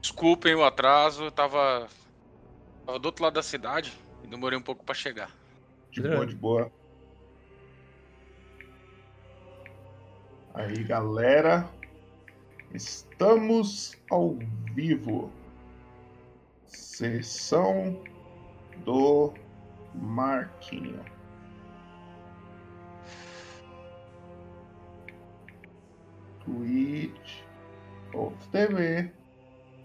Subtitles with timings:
[0.00, 1.88] Desculpem o atraso, eu tava,
[2.86, 3.92] tava do outro lado da cidade
[4.22, 5.30] e demorei um pouco pra chegar.
[5.90, 6.72] De boa, de boa.
[10.54, 11.68] Aí, galera.
[12.74, 14.36] Estamos ao
[14.74, 15.32] vivo.
[16.66, 18.02] Sessão
[18.84, 19.32] do
[19.94, 21.04] Marquinho.
[26.44, 27.18] twitch.tv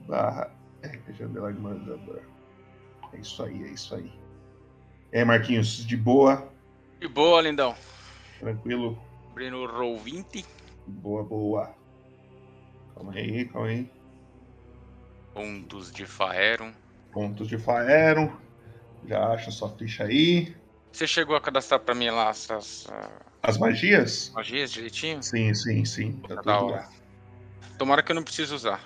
[0.07, 0.52] barra
[0.84, 2.21] RPG Underline Mandador.
[3.13, 4.11] É isso aí, é isso aí.
[5.11, 6.52] É, Marquinhos, de boa?
[6.99, 7.75] De boa, lindão.
[8.39, 8.99] Tranquilo?
[9.31, 10.45] Abrindo o Roll 20.
[10.88, 11.75] Boa, boa.
[12.95, 13.91] Calma aí, calma aí.
[15.34, 16.73] Pontos de Faeron.
[17.11, 18.31] Pontos de Faeron.
[19.08, 20.55] Já acha sua ficha aí.
[20.91, 22.85] Você chegou a cadastrar pra mim lá essas.
[22.85, 23.23] Uh...
[23.41, 24.31] As magias?
[24.33, 25.22] Magias direitinho?
[25.22, 26.13] Sim, sim, sim.
[26.28, 26.75] Tá, tá hora.
[26.75, 26.89] Lá.
[27.77, 28.79] Tomara que eu não precise usar.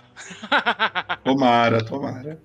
[1.24, 2.42] Tomara, tomara.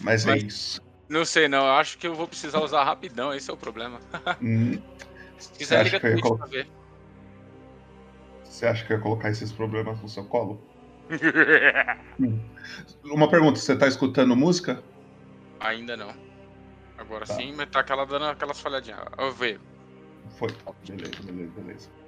[0.00, 0.82] Mas, é Mas é isso.
[1.08, 1.66] Não sei, não.
[1.66, 3.34] Eu acho que eu vou precisar usar rapidão.
[3.34, 3.98] Esse é o problema.
[4.42, 4.80] Hum.
[5.38, 6.38] Se quiser, liga Twitch colo...
[6.38, 6.68] pra ver.
[8.44, 10.62] Você acha que eu ia colocar esses problemas no seu colo?
[12.20, 12.38] hum.
[13.04, 14.82] Uma pergunta: você tá escutando música?
[15.58, 16.14] Ainda não.
[16.98, 17.34] Agora tá.
[17.34, 19.00] sim, mas tá aquela dando aquelas falhadinhas.
[19.18, 19.60] Eu ver.
[20.38, 20.48] Foi.
[20.86, 21.99] Beleza, beleza, beleza.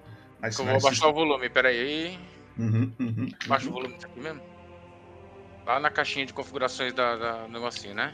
[0.43, 2.19] Mas, eu vou abaixar o volume, peraí.
[2.59, 3.71] Uhum, uhum, Baixa uhum.
[3.71, 4.43] o volume aqui mesmo.
[5.65, 8.13] Lá na caixinha de configurações da, da negocinho, né?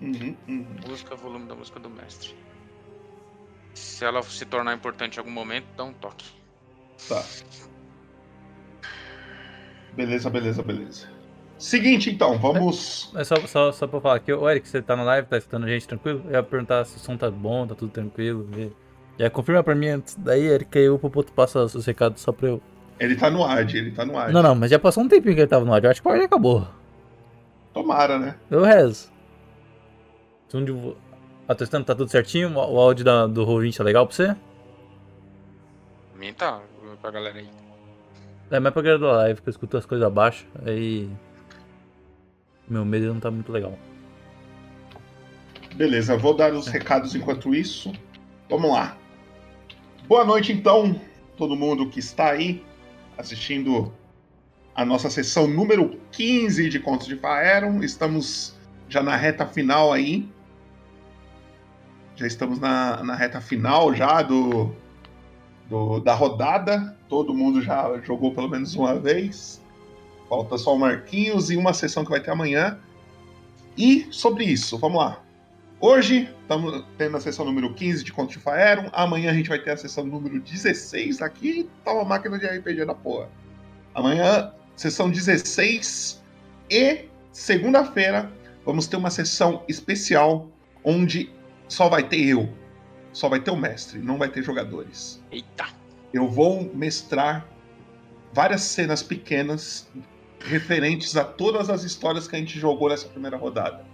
[0.00, 0.66] Uhum, uhum.
[0.86, 2.36] Música, volume da música do mestre.
[3.74, 6.24] Se ela se tornar importante em algum momento, dá um toque.
[7.08, 7.24] Tá.
[9.92, 11.08] Beleza, beleza, beleza.
[11.58, 13.12] Seguinte, então, vamos.
[13.14, 15.64] É só, só, só pra falar aqui, o Eric, você tá na live, tá escutando
[15.64, 16.22] a gente tranquilo?
[16.26, 18.48] Eu ia perguntar se o som tá bom, tá tudo tranquilo.
[18.56, 18.72] E...
[19.18, 20.14] Já confirma pra mim antes.
[20.16, 22.62] Daí, Eric, aí o Popoto passa os recados só pra eu.
[22.98, 24.32] Ele tá no ad, ele tá no ad.
[24.32, 25.84] Não, não, mas já passou um tempinho que ele tava no ad.
[25.84, 26.66] Eu acho que o ad acabou.
[27.72, 28.36] Tomara, né?
[28.50, 29.10] Eu rezo.
[30.52, 30.94] Onde...
[31.46, 32.54] Ah, testando, tá tudo certinho?
[32.56, 34.36] O áudio da, do Roll20 tá legal pra você?
[36.16, 36.60] Mim tá,
[37.00, 37.48] pra galera aí.
[38.50, 41.08] É, mais pra galera da live, que eu escuto as coisas abaixo, aí.
[42.68, 43.78] Meu medo não tá muito legal.
[45.74, 47.92] Beleza, vou dar os recados enquanto isso.
[48.48, 48.96] Vamos lá.
[50.10, 51.00] Boa noite, então,
[51.36, 52.64] todo mundo que está aí
[53.16, 53.92] assistindo
[54.74, 57.80] a nossa sessão número 15 de Contos de Faeron.
[57.80, 58.56] Estamos
[58.88, 60.28] já na reta final aí.
[62.16, 64.74] Já estamos na, na reta final já do,
[65.68, 66.98] do, da rodada.
[67.08, 69.62] Todo mundo já jogou pelo menos uma vez.
[70.28, 72.80] Falta só o Marquinhos e uma sessão que vai ter amanhã.
[73.78, 75.22] E sobre isso, vamos lá.
[75.82, 78.90] Hoje estamos tendo a sessão número 15 de Contos de Faeron.
[78.92, 81.70] Amanhã a gente vai ter a sessão número 16 aqui.
[81.82, 83.30] Tá uma máquina de RPG da porra.
[83.94, 86.22] Amanhã, sessão 16.
[86.68, 88.30] E segunda-feira
[88.62, 90.50] vamos ter uma sessão especial
[90.84, 91.32] onde
[91.66, 92.46] só vai ter eu.
[93.10, 95.24] Só vai ter o mestre, não vai ter jogadores.
[95.32, 95.66] Eita!
[96.12, 97.48] Eu vou mestrar
[98.34, 99.90] várias cenas pequenas
[100.40, 103.89] referentes a todas as histórias que a gente jogou nessa primeira rodada.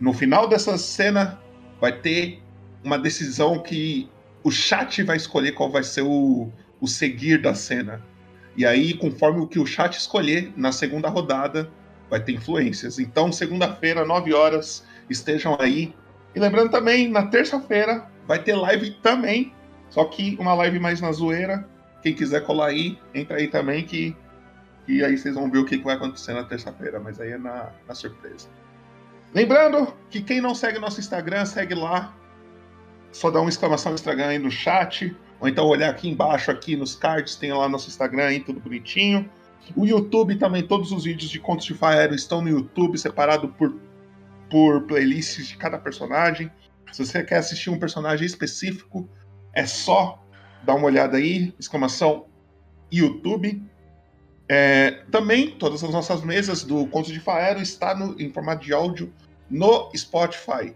[0.00, 1.40] No final dessa cena,
[1.80, 2.42] vai ter
[2.84, 4.08] uma decisão que
[4.42, 8.02] o chat vai escolher qual vai ser o, o seguir da cena.
[8.56, 11.70] E aí, conforme o que o chat escolher, na segunda rodada,
[12.10, 12.98] vai ter influências.
[12.98, 15.94] Então, segunda-feira, 9 horas, estejam aí.
[16.34, 19.54] E lembrando também, na terça-feira, vai ter live também.
[19.88, 21.66] Só que uma live mais na zoeira.
[22.02, 24.16] Quem quiser colar aí, entra aí também, que,
[24.84, 27.00] que aí vocês vão ver o que, vai acontecer na terça-feira.
[27.00, 28.48] Mas aí é na, na surpresa.
[29.34, 32.14] Lembrando que quem não segue nosso Instagram, segue lá.
[33.10, 35.16] Só dá uma exclamação Instagram aí no chat.
[35.40, 39.28] Ou então olhar aqui embaixo, aqui nos cards, tem lá nosso Instagram aí, tudo bonitinho.
[39.74, 43.74] O YouTube também, todos os vídeos de Contos de Faero estão no YouTube, separado por,
[44.50, 46.50] por playlists de cada personagem.
[46.92, 49.08] Se você quer assistir um personagem específico,
[49.54, 50.22] é só
[50.62, 52.26] dar uma olhada aí, exclamação
[52.90, 53.62] YouTube.
[54.48, 58.72] É, também, todas as nossas mesas do Contos de Faero está no, em formato de
[58.72, 59.12] áudio
[59.52, 60.74] no Spotify.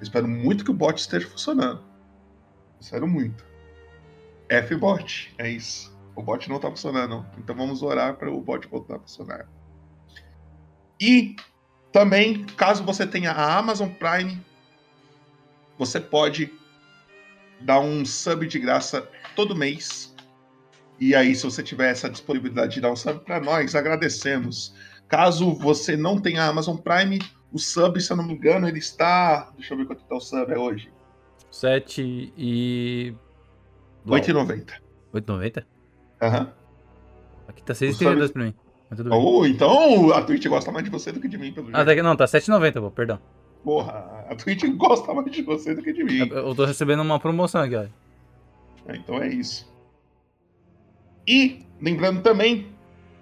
[0.00, 1.82] espero muito que o bot esteja funcionando.
[2.80, 3.44] Espero muito.
[4.48, 5.96] F-bot, é isso.
[6.14, 9.48] O bot não está funcionando, então vamos orar para o bot voltar a funcionar.
[11.00, 11.36] E
[11.92, 14.40] também, caso você tenha a Amazon Prime,
[15.78, 16.52] você pode
[17.60, 20.14] dar um sub de graça todo mês
[21.00, 24.74] e aí, se você tiver essa disponibilidade de dar um sub para nós, agradecemos.
[25.06, 27.20] Caso você não tenha Amazon Prime,
[27.52, 29.50] o sub, se eu não me engano, ele está.
[29.56, 30.90] Deixa eu ver quanto está o sub é hoje.
[31.50, 33.14] 7 e.
[34.06, 34.72] 8,90.
[35.14, 35.64] 8,90?
[36.22, 36.52] Aham.
[37.46, 38.54] Aqui tá 6,32 para mim.
[38.90, 39.18] Mas tudo bem.
[39.22, 41.96] Oh, então a Twitch gosta mais de você do que de mim, pelo Ah, jeito.
[41.98, 43.18] tá, não, tá 7,90, pô, perdão.
[43.64, 46.28] Porra, a Twitch gosta mais de você do que de mim.
[46.30, 47.86] Eu, tô recebendo uma promoção aqui, ó.
[48.86, 49.70] É, Então é isso.
[51.26, 52.68] E lembrando também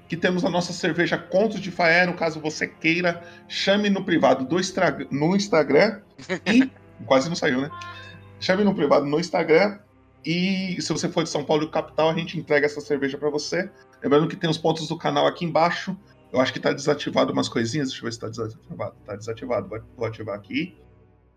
[0.09, 4.59] que temos a nossa cerveja Contos de Faero, caso você queira, chame no privado do
[4.61, 6.01] Instra- no Instagram
[6.47, 6.71] e
[7.07, 7.71] quase não saiu, né?
[8.41, 9.79] Chame no privado no Instagram
[10.25, 13.31] e se você for de São Paulo e capital, a gente entrega essa cerveja pra
[13.31, 13.71] você.
[14.03, 15.97] Lembrando que tem os pontos do canal aqui embaixo.
[16.33, 17.89] Eu acho que tá desativado umas coisinhas.
[17.89, 18.95] Deixa eu ver se tá desativado.
[19.07, 19.69] Tá desativado.
[19.69, 20.77] Vou- Vou ativar aqui.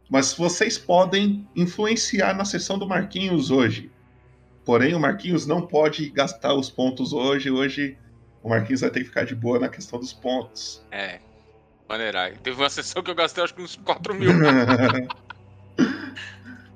[0.10, 3.92] Mas vocês podem influenciar na sessão do Marquinhos hoje.
[4.65, 7.50] Porém, o Marquinhos não pode gastar os pontos hoje.
[7.51, 7.95] Hoje,
[8.41, 10.86] o Marquinhos vai ter que ficar de boa na questão dos pontos.
[10.91, 11.19] É.
[11.88, 12.38] Maneirar.
[12.38, 14.31] Teve uma sessão que eu gastei acho que uns 4 mil.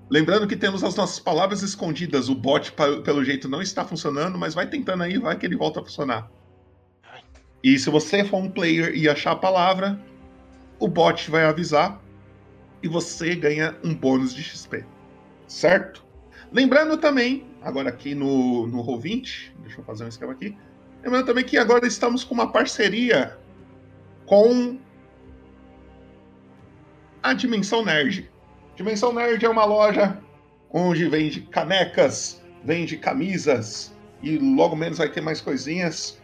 [0.10, 2.30] Lembrando que temos as nossas palavras escondidas.
[2.30, 2.74] O bot,
[3.04, 6.30] pelo jeito, não está funcionando, mas vai tentando aí, vai que ele volta a funcionar.
[7.64, 10.00] E se você for um player e achar a palavra,
[10.80, 12.02] o bot vai avisar
[12.82, 14.86] e você ganha um bônus de XP.
[15.48, 16.04] Certo?
[16.52, 20.58] Lembrando também, agora aqui no, no Roll20, deixa eu fazer um esquema aqui.
[21.04, 23.38] Lembrando também que agora estamos com uma parceria
[24.26, 24.80] com
[27.22, 28.32] a Dimensão Nerd.
[28.76, 30.18] Dimensão Nerd é uma loja
[30.72, 36.18] onde vende canecas, vende camisas e logo menos vai ter mais coisinhas.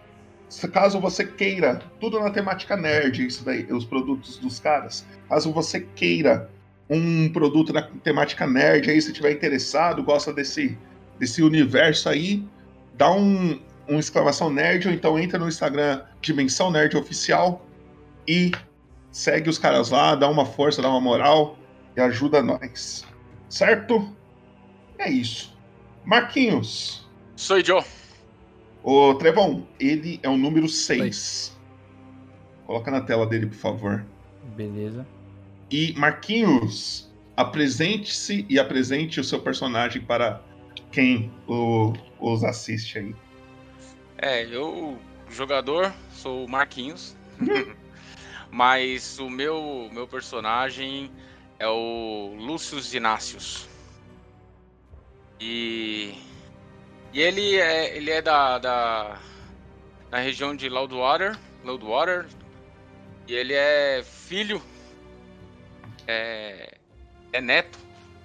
[0.71, 5.05] Caso você queira, tudo na temática nerd, isso daí, os produtos dos caras.
[5.27, 6.49] Caso você queira
[6.89, 10.75] um produto na temática nerd, aí se tiver interessado, gosta desse,
[11.19, 12.43] desse universo aí,
[12.97, 13.59] dá um,
[13.89, 17.65] um exclamação nerd ou então entra no Instagram Dimensão Nerd Oficial
[18.27, 18.51] e
[19.11, 21.57] segue os caras lá, dá uma força, dá uma moral
[21.97, 23.05] e ajuda nós.
[23.49, 24.15] Certo?
[24.97, 25.57] É isso.
[26.05, 27.83] Marquinhos, Sou Joe.
[28.83, 31.57] o Trevão, ele é o número 6.
[32.65, 34.05] Coloca na tela dele, por favor.
[34.55, 35.05] Beleza.
[35.71, 40.41] E Marquinhos, apresente-se e apresente o seu personagem para
[40.91, 43.15] quem o- os assiste aí.
[44.21, 44.99] É, eu,
[45.29, 47.15] jogador, sou o Marquinhos.
[48.51, 51.09] Mas o meu, meu personagem
[51.57, 53.65] é o Lúcius Inácios.
[55.39, 56.15] E,
[57.13, 59.19] e ele é, ele é da, da,
[60.11, 62.27] da região de Loudwater, Loudwater.
[63.25, 64.61] E ele é filho,
[66.05, 66.73] é,
[67.31, 67.79] é neto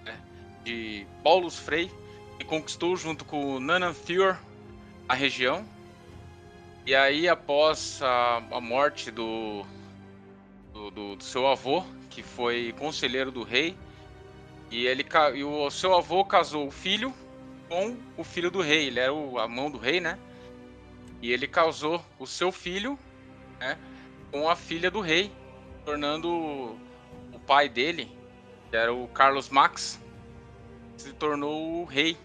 [0.04, 0.20] né,
[0.64, 1.88] de Paulus Frey,
[2.36, 4.40] que conquistou junto com Nanan Fjord
[5.08, 5.64] a região.
[6.86, 9.64] E aí, após a, a morte do,
[10.72, 13.76] do, do- do seu avô, que foi conselheiro do rei,
[14.70, 17.14] e, ele, e o seu avô casou o filho
[17.68, 18.86] com o filho do rei.
[18.88, 20.18] Ele era o- a mão do rei, né?
[21.22, 22.98] E ele casou o seu filho
[23.60, 23.78] né,
[24.30, 25.32] com a filha do rei,
[25.84, 26.28] tornando
[27.32, 28.10] o pai dele,
[28.70, 30.00] que era o Carlos Max,
[30.96, 32.16] se tornou o rei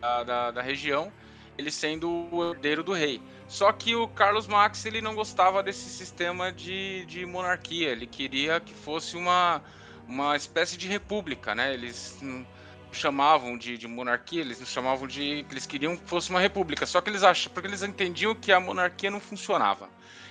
[0.00, 1.12] da, da, da região,
[1.58, 3.20] ele sendo o herdeiro do rei.
[3.52, 7.90] Só que o Carlos Max ele não gostava desse sistema de, de monarquia.
[7.90, 9.62] Ele queria que fosse uma,
[10.08, 11.74] uma espécie de república, né?
[11.74, 12.18] Eles
[12.92, 15.44] chamavam de, de monarquia, eles chamavam de.
[15.50, 16.86] Eles queriam que fosse uma república.
[16.86, 19.86] Só que eles acham, porque eles entendiam que a monarquia não funcionava.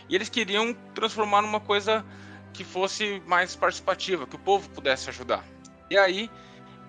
[0.10, 2.04] E eles queriam transformar numa coisa
[2.51, 5.46] que fosse mais participativa, que o povo pudesse ajudar.
[5.92, 6.28] E aí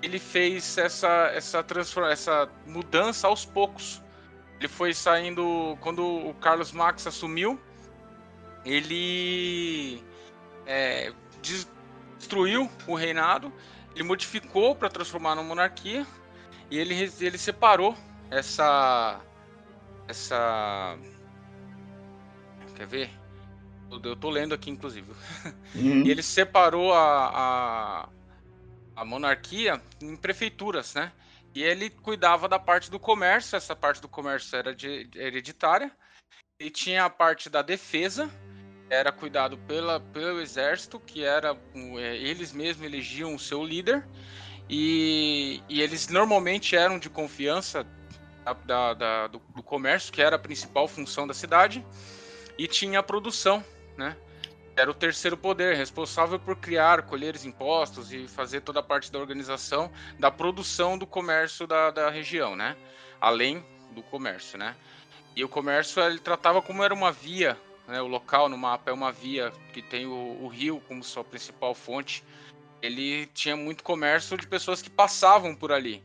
[0.01, 1.63] ele fez essa essa
[2.11, 4.02] essa mudança aos poucos.
[4.63, 7.61] Ele foi saindo quando o Carlos Max assumiu,
[8.65, 10.01] ele
[10.65, 11.69] é, des-
[12.17, 13.53] destruiu o reinado,
[13.93, 16.07] ele modificou para transformar numa monarquia
[16.71, 17.97] e ele ele separou
[18.31, 19.21] essa
[20.07, 20.97] essa
[22.77, 23.11] quer ver?
[23.91, 25.11] Eu- Eu tô lendo aqui inclusive.
[25.75, 26.05] Uhum.
[26.07, 28.09] E ele separou a, a,
[28.95, 31.11] a monarquia em prefeituras, né?
[31.55, 35.91] E ele cuidava da parte do comércio, essa parte do comércio era de, hereditária,
[36.59, 38.31] e tinha a parte da defesa,
[38.89, 41.57] era cuidado pela, pelo exército, que era
[41.99, 44.07] é, eles mesmos elegiam o seu líder,
[44.69, 47.87] e, e eles normalmente eram de confiança
[48.67, 51.85] da- da- do, do comércio, que era a principal função da cidade,
[52.59, 53.65] e tinha a produção,
[53.97, 54.17] né?
[54.75, 59.13] Era o terceiro poder, responsável por criar, colher os impostos e fazer toda a parte
[59.13, 62.75] da organização da produção do comércio da, da região, né?
[63.21, 64.75] Além do comércio, né?
[65.37, 68.01] E o comércio ele tratava como era uma via, né?
[68.01, 71.75] O local no mapa é uma via que tem o, o rio como sua principal
[71.75, 72.25] fonte.
[72.81, 76.03] Ele tinha muito comércio de pessoas que passavam por ali.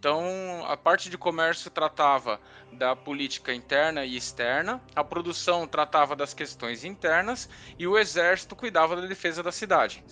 [0.00, 2.40] Então, a parte de comércio tratava
[2.72, 8.96] da política interna e externa, a produção tratava das questões internas e o exército cuidava
[8.96, 10.02] da defesa da cidade.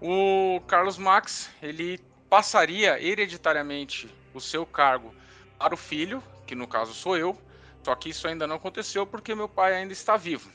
[0.00, 1.98] O Carlos Max, ele
[2.30, 5.12] passaria hereditariamente o seu cargo
[5.58, 7.36] para o filho, que no caso sou eu,
[7.82, 10.48] só que isso ainda não aconteceu porque meu pai ainda está vivo,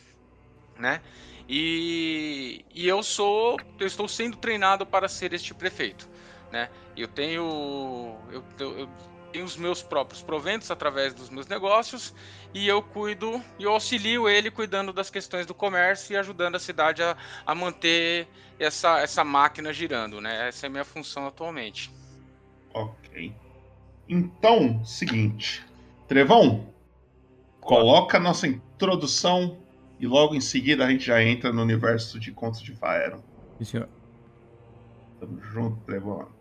[0.78, 1.02] né?
[1.50, 6.08] E, e eu sou, eu estou sendo treinado para ser este prefeito,
[6.52, 6.70] né?
[6.96, 8.90] Eu tenho, eu, eu
[9.32, 12.14] tenho os meus próprios proventos através dos meus negócios
[12.54, 17.02] e eu cuido e auxilio ele cuidando das questões do comércio e ajudando a cidade
[17.02, 17.16] a,
[17.46, 18.28] a manter
[18.60, 20.50] essa, essa máquina girando, né?
[20.50, 21.92] Essa é a minha função atualmente.
[22.74, 23.34] Ok.
[24.08, 25.66] Então, seguinte.
[26.08, 26.74] Trevão,
[27.62, 29.58] coloca a nossa introdução
[29.98, 33.22] e logo em seguida a gente já entra no universo de Contos de Faeron.
[33.58, 33.90] Sim, senhor.
[35.20, 36.41] Tamo junto, Trevão.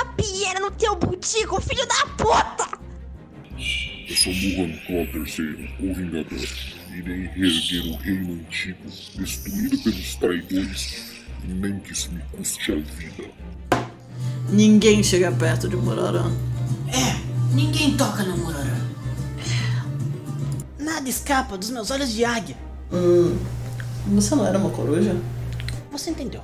[0.21, 2.77] rapieira no teu butico, filho da puta!
[4.07, 6.47] Eu sou Muhan Claw III, o Vingador.
[6.93, 8.79] Irei reerguer o reino antigo,
[9.15, 13.31] destruído pelos traidores, nem que isso me custe a vida.
[14.49, 16.29] Ninguém chega perto de Murarã.
[16.89, 18.89] É, ninguém toca no Murarã.
[20.77, 22.57] Nada escapa dos meus olhos de águia.
[22.91, 23.37] Hum,
[24.07, 25.15] você não era uma coruja?
[25.91, 26.43] Você entendeu.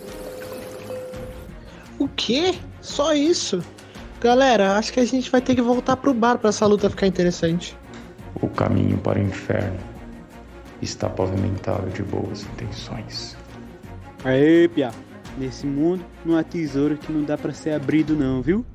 [2.01, 2.55] O quê?
[2.81, 3.63] Só isso?
[4.19, 7.05] Galera, acho que a gente vai ter que voltar pro bar para essa luta ficar
[7.05, 7.77] interessante.
[8.41, 9.77] O caminho para o inferno
[10.81, 13.37] está pavimentado de boas intenções.
[14.25, 14.89] Aê, Pia.
[15.37, 18.65] Nesse mundo não há tesouro que não dá para ser abrido não, viu?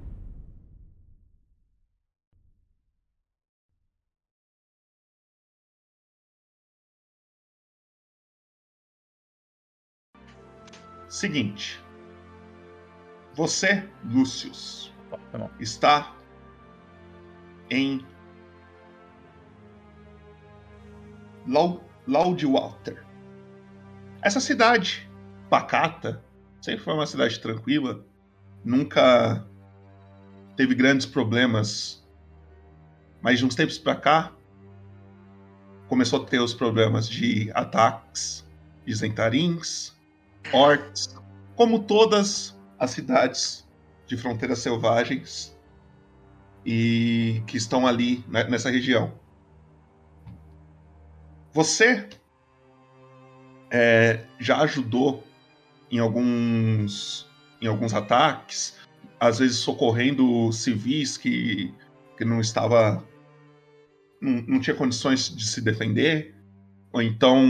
[11.09, 11.86] Seguinte.
[13.37, 14.91] Você, Lúcius,
[15.61, 16.17] está
[17.69, 18.03] em
[22.07, 23.05] Loudwater.
[24.23, 25.07] Essa cidade
[25.51, 26.25] pacata,
[26.63, 28.03] sempre foi uma cidade tranquila,
[28.65, 29.47] nunca
[30.57, 32.03] teve grandes problemas.
[33.21, 34.33] Mas de uns tempos para cá,
[35.89, 38.49] começou a ter os problemas de ataques
[38.87, 39.95] de Zentarins,
[40.55, 41.15] orcs,
[41.55, 43.67] como todas as cidades
[44.07, 45.57] de fronteiras selvagens
[46.65, 49.13] e que estão ali né, nessa região.
[51.53, 52.09] Você
[53.71, 55.25] é, já ajudou
[55.91, 57.29] em alguns,
[57.61, 58.77] em alguns ataques,
[59.19, 61.73] às vezes socorrendo civis que,
[62.17, 63.03] que não estava
[64.21, 66.35] não, não tinha condições de se defender,
[66.93, 67.45] ou então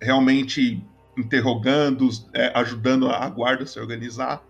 [0.00, 0.82] realmente
[1.16, 4.44] interrogando, é, ajudando a guarda a se organizar.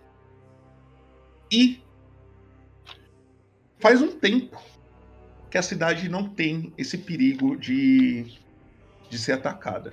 [1.50, 1.82] E
[3.78, 4.60] faz um tempo
[5.50, 8.24] que a cidade não tem esse perigo de,
[9.08, 9.92] de ser atacada.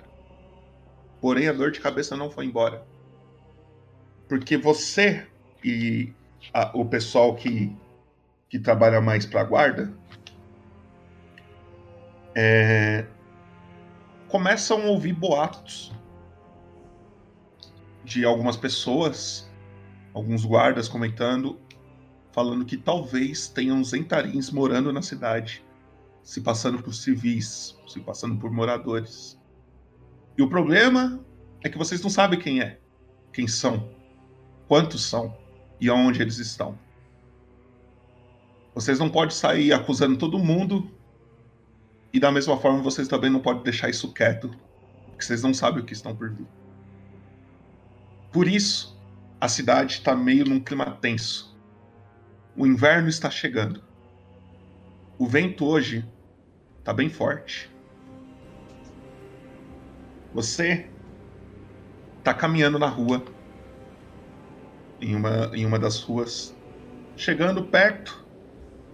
[1.20, 2.84] Porém, a dor de cabeça não foi embora.
[4.28, 5.28] Porque você
[5.63, 6.12] e
[6.54, 7.75] a- o pessoal que,
[8.50, 9.94] que trabalha mais para a guarda
[12.36, 13.06] é,
[14.30, 15.92] começam a ouvir boatos
[18.12, 19.50] de algumas pessoas,
[20.13, 21.58] alguns guardas comentando,
[22.34, 25.63] falando que talvez tenham zentarins morando na cidade,
[26.22, 29.39] se passando por civis, se passando por moradores.
[30.38, 31.24] E o problema
[31.63, 32.80] é que vocês não sabem quem é,
[33.32, 33.89] quem são,
[34.68, 35.34] quantos são
[35.80, 36.77] e aonde eles estão.
[38.75, 40.91] Vocês não podem sair acusando todo mundo
[42.12, 44.50] e da mesma forma vocês também não podem deixar isso quieto,
[45.06, 46.61] porque vocês não sabem o que estão por vir.
[48.31, 48.97] Por isso,
[49.39, 51.57] a cidade está meio num clima tenso.
[52.55, 53.83] O inverno está chegando.
[55.17, 56.05] O vento hoje
[56.79, 57.69] está bem forte.
[60.33, 60.89] Você
[62.19, 63.23] está caminhando na rua,
[65.01, 66.55] em uma, em uma das ruas,
[67.17, 68.25] chegando perto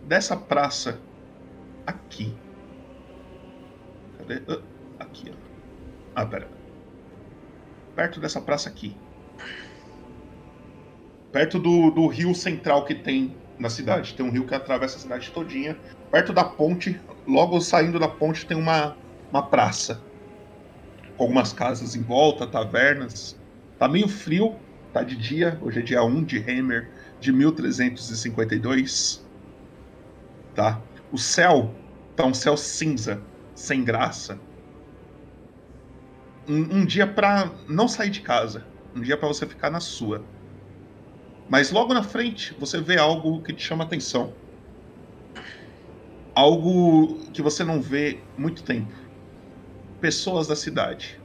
[0.04, 1.00] dessa praça
[1.86, 2.36] aqui.
[4.18, 4.42] Cadê?
[4.48, 5.36] Ah, Aqui, ó.
[6.16, 6.50] Ah, pera.
[7.96, 8.98] Perto dessa praça aqui.
[11.38, 14.16] Perto do, do rio central que tem na cidade.
[14.16, 15.78] Tem um rio que atravessa a cidade todinha.
[16.10, 18.98] Perto da ponte, logo saindo da ponte, tem uma,
[19.30, 20.02] uma praça.
[21.16, 23.40] Com algumas casas em volta, tavernas.
[23.78, 24.56] Tá meio frio,
[24.92, 25.60] tá de dia.
[25.62, 26.90] Hoje é dia 1 de Hammer
[27.20, 29.24] de 1352.
[30.56, 30.82] Tá?
[31.12, 31.72] O céu
[32.16, 33.22] tá um céu cinza,
[33.54, 34.40] sem graça.
[36.50, 38.66] Um, um dia pra não sair de casa.
[38.96, 40.26] Um dia pra você ficar na sua.
[41.50, 44.34] Mas logo na frente você vê algo que te chama atenção.
[46.36, 48.94] Algo que você não vê muito tempo.
[50.02, 51.20] Pessoas da cidade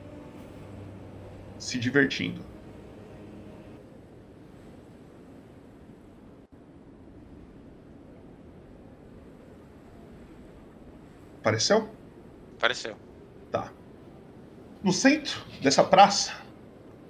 [1.59, 2.41] se divertindo.
[11.41, 11.89] Apareceu?
[12.57, 12.97] Apareceu.
[13.51, 13.73] Tá.
[14.83, 16.42] No centro dessa praça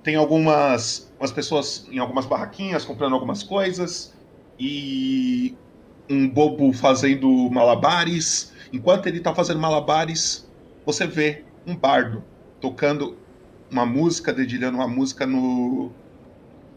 [0.02, 4.12] tem algumas umas pessoas em algumas barraquinhas comprando algumas coisas
[4.58, 5.60] e
[6.10, 8.52] um bobo fazendo malabares.
[8.72, 10.50] Enquanto ele tá fazendo malabares,
[10.84, 12.24] você vê um bardo
[12.60, 13.22] tocando
[13.70, 15.96] uma música, dedilhando uma música no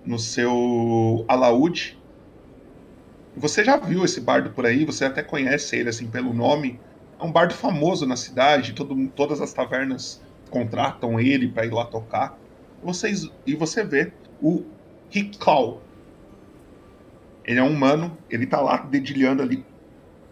[0.05, 2.03] no seu alaúde.
[3.35, 6.79] Você já viu esse bardo por aí, você até conhece ele assim pelo nome.
[7.19, 11.85] É um bardo famoso na cidade, todo, todas as tavernas contratam ele para ir lá
[11.85, 12.44] tocar.
[12.85, 14.63] Vocês, e você vê o
[15.11, 15.81] Hikal.
[17.43, 19.65] Ele é um humano, ele tá lá dedilhando ali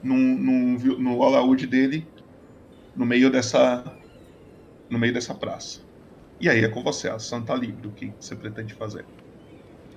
[0.04, 2.08] no alaúde dele,
[2.96, 3.84] no meio dessa
[4.90, 5.82] no meio dessa praça.
[6.40, 9.06] E aí é com você, a Santa Livre, o que você pretende fazer?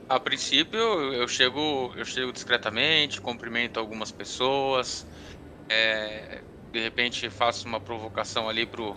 [0.08, 0.78] A princípio,
[1.12, 5.04] eu chego, eu chego discretamente, cumprimento algumas pessoas,
[5.68, 8.96] é, de repente faço uma provocação ali pro,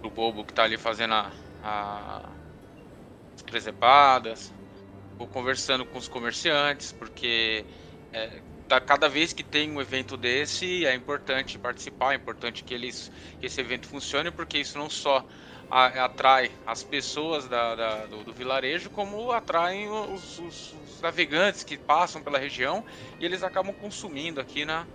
[0.00, 2.35] pro bobo que tá ali fazendo a,
[3.46, 4.54] presepadas,
[5.18, 7.66] vou conversando com os comerciantes, porque
[8.12, 12.74] é, tá, cada vez que tem um evento desse é importante participar, é importante que,
[12.74, 15.26] eles, que esse evento funcione, porque isso não só
[15.70, 21.64] a- atrai as pessoas da, da- do, do vilarejo, como atraem os, os- os navegantes
[21.64, 22.84] que passam pela região
[23.18, 24.88] e eles acabam consumindo aqui na,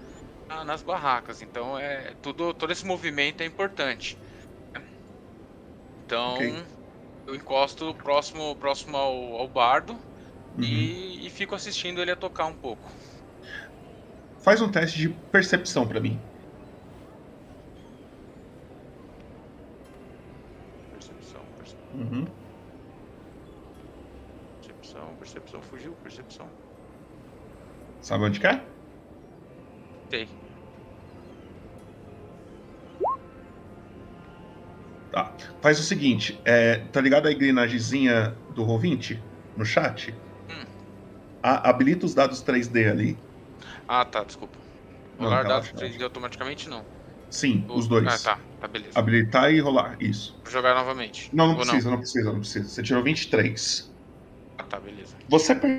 [0.50, 1.42] na- nas barracas.
[1.42, 4.20] Então é tudo, todo esse movimento é importante.
[6.06, 6.64] Então Ok.
[7.26, 10.00] Eu encosto próximo, próximo ao, ao bardo
[10.62, 12.92] e, e fico assistindo ele a tocar um pouco.
[14.44, 16.20] Faz um teste de percepção pra mim.
[20.92, 22.26] Percepção, percepção, Uhum.
[24.60, 26.52] percepção, percepção, fugiu, percepção.
[28.02, 28.56] Sabe onde que é?
[35.12, 35.36] Tá.
[35.62, 39.18] Faz o seguinte, é, tá ligado a engrenagemzinha do Roll20
[39.56, 40.14] no chat?
[41.44, 43.18] A- habilita os dados 3D ali.
[43.88, 44.58] Ah, tá, desculpa.
[45.18, 46.86] Não, Rolar dados 3D automaticamente não.
[47.30, 48.08] Sim, O- os dois.
[48.08, 49.00] Ah, tá, tá, beleza.
[49.00, 50.34] Habilitar e rolar, isso.
[50.44, 51.30] Vou jogar novamente.
[51.34, 51.98] Não, não Ou precisa, não?
[51.98, 52.70] precisa, não precisa.
[52.70, 53.92] Você tirou 23.
[54.58, 55.16] Ah, tá, beleza.
[55.30, 55.70] Você pro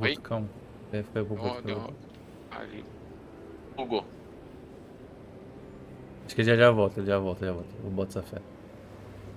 [0.00, 0.14] Oi?
[0.14, 0.48] botão.
[1.12, 1.36] Pro Deu-
[1.76, 1.96] botão.
[2.50, 2.84] Ali.
[3.76, 4.04] Bugou.
[6.30, 7.68] Acho que ele já já volta, ele já volta, já volta.
[7.82, 8.40] Eu boto essa fé.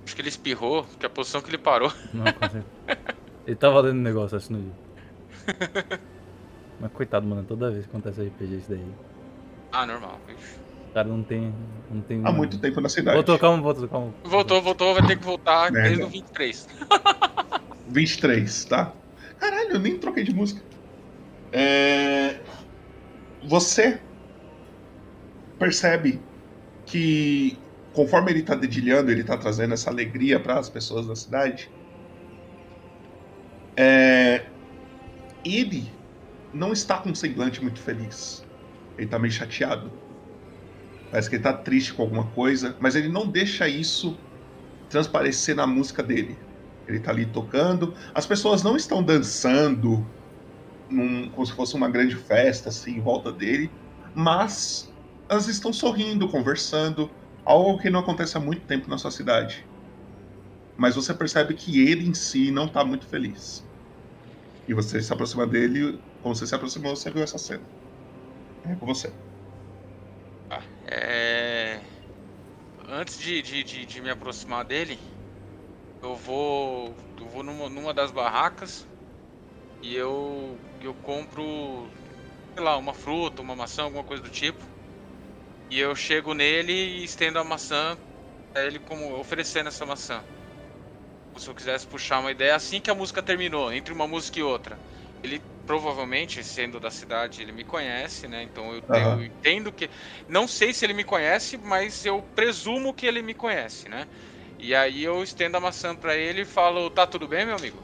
[0.05, 1.91] Acho que ele espirrou, porque a posição que ele parou.
[2.13, 2.63] Não, certeza.
[3.47, 5.99] Ele tava lendo um negócio assim no dia.
[6.79, 8.85] Mas coitado, mano, toda vez que acontece RPG isso daí.
[9.71, 10.59] Ah, normal, bicho.
[10.91, 11.53] O cara não tem.
[11.89, 13.15] Não tem Há muito tempo na cidade.
[13.17, 14.13] Voltou, calma, voltou, calma.
[14.23, 15.89] Voltou, voltou, vai ter que voltar Merda.
[15.89, 16.69] desde o 23.
[17.89, 18.93] 23, tá?
[19.39, 20.61] Caralho, eu nem troquei de música.
[21.51, 22.39] É...
[23.43, 23.99] Você
[25.57, 26.21] percebe
[26.85, 31.73] que conforme ele tá dedilhando, ele tá trazendo essa alegria para as pessoas da cidade.
[33.77, 34.53] É...
[35.43, 36.01] Ele
[36.53, 38.49] não está com um semblante muito feliz.
[38.97, 39.99] Ele tá meio chateado.
[41.09, 44.25] Parece que ele tá triste com alguma coisa, mas ele não deixa isso
[44.89, 46.45] transparecer na música dele.
[46.87, 47.95] Ele tá ali tocando.
[48.15, 50.13] As pessoas não estão dançando
[50.89, 53.77] num- como se fosse uma grande festa assim em volta dele,
[54.15, 54.92] mas
[55.29, 59.67] elas estão sorrindo, conversando, algo que não acontece há muito tempo na sua cidade.
[60.77, 63.67] Mas você percebe que ele em si não tá muito feliz.
[64.67, 67.69] E você se aproxima dele, como você se aproximou, você viu essa cena.
[68.65, 69.13] É com você.
[70.85, 71.81] É...
[72.87, 74.99] Antes de, de, de, de me aproximar dele,
[76.01, 76.95] eu vou.
[77.17, 78.87] Eu vou numa, numa das barracas
[79.81, 80.59] e eu.
[80.81, 81.91] eu compro,
[82.55, 84.72] sei lá, uma fruta, uma maçã, alguma coisa do tipo.
[85.73, 87.97] E eu chego nele e estendo a maçã
[88.53, 90.23] pra ele como oferecendo essa maçã.
[91.37, 94.43] Se eu quisesse puxar uma ideia, assim que a música terminou, entre uma música e
[94.43, 94.79] outra.
[95.23, 98.43] Ele provavelmente, sendo da cidade, ele me conhece, né?
[98.43, 99.19] Então eu, Aham.
[99.19, 99.89] eu entendo que.
[100.27, 104.07] Não sei se ele me conhece, mas eu presumo que ele me conhece, né?
[104.59, 107.83] E aí eu estendo a maçã pra ele e falo, tá tudo bem, meu amigo?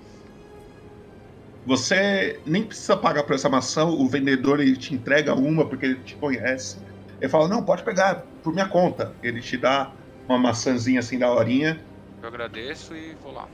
[1.65, 6.03] Você nem precisa pagar por essa maçã, o vendedor ele te entrega uma porque ele
[6.03, 6.88] te conhece.
[7.21, 9.17] Ele fala: Não, pode pegar por minha conta.
[9.21, 9.95] Ele te dá
[10.27, 11.85] uma maçãzinha assim da horinha.
[12.21, 13.51] Eu agradeço e vou lá.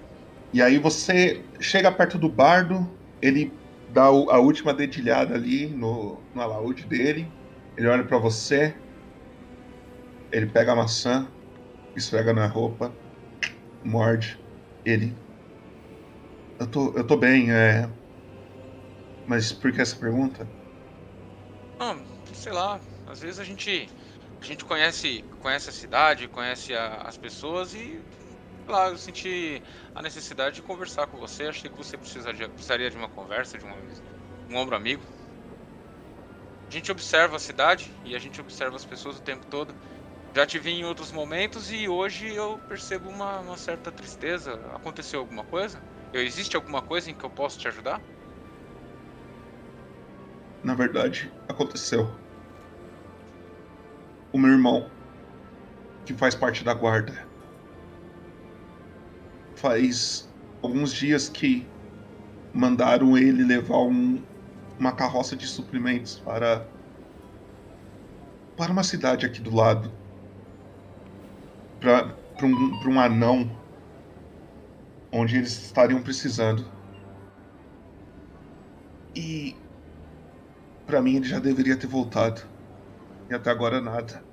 [0.54, 6.42] E aí você chega perto do bardo, ele dá a última dedilhada ali no, no
[6.42, 7.36] alaúde dele.
[7.78, 8.82] Ele olha pra você.
[10.32, 11.34] Ele pega a maçã,
[11.96, 13.00] esfrega na roupa,
[13.84, 14.40] morde.
[14.86, 15.22] Ele.
[16.60, 17.90] Eu tô, eu tô bem, é.
[19.26, 20.52] Mas por que essa pergunta?
[21.80, 21.96] Ah,
[22.34, 22.82] sei lá,
[23.16, 23.94] às vezes a gente
[24.42, 28.06] a gente conhece conhece a cidade, conhece a- as pessoas e
[28.70, 29.64] lá, eu senti
[29.96, 31.46] a necessidade de conversar com você.
[31.48, 33.78] Achei que você precisa de- precisaria de uma conversa, de uma-
[34.50, 35.06] um ombro amigo.
[36.72, 39.76] A gente observa a cidade e a gente observa as pessoas o tempo todo.
[40.36, 44.56] Já te vi em outros momentos e hoje eu percebo uma, uma certa tristeza.
[44.76, 45.86] Aconteceu alguma coisa?
[46.14, 48.04] Eu- Existe alguma coisa em que eu posso te ajudar?
[50.62, 52.25] Na verdade, aconteceu.
[54.36, 54.96] O meu irmão,
[56.04, 57.30] que faz parte da guarda,
[59.56, 61.74] faz alguns dias que
[62.54, 64.28] mandaram ele levar um-
[64.80, 66.74] uma carroça de suprimentos para
[68.56, 69.98] para uma cidade aqui do lado.
[71.80, 73.64] Para para um, um anão
[75.12, 76.72] onde eles estariam precisando.
[79.16, 79.66] E
[80.86, 82.42] Pra mim ele já deveria ter voltado.
[83.30, 84.25] E até agora nada.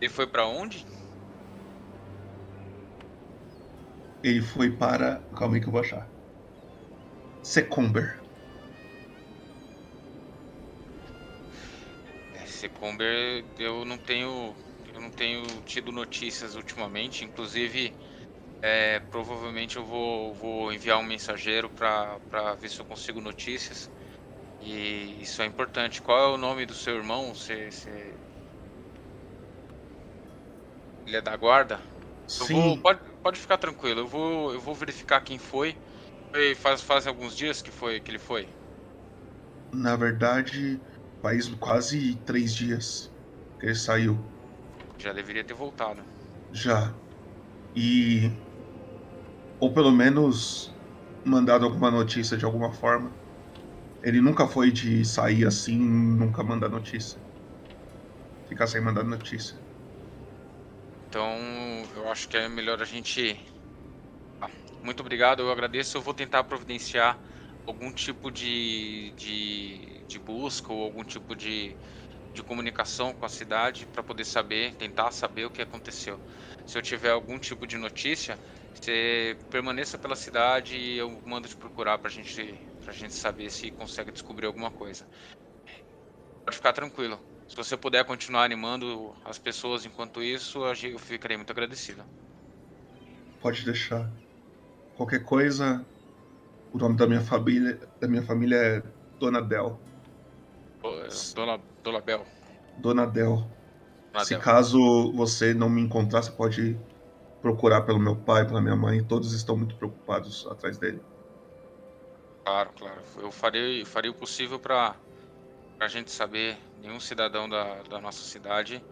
[0.00, 0.84] Ele foi pra onde?
[4.22, 5.26] Ele foi para.
[5.36, 6.14] Calma aí que eu vou achar.
[7.42, 8.22] Secumber.
[12.32, 14.56] É, Secomber, eu não tenho,
[14.92, 17.24] eu não tenho tido notícias ultimamente.
[17.24, 17.96] Inclusive,
[18.62, 22.18] é, provavelmente eu vou, vou enviar um mensageiro para
[22.60, 23.90] ver se eu consigo notícias.
[24.60, 26.02] E isso é importante.
[26.02, 27.34] Qual é o nome do seu irmão?
[27.34, 28.17] Você, você-
[31.08, 31.82] Ele é da guarda?
[32.38, 32.48] Eu Sim.
[32.48, 34.00] vou, pode, pode ficar tranquilo.
[34.00, 35.76] Eu vou, eu vou verificar quem foi.
[36.34, 38.50] Foi- Faz, faz alguns dias que foi que ele foi.
[39.72, 40.82] Na verdade,
[41.22, 43.14] faz quase três dias
[43.58, 44.30] que ele saiu.
[44.98, 46.06] Já deveria ter voltado.
[46.50, 47.00] Já.
[47.74, 48.30] E.
[49.60, 50.76] Ou pelo menos
[51.24, 53.16] mandado alguma notícia de alguma forma.
[54.02, 57.22] Ele nunca foi de sair assim, nunca mandar notícia.
[58.48, 59.57] Ficar sem mandar notícia.
[61.08, 61.36] Então,
[61.94, 63.38] eu acho que é melhor a gente.
[64.40, 64.50] Ah,
[64.82, 65.96] Muito obrigado, eu agradeço.
[65.98, 67.20] Eu vou tentar providenciar
[67.66, 71.78] algum tipo de, de, de busca ou algum tipo de,
[72.32, 76.20] de comunicação com a cidade para poder saber, tentar saber o que aconteceu.
[76.66, 78.40] Se eu tiver algum tipo de notícia,
[78.74, 83.70] você permaneça pela cidade e eu mando te procurar pra gente, pra gente saber se
[83.72, 85.08] consegue descobrir alguma coisa.
[86.44, 87.22] Pode ficar tranquilo.
[87.48, 92.04] Se você puder continuar animando as pessoas enquanto isso, eu ficarei muito agradecido.
[93.40, 94.10] Pode deixar.
[94.96, 95.84] Qualquer coisa,
[96.72, 98.82] o nome da minha família, da minha família é
[99.18, 99.80] Dona Del.
[100.84, 102.26] É, Dona, Dona Bel.
[102.76, 103.50] Dona Del.
[104.12, 104.40] Dona Se Del.
[104.42, 106.78] caso você não me encontrar, você pode
[107.40, 109.02] procurar pelo meu pai, pela minha mãe.
[109.02, 111.00] Todos estão muito preocupados atrás dele.
[112.44, 113.02] Claro, claro.
[113.16, 114.58] Eu farei, farei o possível
[115.78, 116.58] para a gente saber.
[116.82, 118.84] Nenhum cidadão da, da nossa cidade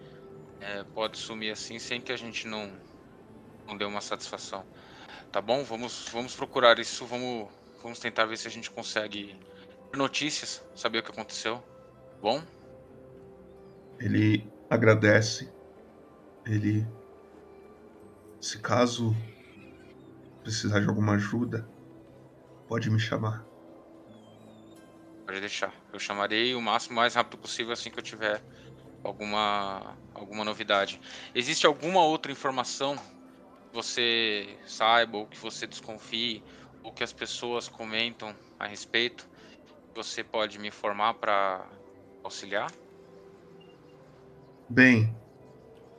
[0.61, 2.73] é, pode sumir assim sem que a gente não,
[3.67, 4.65] não dê uma satisfação.
[5.31, 5.65] Tá bom?
[5.65, 7.05] Vamos, vamos procurar isso.
[7.05, 7.49] Vamos,
[7.83, 9.39] vamos tentar ver se a gente consegue
[9.95, 11.63] notícias, saber o que aconteceu.
[12.23, 12.43] Bom?
[13.99, 15.53] Ele agradece.
[16.45, 16.87] Ele.
[18.41, 19.15] Se caso
[20.43, 21.69] precisar de alguma ajuda,
[22.69, 23.45] pode me chamar.
[25.27, 25.75] Pode deixar.
[25.97, 28.45] Eu chamarei o máximo mais rápido possível assim que eu tiver
[29.05, 31.01] alguma alguma novidade.
[31.35, 33.05] Existe alguma outra informação que
[33.73, 36.45] você saiba ou que você desconfie
[36.83, 39.29] ou que as pessoas comentam a respeito?
[39.97, 41.81] Você pode me informar para
[42.25, 42.71] auxiliar?
[44.69, 45.19] Bem,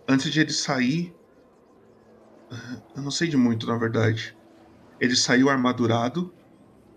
[0.07, 1.17] antes de ele sair.
[2.51, 4.38] eh, Eu não sei de muito, na verdade.
[4.99, 6.38] Ele saiu armadurado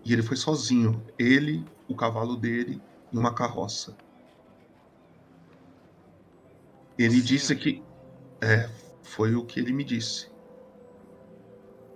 [0.05, 1.05] e ele foi sozinho.
[1.19, 3.95] Ele, o cavalo dele e uma carroça.
[6.97, 7.83] Ele disse que.
[8.43, 8.67] É,
[9.03, 10.31] foi o que ele me disse.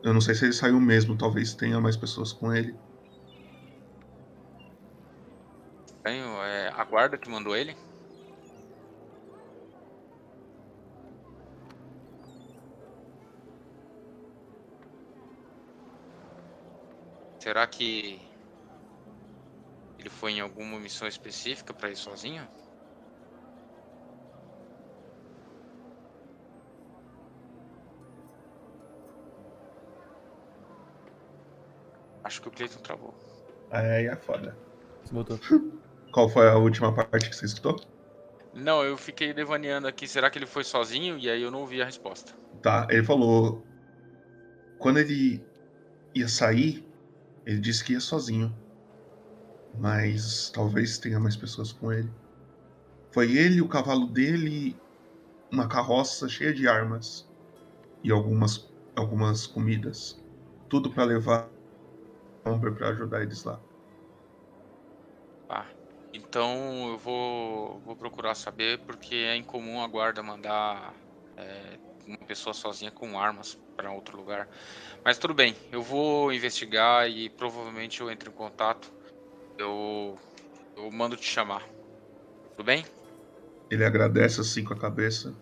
[0.04, 2.78] Eu não sei se ele saiu mesmo, talvez tenha mais pessoas com ele.
[6.04, 7.76] Tenho, é, a guarda que mandou ele?
[17.40, 18.25] Será que
[20.06, 22.48] ele foi em alguma missão específica para ir sozinho?
[32.24, 33.14] Acho que o Cleiton travou.
[33.72, 34.56] Aí é foda.
[35.12, 35.40] Voltou.
[36.14, 37.76] Qual foi a última parte que você escutou?
[38.54, 40.08] Não, eu fiquei devaneando aqui.
[40.08, 41.18] Será que ele foi sozinho?
[41.18, 42.32] E aí eu não ouvi a resposta.
[42.62, 43.66] Tá, ele falou.
[44.78, 45.44] Quando ele
[46.14, 46.88] ia sair,
[47.46, 48.65] ele disse que ia sozinho.
[49.80, 52.12] Mas talvez tenha mais pessoas com ele.
[53.14, 54.76] Foi ele, o cavalo dele,
[55.52, 57.26] uma carroça cheia de armas
[58.04, 60.24] e algumas, algumas comidas.
[60.70, 61.52] Tudo pra levar
[62.48, 63.62] Umber pra ajudar eles lá.
[65.48, 65.70] Tá.
[66.14, 70.96] Então eu vou, vou procurar saber porque é incomum a guarda mandar
[71.38, 74.50] é, uma pessoa sozinha com armas para outro lugar.
[75.04, 78.94] Mas tudo bem, eu vou investigar e provavelmente eu entro em contato.
[79.58, 80.18] Eu,
[80.76, 81.70] eu mando te chamar.
[82.56, 82.86] Tudo bem?
[83.70, 85.40] Ele agradece assim com a cabeça.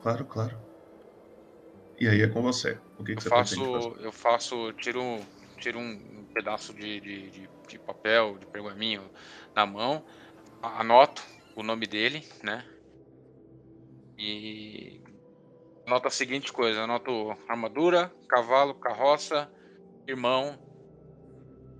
[0.00, 0.60] Claro, claro.
[1.98, 2.78] E aí é com você.
[2.98, 3.60] O que, que Eu você faço,
[4.00, 5.00] eu faço, tiro,
[5.60, 9.10] tiro um pedaço de, de, de, de papel, de pergaminho
[9.54, 10.04] na mão,
[10.62, 11.22] anoto
[11.56, 12.66] o nome dele, né?
[14.18, 15.02] E
[15.86, 17.12] anoto a seguinte coisa, anoto
[17.48, 19.50] armadura, cavalo, carroça,
[20.08, 20.60] irmão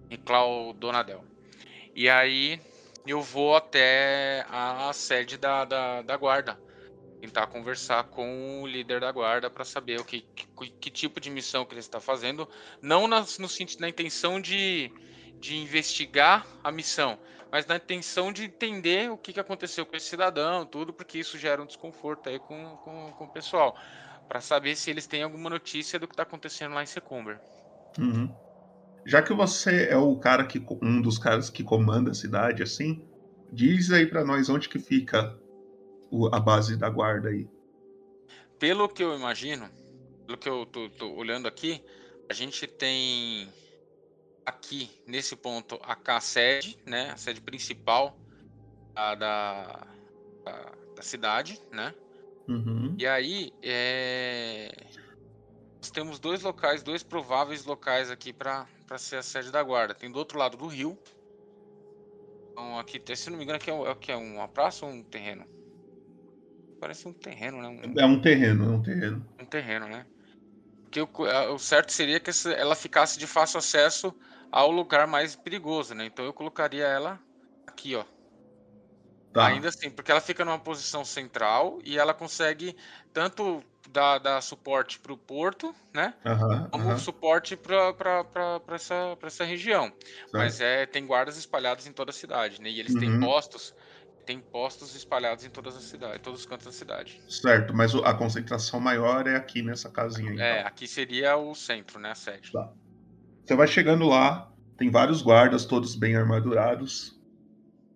[0.08, 1.26] e Clau Donadel.
[1.94, 2.60] E aí
[3.06, 6.58] eu vou até a sede da, da, da guarda
[7.22, 11.30] tentar conversar com o líder da guarda para saber o que, que, que tipo de
[11.30, 12.48] missão que ele está fazendo,
[12.82, 14.90] não no sentido na intenção de,
[15.40, 17.16] de investigar a missão,
[17.52, 21.38] mas na intenção de entender o que, que aconteceu com esse cidadão, tudo, porque isso
[21.38, 23.78] gera um desconforto aí com, com, com o pessoal,
[24.28, 27.38] para saber se eles têm alguma notícia do que está acontecendo lá em Secumber.
[28.00, 28.34] Uhum.
[29.06, 33.02] Já que você é o cara que um dos caras que comanda a cidade, assim,
[33.52, 35.38] diz aí pra nós onde que fica
[36.32, 37.46] a base da guarda aí.
[38.58, 39.70] Pelo que eu imagino,
[40.26, 41.82] pelo que eu tô, tô olhando aqui,
[42.28, 43.52] a gente tem
[44.46, 48.16] aqui nesse ponto a K sede, né, a sede principal
[48.94, 49.86] da, da,
[50.44, 51.94] da- da cidade, né?
[52.48, 52.96] Uhum.
[52.98, 54.70] E aí é,
[55.82, 59.94] nós temos dois locais, dois prováveis locais aqui para ser a sede da guarda.
[59.94, 60.98] Tem do outro lado do rio.
[62.52, 65.04] Então aqui, se não me engano, aqui é, o- é é uma praça ou um
[65.04, 65.46] terreno?
[66.78, 67.68] Parece um terreno, né?
[67.68, 69.26] Um- É um terreno, é um terreno.
[69.40, 70.06] um terreno, né?
[70.84, 74.14] Porque o, o certo seria que ela ficasse de fácil acesso
[74.50, 76.06] ao lugar mais perigoso, né?
[76.06, 77.22] Então eu colocaria ela
[77.66, 78.06] aqui, ó.
[79.32, 79.48] Tá.
[79.48, 82.76] Ainda assim, porque ela fica numa posição central e ela consegue
[83.12, 86.14] tanto dar, dar suporte para o porto, né?
[86.24, 86.98] Aham, Como aham.
[86.98, 87.94] suporte para
[88.74, 89.92] essa, pra essa região.
[90.36, 92.70] Mas é, tem guardas espalhados em toda a cidade, né?
[92.70, 93.14] E eles têm Uhum.
[93.14, 93.74] postos
[94.26, 97.22] Tem postos espalhados em todas as cidades, todos os cantos da cidade.
[97.26, 100.48] Certo, mas a concentração maior é aqui nessa casinha aí.
[100.48, 102.10] É, aqui seria o centro, né?
[102.10, 102.52] A sede.
[102.52, 102.72] Tá.
[103.46, 107.12] Você vai chegando lá, tem vários guardas, todos bem armadurados.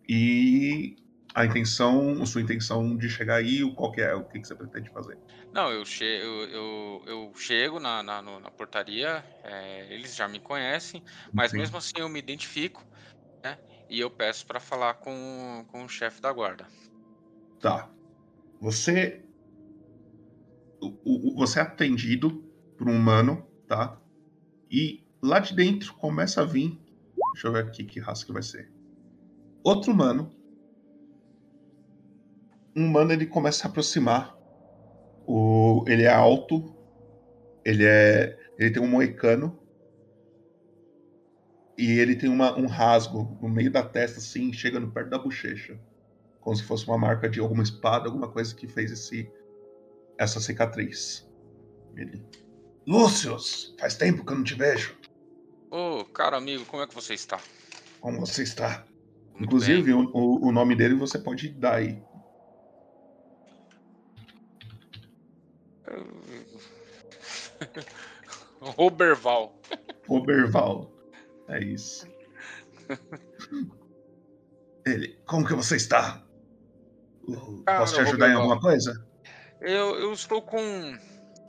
[0.09, 0.97] E
[1.37, 4.15] a intenção, a sua intenção de chegar aí, o- qual que é?
[4.15, 5.21] O que, que você pretende fazer?
[5.53, 10.41] Não, eu, che eu, eu, eu chego na, na, na portaria, é, eles já me
[10.41, 11.03] conhecem,
[11.35, 11.59] mas Sim.
[11.59, 12.87] mesmo assim eu me identifico,
[13.45, 13.59] né?
[13.89, 16.69] E eu peço para falar com, com o chefe da guarda.
[17.59, 17.95] Tá.
[18.61, 19.29] Você.
[20.81, 24.03] o- o- você é atendido por um humano, tá?
[24.71, 26.81] E lá de dentro começa a vir.
[27.35, 28.73] Deixa eu ver aqui que raça que vai ser.
[29.65, 30.37] Outro humano.
[32.77, 34.37] Um humano ele começa a aproximar.
[35.27, 36.63] O, ele é alto.
[37.65, 38.39] Ele é.
[38.59, 39.59] Ele tem um moicano.
[41.79, 45.79] E ele tem uma, um rasgo no meio da testa, assim, chegando perto da bochecha
[46.47, 49.29] como se fosse uma marca de alguma espada, alguma coisa que fez esse
[50.17, 51.27] essa cicatriz.
[51.97, 52.25] Ele.
[52.87, 54.97] Lúcius, faz tempo que eu não te vejo.
[55.69, 57.41] Ô, caro amigo, como é que você está?
[58.01, 58.87] Como você está?
[59.41, 62.01] Inclusive, o, o- o nome dele você pode dar aí.
[68.61, 69.55] Roberval.
[70.09, 70.91] Oberval.
[71.49, 72.07] É isso.
[74.87, 75.19] Ele.
[75.27, 76.23] Como que você está?
[77.65, 78.43] Cara, Posso te ajudar em Roberval.
[78.43, 79.07] alguma coisa?
[79.61, 80.99] Eu, eu estou com,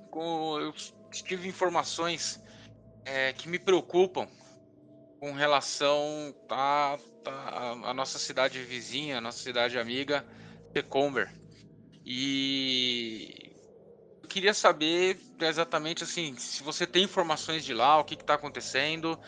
[0.09, 0.59] com.
[0.59, 0.73] Eu
[1.11, 2.41] tive informações
[3.05, 4.27] é, que me preocupam
[5.19, 10.25] com relação à, à, à nossa cidade vizinha, à nossa cidade amiga,
[10.73, 11.31] Tecomber.
[12.05, 13.46] E
[14.27, 19.19] queria saber exatamente assim, se você tem informações de lá, o que está acontecendo.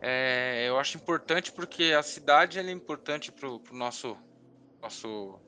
[0.00, 4.18] É, eu acho importante porque a cidade é importante para o nosso,
[4.82, 5.40] nosso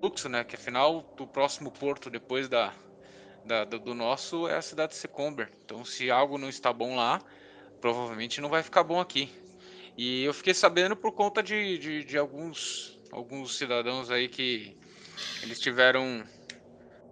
[0.00, 0.44] fluxo, né?
[0.44, 2.74] Que afinal o próximo porto depois da,
[3.44, 5.50] da- do, do nosso é a cidade de Secomber.
[5.64, 7.22] Então se algo não está bom lá,
[7.80, 9.30] provavelmente não vai ficar bom aqui.
[9.96, 14.76] E eu fiquei sabendo por conta de, de, de alguns, alguns cidadãos aí que
[15.42, 16.24] eles tiveram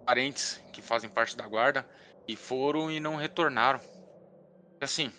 [0.05, 1.83] parentes que fazem parte da guarda
[2.27, 3.81] e foram e não retornaram.
[4.79, 5.11] Assim,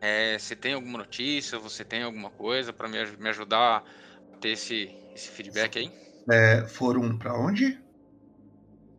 [0.00, 3.78] é, você tem alguma notícia, você tem alguma coisa para me, me ajudar
[4.32, 5.90] a ter esse, esse feedback aí?
[6.30, 7.76] É, foram pra onde?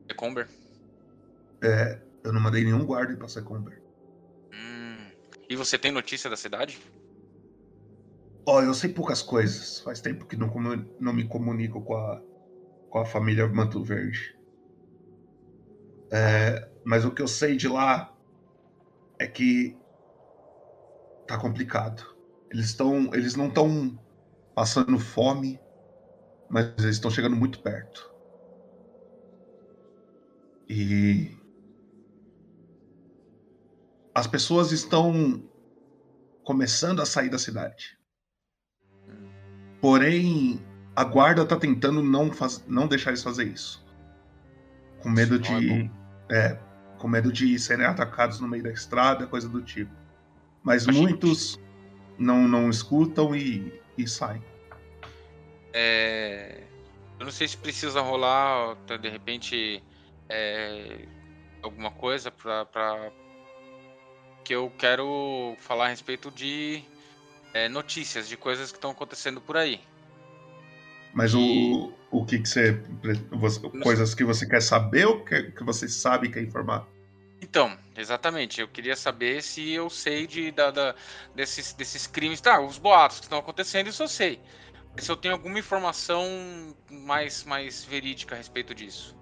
[0.10, 0.45] Secomber?
[1.63, 3.81] É, eu não mandei nenhum guarda pra Secomber.
[5.49, 6.77] E você tem notícia da cidade?
[8.45, 9.79] Ó, eu sei poucas coisas.
[9.79, 10.49] Faz tempo que não,
[10.99, 12.21] não me comunico com a,
[12.89, 14.40] com a família Manto Verde.
[16.12, 18.13] É, mas o que eu sei de lá
[19.17, 19.78] é que
[21.26, 22.04] tá complicado.
[22.52, 23.97] Eles estão, eles não estão
[24.54, 25.60] passando fome,
[26.50, 28.12] mas eles estão chegando muito perto.
[30.67, 31.38] E
[34.13, 35.41] as pessoas estão
[36.43, 37.97] começando a sair da cidade.
[39.80, 40.62] Porém,
[40.95, 42.63] a guarda tá tentando não, faz...
[42.67, 43.86] não deixar eles fazer isso.
[45.02, 45.89] Com medo de.
[46.32, 46.58] É,
[46.98, 49.91] com medo de serem atacados no meio da estrada, coisa do tipo.
[50.63, 51.60] Mas Achei- muitos
[52.17, 54.41] não, não escutam e, e saem.
[55.74, 56.63] É,
[57.20, 59.84] Eu não sei se precisa rolar, tá, de repente,
[60.28, 61.06] é,
[61.62, 63.12] alguma coisa pra, pra-
[64.44, 66.82] que eu quero falar a respeito de
[67.54, 69.80] é, notícias, de coisas que estão acontecendo por aí.
[71.13, 72.82] Mas o, o que, que você,
[73.84, 76.88] Coisas que você quer saber ou que, que você sabe e quer informar?
[77.41, 80.95] Então, exatamente, eu queria saber se eu sei de, da, da-
[81.36, 82.39] desses, desses crimes.
[82.39, 84.39] Tá, os boatos que estão acontecendo, isso eu sei.
[84.93, 86.24] Mas se eu tenho alguma informação
[86.89, 89.15] mais, mais verídica a respeito disso.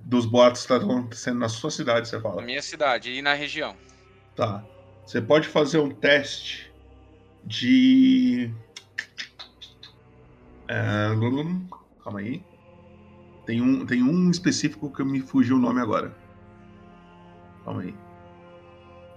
[0.00, 2.36] Dos boatos que estão acontecendo na sua cidade, você fala.
[2.36, 3.76] Na minha cidade e na região.
[4.34, 4.64] Tá.
[5.06, 6.72] Você pode fazer um teste
[7.44, 8.50] de.
[10.68, 11.08] É,
[12.02, 12.44] Calma aí.
[13.44, 16.14] Tem um, tem um específico que me fugiu o nome agora.
[17.64, 17.94] Calma aí.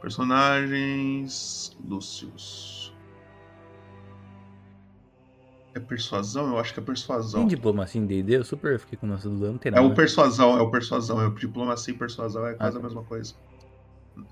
[0.02, 1.76] Personagens.
[1.84, 2.94] Lúcius.
[5.76, 6.48] É persuasão?
[6.50, 7.42] Eu acho que é persuasão.
[7.42, 8.38] Tem diplomacia em D&D?
[8.38, 9.86] Eu super fiquei com nossa dúvida, não tem É nada.
[9.88, 12.88] o persuasão, é o persuasão, é o diplomacia e persuasão é quase Ah, a tá.
[12.88, 13.36] mesma coisa.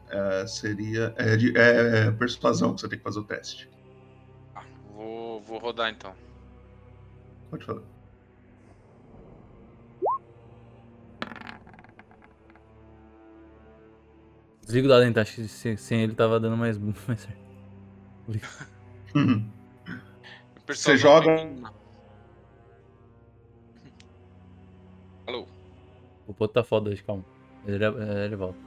[0.09, 1.13] É, seria.
[1.17, 3.69] É, é- é persuasão que você tem que fazer o teste.
[4.85, 6.15] Vou, vou rodar então.
[7.53, 7.83] Pode falar.
[14.61, 15.21] Desliga o dado, então.
[15.21, 16.77] Acho que sem, sem ele tava dando mais,
[17.07, 17.37] mais certo.
[20.67, 21.35] Você joga.
[21.35, 21.63] tem-
[26.25, 27.23] O Poto tá foda hoje, calma.
[27.67, 28.57] Ele, é, ele volta.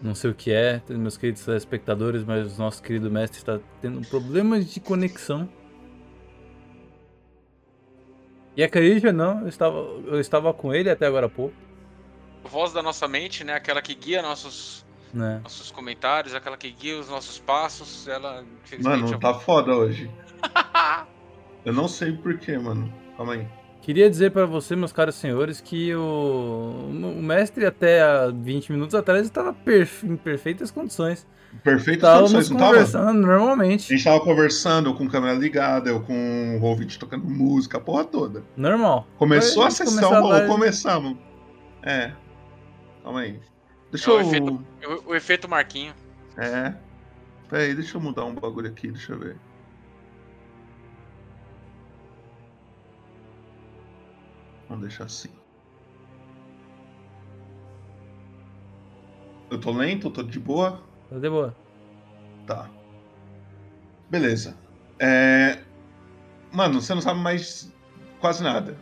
[0.00, 4.04] Não sei o que é, meus queridos espectadores, mas o nosso querido mestre está tendo
[4.08, 5.48] problemas de conexão.
[8.56, 11.54] E acredite não, eu estava, eu estava com ele até agora há pouco.
[12.44, 13.54] Voz da nossa mente, né?
[13.54, 15.40] Aquela que guia nossos, né?
[15.42, 18.06] nossos comentários, aquela que guia os nossos passos.
[18.08, 18.44] Ela,
[18.80, 20.10] Mano, tá foda hoje.
[21.64, 22.92] eu não sei porquê, mano.
[23.16, 23.46] Calma aí.
[23.80, 28.94] Queria dizer para você, meus caros senhores, que o, o mestre até há 20 minutos
[28.94, 30.06] atrás estava perfe...
[30.06, 31.26] em perfeitas condições.
[31.62, 33.18] Perfeitas Estávamos condições, não conversando tava?
[33.18, 33.92] normalmente.
[33.92, 38.04] A gente tava conversando com câmera ligada, eu com o ouvinte tocando música, a porra
[38.04, 38.42] toda.
[38.56, 39.06] Normal.
[39.18, 41.16] Começou Foi a sessão, a começamos.
[41.82, 42.12] É.
[43.02, 43.38] Calma aí.
[43.90, 44.26] Deixa É o eu.
[44.26, 44.64] efeito,
[45.06, 45.94] o, o efeito Marquinho.
[46.36, 46.74] É.
[47.48, 49.36] Pera aí, deixa eu mudar um bagulho aqui, deixa eu ver.
[54.68, 55.28] Vamos deixar assim.
[59.50, 60.82] Eu tô lento, tô de boa?
[61.12, 61.54] Tá de boa.
[62.46, 62.70] Tá.
[64.08, 64.56] Beleza.
[64.98, 65.58] É...
[66.50, 67.70] Mano, você não sabe mais
[68.18, 68.76] quase nada.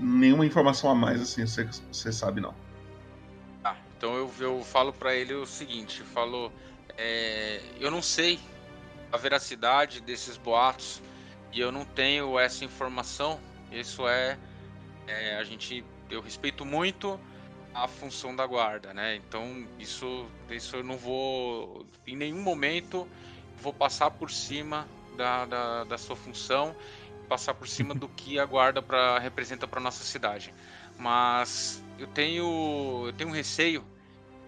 [0.00, 2.54] Nenhuma informação a mais, assim, você, você sabe não.
[3.62, 6.52] Tá, então eu, eu falo pra ele o seguinte, falo,
[6.96, 8.38] é, eu não sei
[9.12, 11.00] a veracidade desses boatos
[11.52, 13.38] e eu não tenho essa informação.
[13.70, 14.36] Isso é,
[15.06, 17.18] é, a gente, eu respeito muito
[17.82, 19.16] a função da guarda, né?
[19.16, 23.08] Então isso, isso eu não vou, em nenhum momento
[23.56, 26.74] vou passar por cima da, da, da sua função,
[27.28, 30.54] passar por cima do que a guarda pra, representa para nossa cidade.
[30.98, 33.84] Mas eu tenho, eu tenho um receio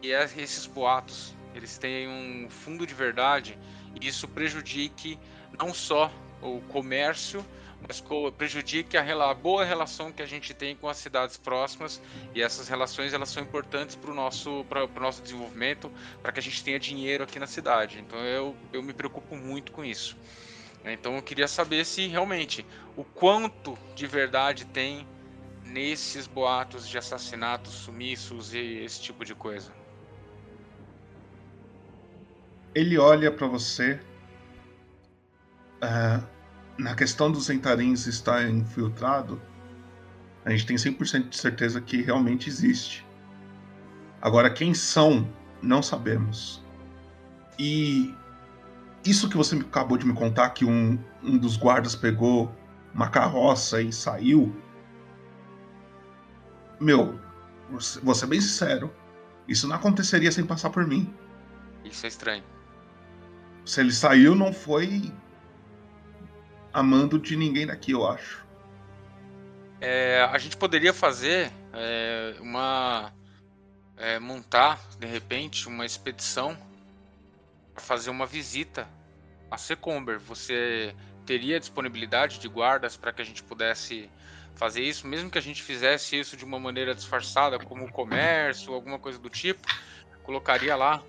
[0.01, 3.59] que é esses boatos eles têm um fundo de verdade
[4.01, 5.19] e isso prejudique
[5.59, 7.45] não só o comércio,
[7.89, 8.03] mas
[8.37, 12.01] prejudique a, a boa relação que a gente tem com as cidades próximas
[12.35, 15.91] e essas relações elas são importantes para o nosso, pra- nosso desenvolvimento,
[16.23, 17.99] para que a gente tenha dinheiro aqui na cidade.
[17.99, 20.17] Então eu, eu me preocupo muito com isso.
[20.85, 22.67] Então eu queria saber se realmente
[22.97, 25.07] o quanto de verdade tem
[25.65, 29.73] nesses boatos de assassinatos, sumiços e esse tipo de coisa.
[32.75, 34.01] Ele olha pra você.
[35.81, 36.40] ah,
[36.81, 39.41] na questão dos entarins estar infiltrado,
[40.45, 43.07] a gente tem 100% de certeza que realmente existe.
[44.21, 45.29] Agora, quem são,
[45.63, 46.63] não sabemos.
[47.59, 48.15] E
[49.05, 52.55] isso que você acabou de me contar, que um, um dos guardas pegou
[52.95, 54.55] uma carroça e saiu.
[56.81, 57.21] Meu,
[57.69, 58.93] vou- vou ser bem sincero.
[59.47, 61.13] Isso não aconteceria sem passar por mim.
[61.85, 62.45] Isso é estranho.
[63.65, 65.13] Se ele saiu, não foi
[66.73, 68.45] amando de ninguém daqui, eu acho.
[69.81, 73.13] É, a gente poderia fazer é, uma.
[73.97, 76.57] é, montar, de repente, uma expedição
[77.75, 78.87] para fazer uma visita
[79.51, 80.19] a Secomber.
[80.21, 80.95] Você
[81.25, 84.11] teria disponibilidade de guardas para que a gente pudesse
[84.55, 88.99] fazer isso, mesmo que a gente fizesse isso de uma maneira disfarçada, como comércio, alguma
[88.99, 89.67] coisa do tipo,
[90.23, 91.03] colocaria lá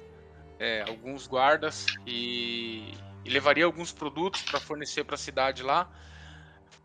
[0.58, 2.94] é, alguns guardas e,
[3.24, 5.90] e levaria alguns produtos para fornecer para a cidade lá,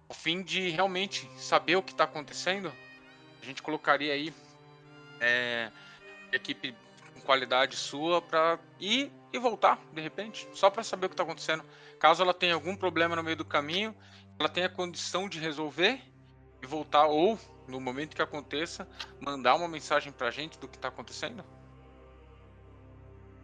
[0.09, 2.73] a fim de realmente saber o que está acontecendo.
[3.43, 4.33] A gente colocaria aí
[5.21, 5.71] é,
[6.33, 6.75] equipe
[7.15, 11.23] com qualidade sua para ir e voltar de repente, só para saber o que está
[11.23, 11.65] acontecendo.
[11.99, 13.95] Caso ela tenha algum problema no meio do caminho,
[14.39, 16.01] ela tenha condição de resolver
[16.63, 18.89] e voltar ou no momento que aconteça,
[19.21, 21.45] mandar uma mensagem para a gente do que está acontecendo.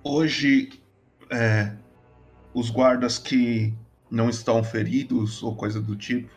[0.04, 0.82] Hoje,
[1.30, 1.76] é,
[2.54, 3.74] os guardas que
[4.10, 6.30] não estão feridos ou coisa do tipo,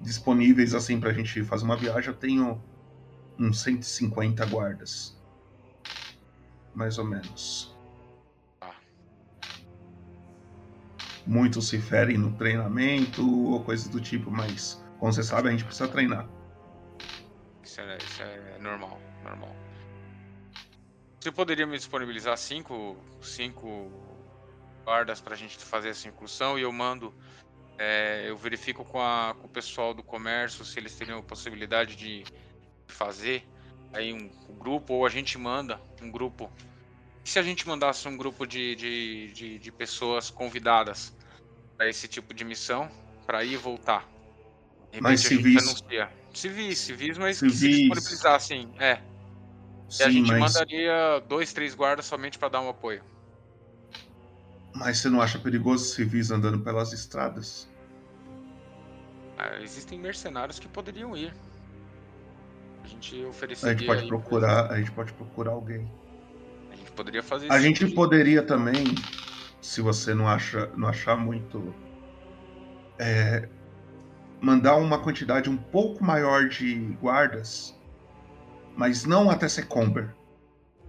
[0.00, 2.62] disponíveis assim pra gente fazer uma viagem, eu tenho
[3.38, 5.16] uns 150 guardas.
[6.74, 7.74] Mais ou menos.
[11.26, 15.64] Muitos se ferem no treinamento ou coisa do tipo, mas como você sabe, a gente
[15.64, 16.28] precisa treinar.
[17.62, 19.54] Isso é, isso é normal, normal.
[21.20, 23.90] Você poderia me disponibilizar cinco, cinco
[24.86, 27.12] guardas para a gente fazer essa incursão e eu mando,
[27.76, 32.22] é, eu verifico com, a, com o pessoal do comércio se eles teriam possibilidade de
[32.86, 33.44] fazer
[33.92, 36.48] aí um, um grupo ou a gente manda um grupo.
[37.24, 41.12] E se a gente mandasse um grupo de, de, de, de pessoas convidadas
[41.76, 42.88] para esse tipo de missão,
[43.26, 44.08] para ir e voltar?
[44.92, 45.68] De Mas repente a civis.
[45.68, 46.12] anuncia.
[46.32, 47.76] Civis, civis, mas que se Civis.
[47.78, 48.92] disponibilizassem, é.
[48.92, 53.02] e a Sim, gente mas, mandaria dois, três guardas somente para dar um apoio.
[54.76, 57.68] Mas você não acha perigoso civis andando pelas estradas?
[59.38, 61.32] Ah, existem mercenários que poderiam ir.
[62.84, 63.76] A gente A ofereceria.
[63.76, 65.90] gente pode procurar, a gente pode procurar alguém.
[66.70, 68.84] A gente poderia fazer A gente poderia também,
[69.60, 71.74] se você não acha, não achar muito,
[72.98, 73.48] é,
[74.40, 77.74] mandar uma quantidade um pouco maior de guardas,
[78.76, 80.14] mas não até Secomber.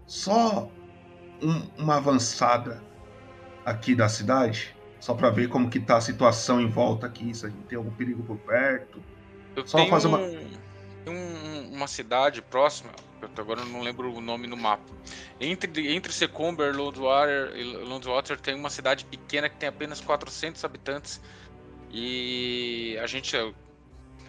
[0.05, 0.69] Só
[1.41, 2.81] um- uma avançada
[3.67, 7.45] aqui da cidade, só para ver como que tá a situação em volta aqui, se
[7.45, 9.03] a gente tem algum perigo por perto.
[9.55, 10.57] Eu Só fazer uma um-
[11.03, 12.91] tem um- uma cidade próxima,
[13.21, 14.85] eu agora não lembro o nome no mapa.
[15.39, 21.19] Entre, entre Secomber Londwater, e Londwater tem uma cidade pequena que tem apenas 400 habitantes.
[21.91, 23.35] E a gente.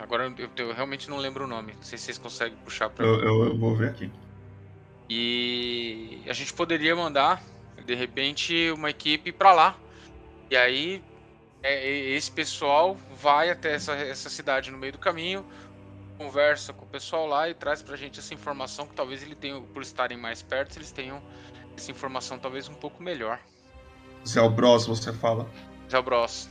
[0.00, 1.74] Agora eu, eu realmente não lembro o nome.
[1.74, 3.24] Não sei se vocês conseguem puxar pra eu, mim.
[3.24, 4.10] eu- eu vou ver aqui.
[5.08, 7.42] E a gente poderia mandar,
[7.88, 9.74] de repente, uma equipe pra lá.
[10.50, 11.02] E aí,
[11.62, 15.42] é, esse pessoal vai até essa, essa cidade no meio do caminho,
[16.18, 19.58] conversa com o pessoal lá e traz pra gente essa informação que talvez ele tenha,
[19.58, 21.22] por estarem mais perto, eles tenham
[21.74, 23.40] essa informação talvez um pouco melhor.
[24.26, 25.48] Zé Bros, você fala.
[25.90, 26.46] Zé Bros.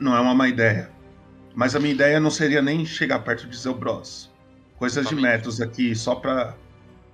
[0.00, 0.90] Não é uma má ideia.
[1.54, 4.28] Mas a minha ideia não seria nem chegar perto de Zelbros.
[4.76, 6.56] Coisas de metros aqui, só pra.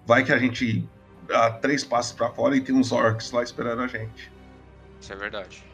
[0.07, 0.89] Vai que a gente
[1.31, 4.31] dá três passos pra fora e tem uns orcs lá esperando a gente.
[5.01, 5.65] Isso é verdade.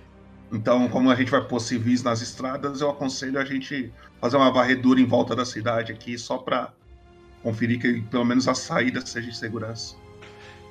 [0.53, 4.53] Então, como a gente vai pôr civis nas estradas, eu aconselho a gente fazer uma
[4.53, 6.73] varredura em volta da cidade aqui, só pra
[7.43, 9.97] conferir que pelo menos a saída seja de segurança.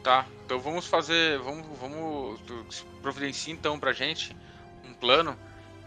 [0.01, 1.39] Tá, então vamos fazer.
[1.39, 4.36] Vamos, vamos providenciar então pra gente
[4.88, 5.36] um plano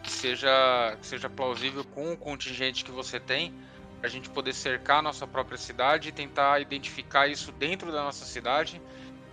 [0.03, 3.55] que seja, que seja plausível com o contingente que você tem,
[4.01, 8.24] pra gente poder cercar a nossa própria cidade e tentar identificar isso dentro da nossa
[8.24, 8.80] cidade.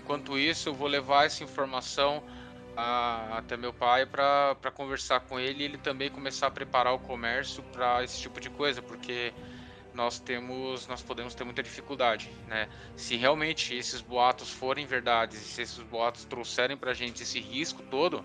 [0.01, 2.23] Enquanto isso, eu vou levar essa informação
[2.75, 6.99] a- até meu pai para conversar com ele e ele também começar a preparar o
[6.99, 9.33] comércio para esse tipo de coisa, porque
[9.93, 12.67] nós temos, nós podemos ter muita dificuldade, né?
[12.97, 18.23] Se realmente esses boatos forem verdades, se esses boatos trouxerem pra gente esse risco todo,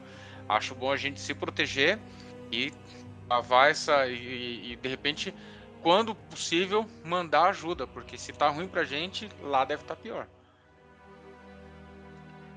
[0.48, 2.00] acho bom a gente se proteger
[2.50, 2.72] e
[3.30, 5.32] lavar essa e, e, de repente,
[5.82, 10.26] quando possível, mandar ajuda, porque se tá ruim pra gente, lá deve estar pior.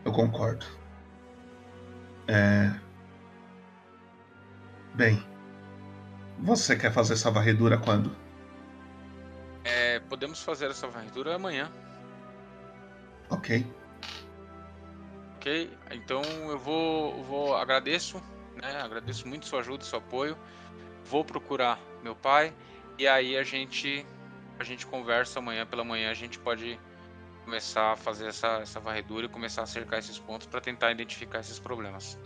[0.06, 0.66] Eu concordo.
[2.28, 2.72] É.
[4.94, 5.24] Bem.
[6.40, 8.16] Você quer fazer essa varredura quando?
[9.64, 11.72] É, podemos fazer essa varredura amanhã,
[13.30, 13.66] Ok.
[15.38, 15.78] ok?
[15.92, 18.22] Então eu vou, vou agradeço,
[18.56, 18.82] né?
[18.82, 20.38] Agradeço muito sua ajuda, seu apoio.
[21.06, 22.54] Vou procurar meu pai
[22.98, 24.06] e aí a gente
[24.60, 26.12] a gente conversa amanhã pela manhã.
[26.12, 26.80] A gente pode
[27.44, 31.40] começar a fazer essa, essa varredura e começar a cercar esses pontos para tentar identificar
[31.40, 32.18] esses problemas.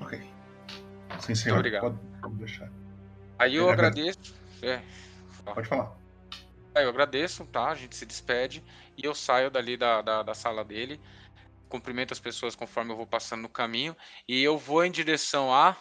[0.00, 0.20] Ok.
[1.20, 1.58] Sim, senhor.
[1.58, 1.82] obrigado.
[1.82, 2.70] Pode, pode deixar.
[3.38, 4.34] Aí eu Eu agradeço.
[4.62, 4.82] É,
[5.44, 5.96] Pode falar.
[6.74, 7.70] Aí eu agradeço, tá?
[7.70, 8.62] A gente se despede
[8.96, 11.00] e eu saio dali da, da, da sala dele,
[11.68, 13.96] cumprimento as pessoas conforme eu vou passando no caminho
[14.28, 15.76] e eu vou em direção a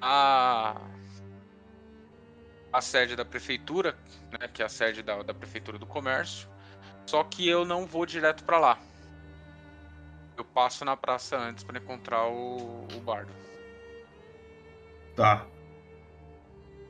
[0.00, 0.80] a,
[2.74, 3.96] a sede da prefeitura,
[4.32, 4.48] né?
[4.52, 6.48] Que é a sede da, da prefeitura do comércio.
[7.06, 8.78] Só que eu não vou direto para lá.
[10.36, 13.32] Eu passo na praça antes para encontrar o, o bardo.
[15.14, 15.46] Tá.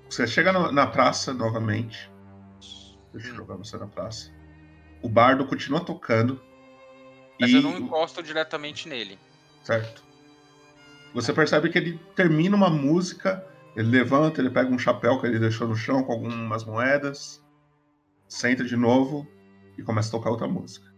[0.08, 2.10] Você chega no- na praça novamente.
[3.12, 4.32] Deixa eu jogar você na praça.
[5.02, 6.42] O bardo continua tocando.
[7.38, 9.18] Mas e eu não encosto diretamente nele.
[9.62, 10.02] Certo.
[11.12, 13.46] Você percebe que ele termina uma música,
[13.76, 17.44] ele levanta, ele pega um chapéu que ele deixou no chão com algumas moedas,
[18.28, 19.26] senta de novo
[19.76, 20.92] e começa a tocar outra música.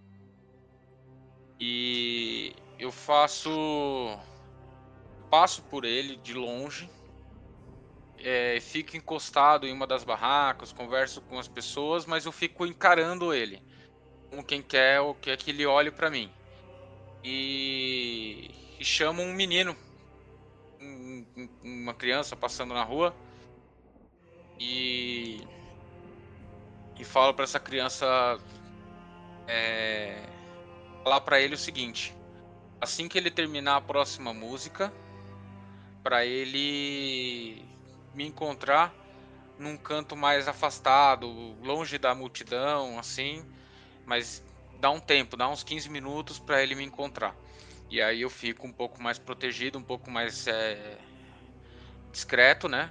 [1.59, 3.51] E eu faço.
[5.31, 6.91] Passo por ele de longe.
[8.18, 13.33] é, fico encostado em uma das barracas, converso com as pessoas, mas eu fico encarando
[13.33, 13.62] ele.
[14.31, 16.31] Como quem quer ou quer que ele olhe pra mim.
[17.22, 19.77] E, e chamo um menino,
[21.62, 23.14] uma criança passando na rua.
[24.59, 25.47] E.
[26.99, 28.07] E falo pra essa criança.
[29.47, 30.22] É,
[31.05, 32.14] falar pra ele o seguinte:
[32.80, 34.93] assim que ele terminar a próxima música,
[36.03, 37.62] pra ele
[38.14, 38.95] me encontrar
[39.59, 41.28] num canto mais afastado,
[41.62, 43.45] longe da multidão, assim,
[44.05, 44.43] mas
[44.80, 47.34] dá um tempo, dá uns 15 minutos pra ele me encontrar.
[47.89, 50.99] E aí eu fico um pouco mais protegido, um pouco mais é,
[52.12, 52.90] discreto, né?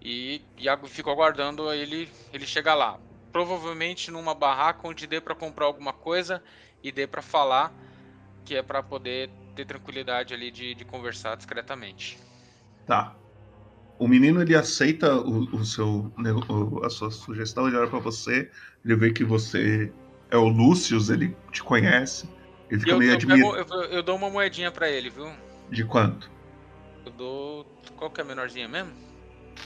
[0.00, 2.98] E, e fico aguardando ele ele chegar lá.
[3.32, 6.42] Provavelmente numa barraca onde dê pra comprar alguma coisa
[6.82, 7.74] e dê pra falar,
[8.44, 12.18] que é pra poder ter tranquilidade ali de, de conversar discretamente.
[12.86, 13.16] Tá.
[13.98, 16.12] O menino ele aceita o, o seu,
[16.48, 18.50] o- a sua sugestão, ele olha pra você,
[18.84, 19.92] ele vê que você
[20.30, 22.28] é o Lúcius, ele te conhece,
[22.68, 23.52] ele fica eu, meio eu, admirado.
[23.52, 25.32] pego- eu- eu dou uma moedinha pra ele, viu?
[25.70, 26.28] De quanto?
[27.04, 27.66] Eu dou.
[27.96, 28.92] Qual que é a menorzinha mesmo?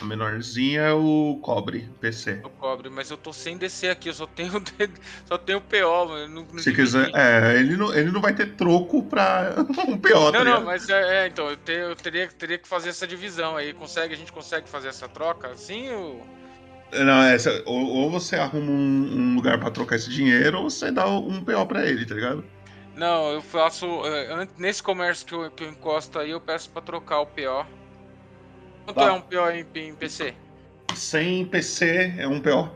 [0.01, 2.41] A menorzinha é o cobre, PC.
[2.45, 4.53] Eu cobre, mas eu tô sem descer aqui, eu só tenho
[5.25, 6.29] só tenho PO, mano.
[6.35, 9.55] Não, não Se quiser, é, ele não, ele não vai ter troco pra
[9.89, 12.69] um PO, tá Não, não, mas é, é, então, eu, te- eu teria, teria que
[12.69, 13.73] fazer essa divisão aí.
[13.73, 15.91] Consegue, a gente consegue fazer essa troca assim?
[15.91, 16.25] Ou...
[16.93, 17.37] Não, é,
[17.67, 21.43] ou, ou você arruma um, um lugar pra trocar esse dinheiro, ou você dá um
[21.43, 22.45] PO pra ele, tá ligado?
[22.99, 23.87] Não, eu faço.
[24.05, 27.65] an- nesse comércio que eu, que eu encosto aí, eu peço pra trocar o PO.
[28.85, 29.05] Quanto Tá.
[29.07, 30.35] é um PO em, em PC?
[30.97, 32.69] Sem PC é um PO.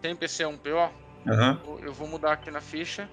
[0.00, 0.90] Tem PC é um PO?
[1.28, 1.60] Aham.
[1.64, 3.08] Eu- Eu vou mudar aqui na ficha.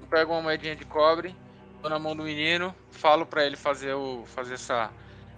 [0.00, 1.34] Eu pego uma moedinha de cobre,
[1.80, 4.90] dou na mão do menino, falo pra ele fazer, o, fazer essa,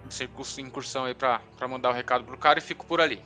[0.09, 3.23] essa incurs- incursão aí pra, pra mandar o recado pro cara e fico por ali.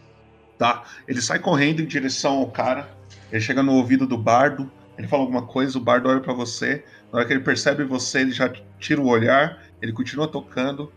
[0.58, 0.82] Tá.
[1.06, 2.90] Ele sai correndo em direção ao cara.
[3.30, 4.70] Ele chega no ouvido do bardo.
[5.00, 6.84] Ele fala alguma coisa, o bardo olha pra você.
[7.10, 9.62] Na hora que ele percebe você, ele já tira o olhar.
[9.80, 10.92] Ele continua tocando.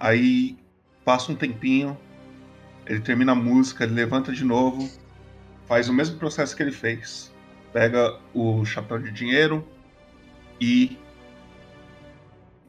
[0.00, 0.56] Aí
[1.04, 1.98] passa um tempinho.
[2.86, 4.90] Ele termina a música, ele levanta de novo.
[5.66, 7.30] Faz o mesmo processo que ele fez.
[7.74, 9.68] Pega o chapéu de dinheiro
[10.58, 10.96] e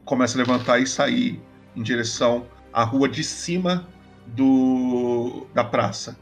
[0.04, 1.42] começa a levantar e sair
[1.78, 3.88] em direção à rua de cima
[4.28, 6.20] do da praça.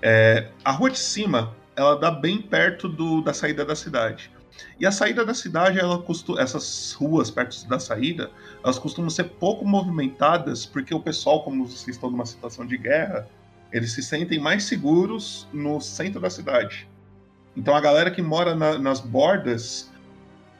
[0.00, 4.32] É, a rua de cima, ela dá bem perto do, da saída da cidade.
[4.80, 8.32] E a saída da cidade, ela costu, essas ruas perto da saída,
[8.64, 13.28] elas costumam ser pouco movimentadas, porque o pessoal, como vocês estão numa situação de guerra,
[13.72, 16.88] eles se sentem mais seguros no centro da cidade.
[17.56, 19.88] Então a galera que mora na- nas bordas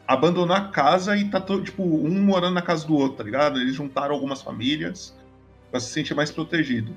[0.07, 3.59] abandonou a casa e tá todo, tipo, um morando na casa do outro, tá ligado?
[3.61, 5.16] Eles juntaram algumas famílias
[5.71, 6.97] pra se sentir mais protegido.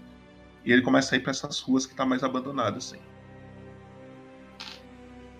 [0.64, 3.02] E ele começa a ir pra essas ruas que tá mais abandonadas, assim.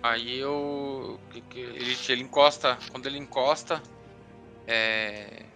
[0.02, 1.20] Aí eu.
[1.54, 2.78] Ele, ele encosta.
[2.90, 3.82] Quando ele encosta.
[4.66, 5.46] É.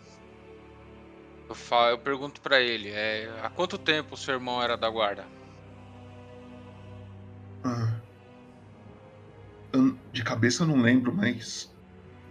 [1.49, 4.89] Eu, falo, eu pergunto pra ele: é, há quanto tempo o seu irmão era da
[4.89, 5.27] guarda?
[7.65, 8.01] Ah.
[9.73, 11.75] Eu- de cabeça eu não lembro, mas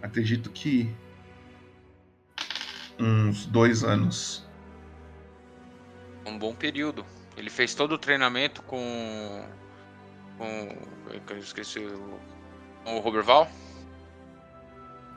[0.02, 0.94] acredito que
[2.98, 4.44] uns dois anos.
[6.26, 7.04] Um bom período.
[7.36, 9.46] Ele fez todo o treinamento com.
[10.38, 10.68] Com.
[11.30, 12.20] Eu esqueci o.
[12.84, 13.50] Com o Roberval?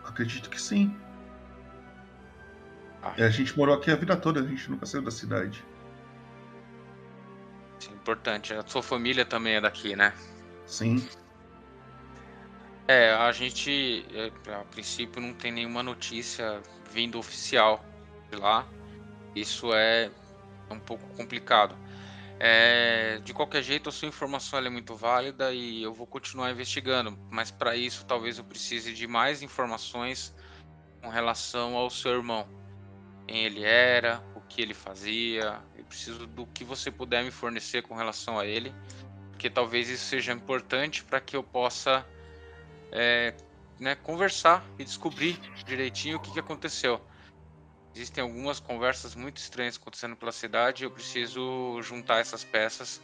[0.03, 0.95] Acredito que sim.
[3.01, 3.13] Ah.
[3.17, 5.63] É, A gente morou aqui a vida toda, a gente nunca saiu da cidade.
[7.79, 8.53] Sim, importante.
[8.53, 10.13] A sua família também é daqui, né?
[10.65, 11.07] Sim.
[12.87, 16.61] É, a gente, é, a princípio, não tem nenhuma notícia
[16.91, 17.85] vindo oficial
[18.31, 18.67] de lá.
[19.35, 20.09] Isso é
[20.71, 21.75] um pouco complicado.
[22.41, 27.19] É, de qualquer jeito, a sua informação é muito válida e eu vou continuar investigando.
[27.29, 30.33] Mas para isso, talvez eu precise de mais informações
[31.01, 32.47] com relação ao seu irmão.
[33.27, 35.61] Quem ele era, o que ele fazia.
[35.75, 38.73] Eu preciso do que você puder me fornecer com relação a ele.
[39.31, 42.05] Porque talvez isso seja importante para que eu possa
[42.91, 43.33] é,
[43.79, 47.01] né, conversar e descobrir direitinho o que, que aconteceu.
[47.95, 53.01] Existem algumas conversas muito estranhas acontecendo pela cidade e eu preciso juntar essas peças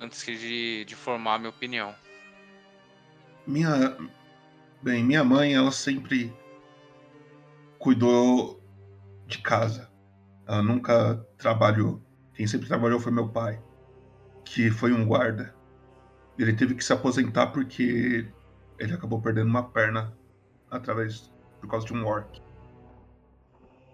[0.00, 1.94] antes de, de formar a minha opinião.
[3.46, 3.96] Minha.
[4.82, 6.32] Bem, minha mãe, ela sempre
[7.78, 8.62] cuidou
[9.26, 9.90] de casa.
[10.46, 12.02] Ela nunca trabalhou.
[12.34, 13.62] Quem sempre trabalhou foi meu pai,
[14.44, 15.54] que foi um guarda.
[16.38, 18.26] Ele teve que se aposentar porque
[18.78, 20.16] ele acabou perdendo uma perna
[20.70, 22.40] através por causa de um orc.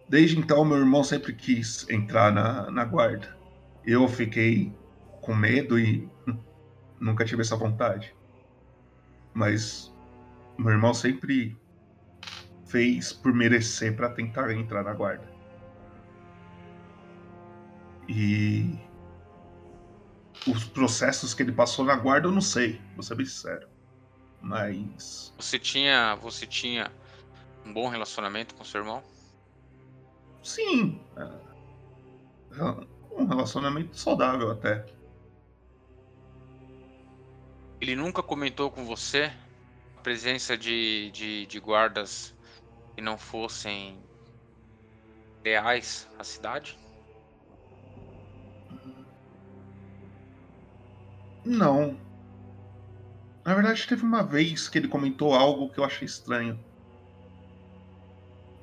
[0.09, 3.37] Desde então, meu irmão sempre quis entrar na, na guarda.
[3.85, 4.73] Eu fiquei
[5.21, 6.09] com medo e
[7.01, 8.15] nunca tive essa vontade.
[9.35, 9.93] Mas
[10.59, 11.57] meu irmão sempre
[12.67, 15.29] fez por merecer para tentar entrar na guarda.
[18.09, 18.79] E
[20.47, 23.69] os processos que ele passou na guarda eu não sei, vou ser bem sincero.
[24.41, 26.91] Mas Você tinha, você tinha
[27.65, 29.03] um bom relacionamento com seu irmão?
[30.47, 31.47] Sim, é,
[33.13, 34.87] um relacionamento saudável até.
[37.81, 39.33] Ele nunca comentou com você
[39.97, 42.35] a presença de, de, de guardas
[42.95, 43.99] que não fossem
[45.45, 46.79] leais à cidade?
[51.45, 51.99] Não.
[53.45, 56.59] Na verdade, teve uma vez que ele comentou algo que eu achei estranho.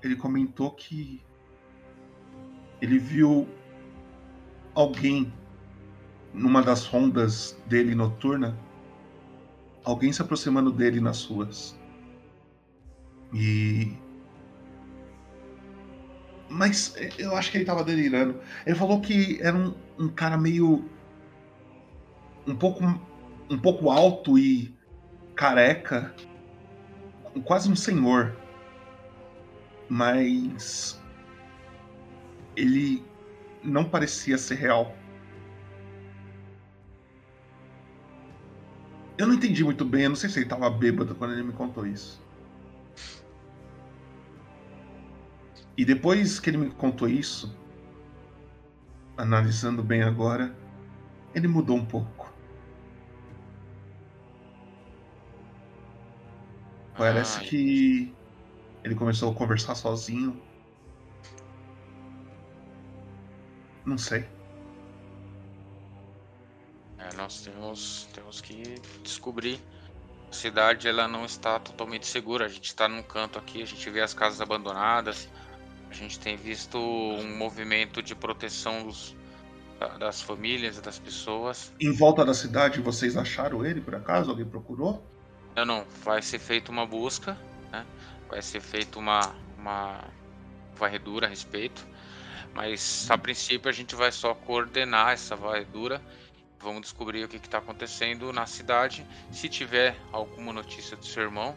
[0.02, 1.24] Ele comentou que
[2.84, 3.48] ele viu
[4.76, 5.32] alguém
[6.34, 8.60] numa das rondas dele noturna,
[9.86, 11.80] alguém se aproximando dele nas ruas.
[13.34, 13.94] E
[16.50, 18.42] mas eu acho que ele tava delirando.
[18.66, 20.84] Ele falou que era um, um cara meio
[22.46, 22.84] um pouco
[23.50, 24.76] um pouco alto e
[25.36, 26.14] careca,
[27.46, 28.36] quase um senhor.
[29.88, 31.02] Mas
[32.56, 33.04] ele
[33.64, 34.96] não parecia ser real.
[39.18, 41.54] Eu não entendi muito bem, eu não sei se ele estava bêbado quando ele me
[41.54, 42.22] contou isso.
[45.78, 47.56] E depois que ele me contou isso,
[49.18, 50.56] analisando bem agora,
[51.34, 52.32] ele mudou um pouco.
[56.96, 57.46] Parece Ai.
[57.46, 58.16] que
[58.84, 60.40] ele começou a conversar sozinho.
[63.86, 64.26] Não sei.
[66.98, 69.60] É, nós temos, temos que descobrir.
[70.32, 72.46] A cidade ela não está totalmente segura.
[72.46, 75.30] A gente está num canto aqui, a gente vê as casas abandonadas.
[75.90, 79.16] A gente tem visto um movimento de proteção dos,
[79.80, 81.74] da- das famílias, das pessoas.
[81.80, 84.32] Em volta da cidade, vocês acharam ele por acaso?
[84.32, 85.04] Alguém procurou?
[85.56, 85.86] Não, não.
[86.04, 87.38] Vai ser feita uma busca,
[87.72, 87.86] né?
[88.30, 90.04] Vai ser feita uma, uma
[90.76, 91.88] varredura a respeito.
[92.54, 96.02] Mas a princípio a gente vai só coordenar essa varredura.
[96.60, 99.06] Vamos descobrir o que está acontecendo na cidade.
[99.32, 101.56] Se tiver alguma notícia do seu irmão,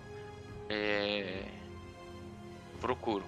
[0.68, 1.44] é...
[2.80, 3.24] procuro.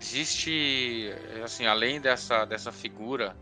[0.00, 1.12] Existe,
[1.44, 3.36] assim, além dessa, dessa figura,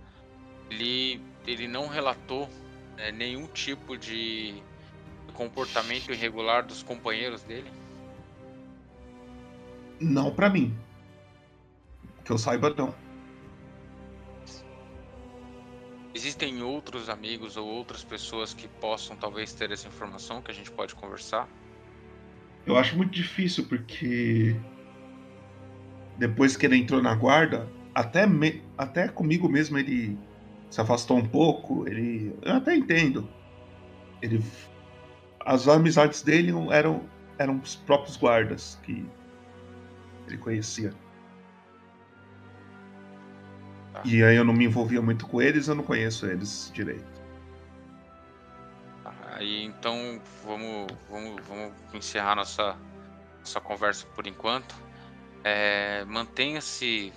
[0.70, 2.48] ele, ele não relatou
[2.96, 4.62] né, nenhum tipo de
[5.32, 7.70] comportamento irregular dos companheiros dele?
[10.00, 10.76] Não pra mim.
[12.24, 12.94] Que eu saiba, não.
[16.14, 20.70] Existem outros amigos ou outras pessoas que possam talvez ter essa informação que a gente
[20.70, 21.48] pode conversar?
[22.64, 24.54] Eu acho muito difícil porque
[26.16, 30.16] depois que ele entrou na guarda, até, me- até comigo mesmo ele
[30.70, 31.86] se afastou um pouco.
[31.88, 33.28] Ele, eu até entendo.
[34.22, 34.42] Ele,
[35.40, 39.04] as amizades dele eram eram os próprios guardas que
[40.28, 40.94] ele conhecia.
[44.05, 47.05] E aí eu não me envolvia muito com eles, eu não conheço eles direito.
[49.32, 52.76] Aí então vamos, vamos, vamos encerrar nossa,
[53.40, 54.74] nossa conversa por enquanto.
[55.42, 57.12] É, Mantenha-se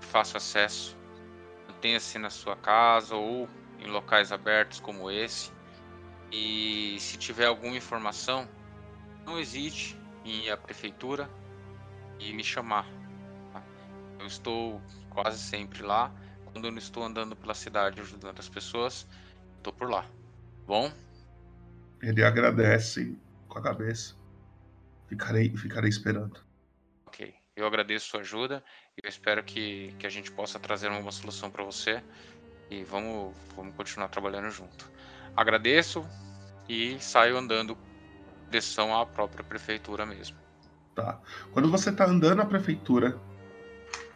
[0.00, 0.96] fácil acesso,
[1.68, 3.48] mantenha-se na sua casa ou
[3.78, 5.50] em locais abertos como esse.
[6.32, 8.48] E se tiver alguma informação,
[9.26, 11.28] não hesite em ir à prefeitura
[12.18, 12.86] e me chamar.
[13.52, 13.62] tá?
[14.20, 14.80] Eu estou
[15.10, 16.12] quase sempre lá.
[16.52, 19.06] Quando eu não estou andando pela cidade ajudando as pessoas,
[19.56, 20.04] estou por lá.
[20.66, 20.90] Bom?
[22.02, 23.16] Ele agradece
[23.48, 24.16] com a cabeça.
[25.08, 26.40] Ficarei, ficarei esperando.
[27.06, 27.34] Ok.
[27.54, 28.64] Eu agradeço sua ajuda
[29.02, 32.02] eu espero que, que a gente possa trazer uma solução para você.
[32.70, 34.88] E vamos, vamos continuar trabalhando junto.
[35.36, 36.06] Agradeço
[36.68, 37.76] e saio andando
[38.46, 40.36] direção à própria prefeitura mesmo.
[40.94, 41.20] Tá.
[41.52, 43.18] Quando você tá andando na prefeitura,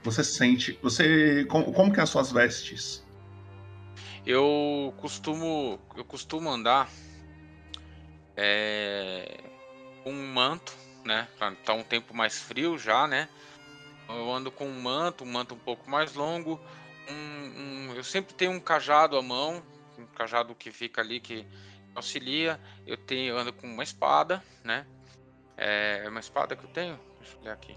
[0.05, 0.79] você sente.
[0.83, 1.45] Você.
[1.47, 3.03] Como, como que é as suas vestes?
[4.27, 6.91] Eu costumo, eu costumo andar
[8.37, 9.43] é,
[10.03, 10.73] com um manto,
[11.05, 11.29] né?
[11.65, 13.29] Tá um tempo mais frio já, né?
[14.09, 16.61] Eu ando com um manto, um manto um pouco mais longo.
[17.11, 19.63] Um, um- eu sempre tenho um cajado à mão,
[19.99, 21.47] um cajado que fica ali que
[21.95, 22.61] auxilia.
[22.87, 24.87] Eu tenho, eu ando com uma espada, né?
[25.57, 26.99] É uma espada que eu tenho.
[27.21, 27.77] Deixa eu olhar aqui.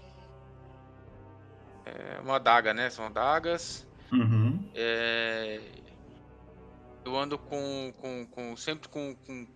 [1.94, 2.90] É uma adaga, né?
[2.90, 3.86] São adagas.
[4.12, 4.70] Uhum.
[4.74, 5.60] É,
[7.04, 9.46] eu ando com, com, com- sempre com, com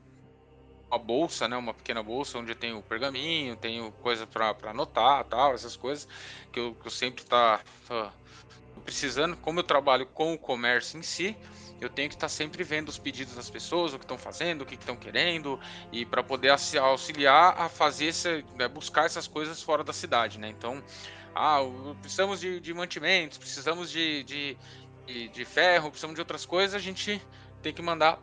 [0.91, 1.57] uma bolsa, né?
[1.57, 6.07] Uma pequena bolsa onde eu tenho pergaminho, tenho coisa para anotar, tal, essas coisas
[6.53, 8.13] que eu, que eu sempre tá, tá
[8.85, 9.37] precisando.
[9.37, 11.37] Como eu trabalho com o comércio em si,
[11.81, 14.67] eu tenho que estar sempre vendo os pedidos das pessoas, o que estão fazendo, o
[14.67, 15.59] que estão querendo,
[15.91, 20.39] e para poder auxi- auxiliar a fazer esse, né, buscar essas coisas fora da cidade,
[20.39, 20.49] né?
[20.49, 20.83] Então,
[21.35, 21.61] ah,
[22.01, 24.59] precisamos de, de mantimentos, precisamos de, de,
[25.07, 27.23] de, de ferro, precisamos de outras coisas, a gente
[27.63, 28.23] tem que mandar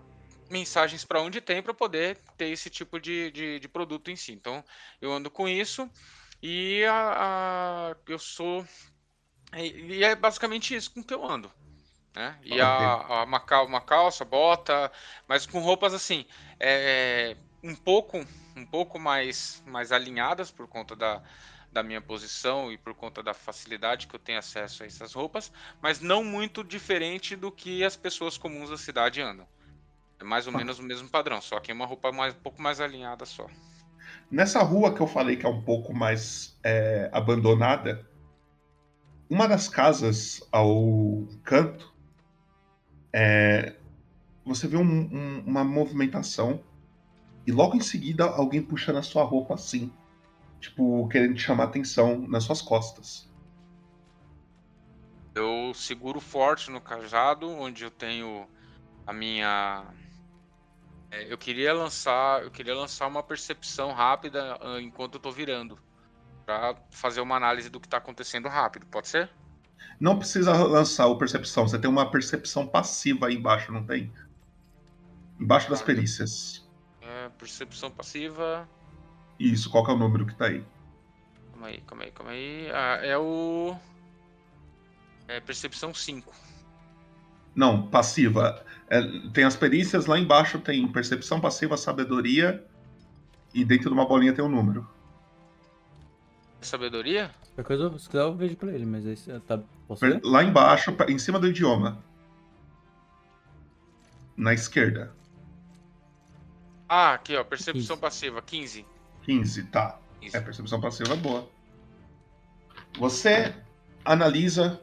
[0.50, 4.32] mensagens para onde tem para poder ter esse tipo de, de, de produto em si.
[4.34, 4.64] Então,
[5.02, 5.90] eu ando com isso
[6.42, 8.66] e a, a- eu sou.
[9.54, 11.52] E e é basicamente isso com que eu ando.
[12.16, 12.40] Né?
[12.44, 14.92] E a, a- uma, cal- uma calça, bota,
[15.28, 16.26] mas com roupas assim,
[16.60, 18.20] é, um pouco
[18.56, 21.24] um pouco mais, mais alinhadas por conta da,
[21.72, 25.52] da minha posição e por conta da facilidade que eu tenho acesso a essas roupas,
[25.82, 29.48] mas não muito diferente do que as pessoas comuns da cidade andam.
[30.20, 30.58] É mais ou Ah.
[30.58, 33.48] menos o mesmo padrão, só que é uma roupa mais, um pouco mais alinhada só.
[34.32, 38.06] Nessa rua que eu falei que é um pouco mais é, abandonada,
[39.30, 41.94] uma das casas ao canto,
[43.14, 43.76] é,
[44.44, 46.64] você vê um- um- uma movimentação
[47.46, 49.92] e logo em seguida alguém puxando a sua roupa assim,
[50.60, 53.30] tipo querendo chamar atenção nas suas costas.
[55.36, 58.48] Eu seguro forte no cajado, onde eu tenho
[59.06, 59.86] a minha.
[61.12, 65.80] É, eu queria lançar, eu queria lançar uma percepção rápida ah, enquanto eu tô virando,
[66.46, 68.86] Pra fazer uma análise do que tá acontecendo rápido.
[68.88, 69.30] Pode ser?
[70.00, 74.12] Não precisa lançar o percepção, você tem uma percepção passiva aí embaixo, não tem?
[75.40, 76.68] Embaixo das perícias.
[77.02, 78.68] É, percepção passiva.
[79.40, 80.64] Isso, qual que é o número que tá aí?
[81.52, 82.72] Calma aí, calma aí, calma aí.
[82.72, 83.76] Ah, é o.
[85.28, 86.34] É percepção 5.
[87.56, 88.64] Não, passiva.
[88.90, 89.02] É,
[89.34, 92.64] tem as perícias, lá embaixo tem percepção passiva, sabedoria,
[93.54, 94.88] e dentro de uma bolinha tem um número.
[96.62, 97.32] Sabedoria?
[97.66, 99.60] Coisa, se quiser eu vejo pra ele, mas aí você tá.
[99.88, 100.22] Posso Per- ver?
[100.24, 102.04] Lá embaixo, em cima do idioma.
[104.38, 105.14] Na esquerda.
[106.88, 107.44] Ah, aqui, ó.
[107.44, 108.86] Percepção passiva, 15.
[109.30, 110.00] 15, tá.
[110.34, 111.48] É percepção passiva boa.
[112.98, 113.54] Você
[114.04, 114.82] analisa.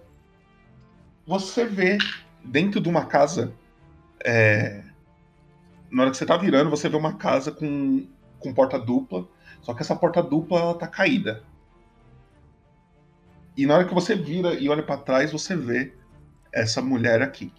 [1.27, 1.99] Você vê
[2.45, 3.53] dentro de uma casa.
[4.25, 4.85] é,
[5.91, 8.07] na hora que você tá virando, você vê uma casa com,
[8.39, 9.27] com porta dupla.
[9.63, 11.43] Só que essa porta dupla ela tá caída.
[13.57, 15.93] E na hora que você vira e olha pra trás, você vê
[16.53, 17.53] essa mulher aqui.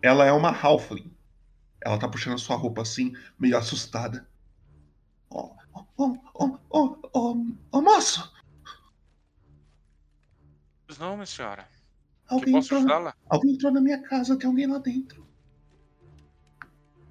[0.00, 1.12] Ela é uma Halfling.
[1.84, 4.26] Ela tá puxando a sua roupa assim, meio assustada.
[5.30, 7.36] Ô, ô, ô, ô, ô,
[7.72, 8.32] ô, moço!
[10.98, 11.68] Não, minha senhora.
[12.28, 13.14] Alguém posso entrou, ajudá-la?
[13.28, 15.26] alguém entrou na minha casa, tem alguém lá dentro.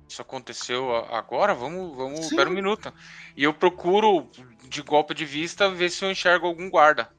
[0.09, 1.53] Isso aconteceu agora?
[1.53, 2.35] Vamos, vamos, Sim.
[2.35, 2.93] pera um minuto.
[3.35, 4.29] E eu procuro,
[4.67, 7.11] de golpe de vista, ver se eu enxergo algum guarda.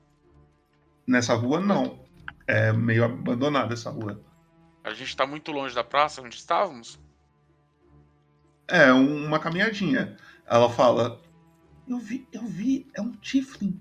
[1.07, 2.05] Nessa rua, não.
[2.46, 4.22] É meio abandonada essa rua.
[4.82, 6.99] A gente tá muito longe da praça onde estávamos.
[8.66, 10.16] É, um- uma caminhadinha.
[10.49, 11.20] Ela fala:
[11.86, 13.80] Eu vi, eu vi, é um Tiflin.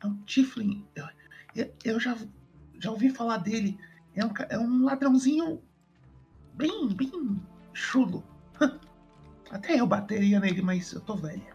[0.00, 0.86] É um Tiflin.
[0.94, 1.06] Eu,
[1.54, 2.16] eu, eu já,
[2.78, 3.78] já ouvi falar dele.
[4.14, 5.62] É um, é um ladrãozinho
[6.54, 7.40] bem, bem
[7.72, 8.24] chulo.
[9.50, 11.54] Até eu bateria nele, mas eu tô velha.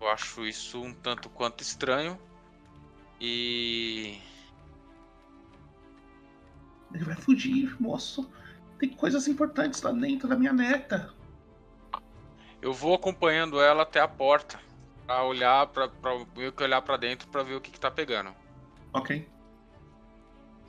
[0.00, 2.18] Eu acho isso um tanto quanto estranho.
[3.20, 4.18] E.
[6.92, 8.28] Ele vai fugir, moço.
[8.78, 11.14] Tem coisas importantes lá dentro da minha neta.
[12.62, 14.58] Eu vou acompanhando ela até a porta.
[15.04, 17.90] Pra olhar, pra, pra meio que olhar pra dentro pra ver o que, que tá
[17.90, 18.32] pegando.
[18.94, 19.28] Ok.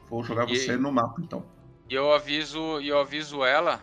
[0.09, 1.45] Vou jogar E- você no mapa, então.
[1.87, 3.79] E eu aviso, e eu aviso ela,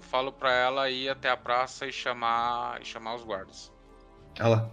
[0.00, 3.72] falo pra ela ir até a praça e chamar, e chamar os guardas.
[4.38, 4.70] Ela.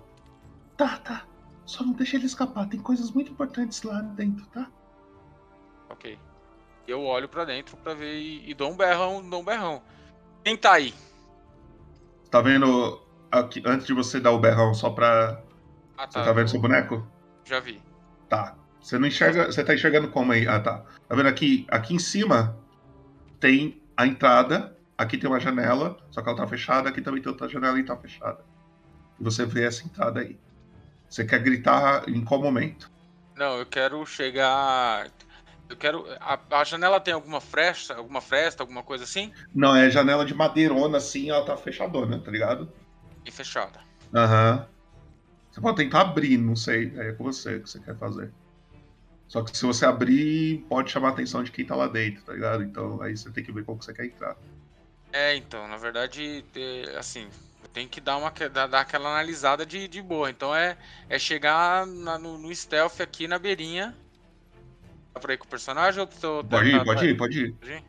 [0.75, 1.25] Tá, tá.
[1.65, 2.67] Só não deixa ele escapar.
[2.67, 4.69] Tem coisas muito importantes lá dentro, tá?
[5.89, 6.19] Ok.
[6.87, 9.81] Eu olho pra dentro pra ver e, e dou um berrão, dou um berrão.
[10.43, 10.93] Quem tá aí?
[12.32, 12.99] Tá vendo.
[13.32, 15.41] aqui- antes de você dar o berrão, só pra.
[15.97, 17.07] Ah, Você tá vendo seu boneco?
[17.45, 17.82] Já vi.
[18.27, 18.55] Tá.
[18.82, 19.45] Você não enxerga.
[19.45, 20.47] Você tá enxergando como aí?
[20.47, 20.79] Ah, tá.
[21.07, 21.65] Tá vendo aqui?
[21.69, 22.57] Aqui em cima
[23.39, 24.75] tem a entrada.
[24.97, 26.89] Aqui tem uma janela, só que ela tá fechada.
[26.89, 28.43] Aqui também tem outra janela e tá fechada.
[29.19, 30.38] E você vê essa entrada aí.
[31.09, 32.89] Você quer gritar em qual momento?
[33.36, 35.07] Não, eu quero chegar.
[35.72, 36.05] Eu quero.
[36.19, 39.32] A, a janela tem alguma fresta, alguma fresta, alguma coisa assim?
[39.53, 42.72] Não, é janela de madeirona assim, ela tá fechadona, tá ligado?
[43.26, 43.80] E fechada.
[44.13, 44.67] Aham.
[45.51, 46.97] Você pode tentar abrir, não sei.
[46.99, 48.34] Aí é com você que você quer fazer.
[49.28, 52.34] Só que se você abrir, pode chamar a atenção de quem tá lá dentro, tá
[52.34, 52.63] ligado?
[52.63, 54.38] Então aí você tem que ver como que você quer entrar.
[55.13, 57.30] É, então, na verdade, é, assim,
[57.74, 60.30] tenho que dar, uma, dar aquela analisada de, de boa.
[60.30, 60.78] Então é,
[61.09, 63.97] é chegar na- no, no stealth aqui na beirinha.
[65.14, 67.84] Dá pra ir com o personagem ou tô, Pode ir, pode ir, pode ir.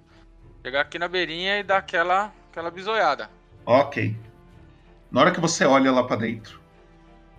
[0.64, 3.31] Chegar aqui na beirinha e dar aquela, aquela bisoiada.
[3.64, 4.16] Ok.
[5.11, 6.61] Na hora que você olha lá pra dentro,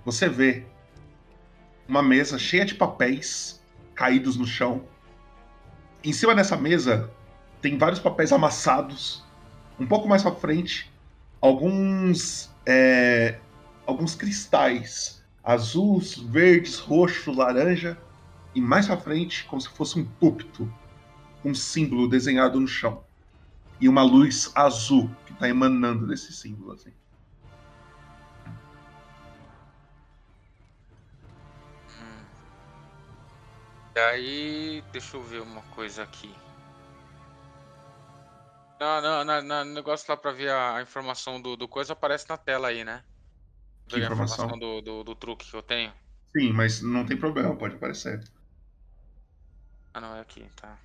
[0.05, 0.65] você vê
[1.87, 3.61] uma mesa cheia de papéis
[3.95, 4.85] caídos no chão.
[6.03, 7.09] Em cima dessa mesa
[7.61, 9.23] tem vários papéis amassados.
[9.79, 10.91] Um pouco mais pra frente,
[11.41, 13.39] alguns é,
[13.85, 17.97] alguns cristais azuis, verdes, roxo, laranja
[18.55, 20.71] e mais para frente, como se fosse um púlpito,
[21.43, 23.03] um símbolo desenhado no chão
[23.79, 26.93] e uma luz azul que está emanando desse símbolo assim.
[31.89, 32.25] Hum.
[33.93, 36.33] Daí, deixa eu ver uma coisa aqui.
[38.79, 42.27] Não, não, não, não negócio lá para ver a, a, informação do, do coisa aparece
[42.29, 43.03] na tela aí, né?
[43.87, 44.45] Que informação?
[44.45, 45.91] A informação do, do, do truque que eu tenho.
[46.35, 48.23] Sim, mas não tem problema, pode aparecer.
[49.93, 50.77] Ah, não, é aqui, tá.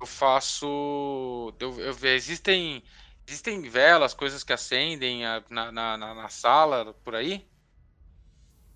[0.00, 0.66] Eu faço.
[1.58, 2.82] Eu, eu existem.
[3.26, 7.48] Existem velas, coisas que acendem a- na, na, na, na sala, por aí?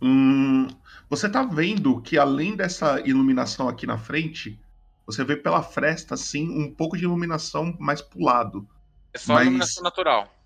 [0.01, 0.67] Hum,
[1.11, 4.59] você tá vendo que além dessa iluminação aqui na frente,
[5.05, 8.67] você vê pela fresta, assim, um pouco de iluminação mais pro lado.
[9.13, 10.38] É só Mas- iluminação natural.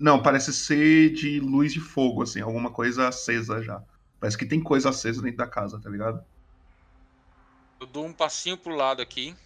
[0.00, 3.82] Não, parece ser de luz de fogo, assim, alguma coisa acesa já.
[4.18, 6.24] Parece que tem coisa acesa dentro da casa, tá ligado?
[7.78, 9.36] Eu dou um passinho pro lado aqui.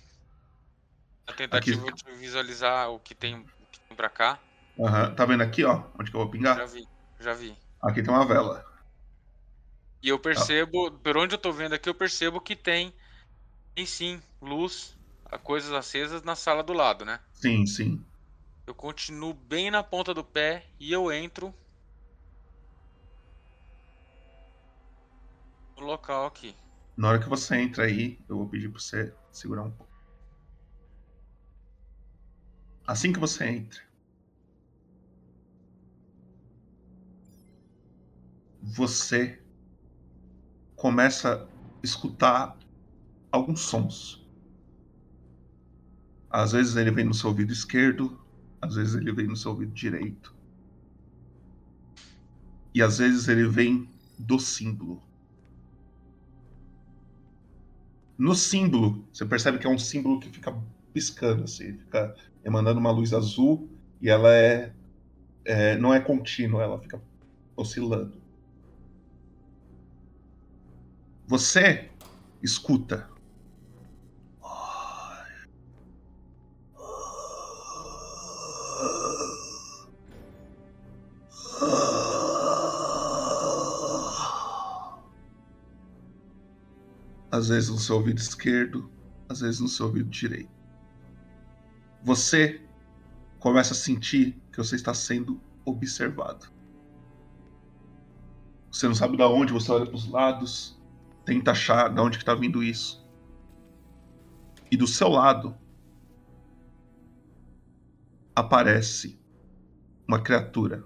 [1.29, 4.43] Na tentativa de visualizar o que tem, o que tem pra cá.
[4.79, 5.91] Aham, Tá vendo aqui, ó?
[5.99, 6.67] Onde que eu vou Já pingar?
[6.67, 6.89] vi,
[7.21, 7.55] já vi.
[7.81, 8.65] Aqui tem uma vela.
[10.01, 12.95] E eu percebo, por onde eu tô vendo aqui, eu percebo que tem,
[13.75, 14.97] tem sim, luz,
[15.45, 17.21] coisas acesas na sala do lado, né?
[17.33, 18.07] Sim, sim.
[18.67, 21.53] Eu continuo bem na ponta do pé e eu entro
[25.77, 26.57] no local aqui.
[26.97, 29.93] Na hora que você entra aí, eu vou pedir pra você segurar um pouco.
[32.87, 33.81] Assim que você entra,
[38.63, 39.43] você
[40.77, 41.49] começa a
[41.83, 42.59] escutar
[43.31, 44.23] alguns sons.
[46.31, 48.24] Às vezes ele vem no seu ouvido esquerdo,
[48.65, 50.35] às vezes ele vem no seu ouvido direito.
[52.75, 53.89] E às vezes ele vem
[54.19, 55.03] do símbolo.
[58.17, 60.57] No símbolo, você percebe que é um símbolo que fica
[60.93, 63.69] piscando, assim, fica emanando uma luz azul
[64.01, 64.73] e ela é,
[65.45, 67.03] é não é contínua, ela fica
[67.57, 68.17] oscilando.
[71.27, 71.91] Você
[72.43, 73.09] escuta.
[87.35, 88.89] Às vezes no seu ouvido esquerdo,
[89.29, 90.53] às vezes no seu ouvido direito.
[92.01, 92.65] Você
[93.41, 96.47] começa a sentir que você está sendo observado.
[98.71, 100.81] Você não sabe de onde, você olha para os lados,
[101.25, 103.05] tenta achar de onde está vindo isso.
[104.71, 105.57] E do seu lado
[108.33, 109.21] aparece
[110.07, 110.85] uma criatura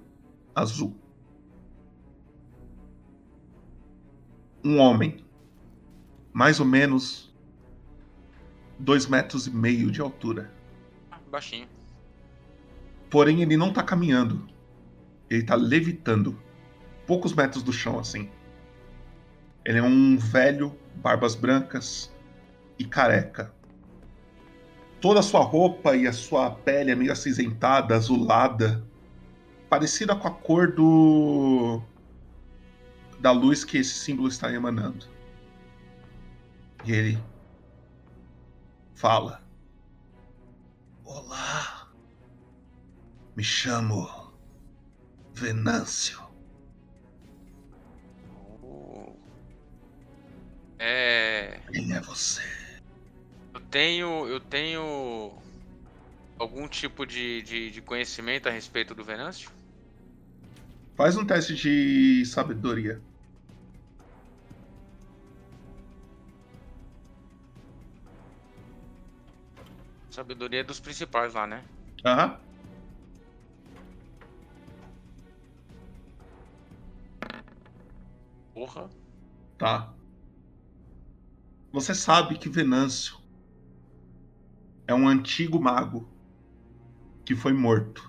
[0.54, 0.96] azul.
[4.64, 5.27] Um homem,
[6.32, 7.34] mais ou menos
[8.78, 10.50] dois metros e meio de altura.
[11.30, 11.68] Baixinho.
[13.10, 14.46] Porém, ele não tá caminhando.
[15.28, 16.38] Ele tá levitando.
[17.06, 18.30] Poucos metros do chão, assim.
[19.64, 22.12] Ele é um velho, barbas brancas
[22.78, 23.52] e careca.
[25.00, 28.84] Toda a sua roupa e a sua pele é meio acinzentada, azulada.
[29.68, 31.82] Parecida com a cor do.
[33.20, 35.06] da luz que esse símbolo está emanando.
[36.84, 37.18] E ele.
[38.94, 39.42] fala.
[41.04, 41.88] Olá.
[43.36, 44.32] Me chamo
[45.34, 46.20] Venâncio.
[50.78, 51.60] É.
[51.72, 52.42] Quem é você?
[53.54, 54.26] Eu tenho.
[54.26, 55.32] Eu tenho.
[56.38, 59.50] Algum tipo de, de, de conhecimento a respeito do Venâncio?
[60.96, 63.00] Faz um teste de sabedoria.
[70.18, 71.64] Sabedoria dos principais lá, né?
[72.04, 72.40] Aham.
[78.52, 78.90] Porra.
[79.56, 79.96] Tá.
[81.70, 83.16] Você sabe que Venâncio
[84.88, 86.12] é um antigo mago
[87.24, 88.02] que foi morto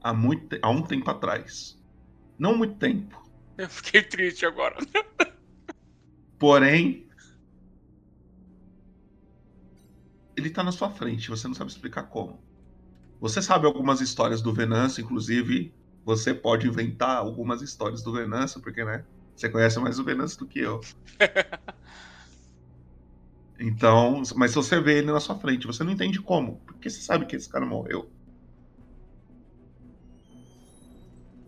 [0.00, 1.76] há, muito, há um tempo atrás.
[2.38, 3.20] Não muito tempo.
[3.56, 4.76] Eu fiquei triste agora.
[6.38, 7.07] Porém,
[10.38, 12.44] ele tá na sua frente, você não sabe explicar como.
[13.20, 18.84] Você sabe algumas histórias do Venâncio, inclusive você pode inventar algumas histórias do Venâncio, porque,
[18.84, 19.06] né?
[19.36, 20.80] Você conhece mais o Venâncio do que eu.
[23.60, 27.26] Então, mas você vê ele na sua frente, você não entende como, porque você sabe
[27.26, 28.12] que esse cara morreu.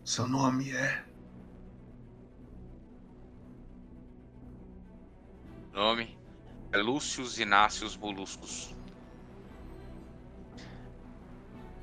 [0.05, 1.07] Seu nome é.
[5.73, 6.17] Nome
[6.73, 8.77] é Lúcio Inácios Moluscos.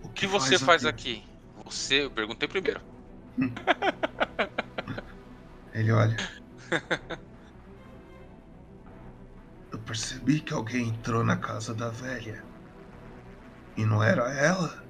[0.03, 1.23] O que você faz aqui?
[1.65, 2.81] Você, eu perguntei primeiro.
[5.73, 6.17] Ele olha.
[9.69, 12.41] Eu percebi que alguém entrou na casa da velha.
[13.75, 14.83] E não era ela?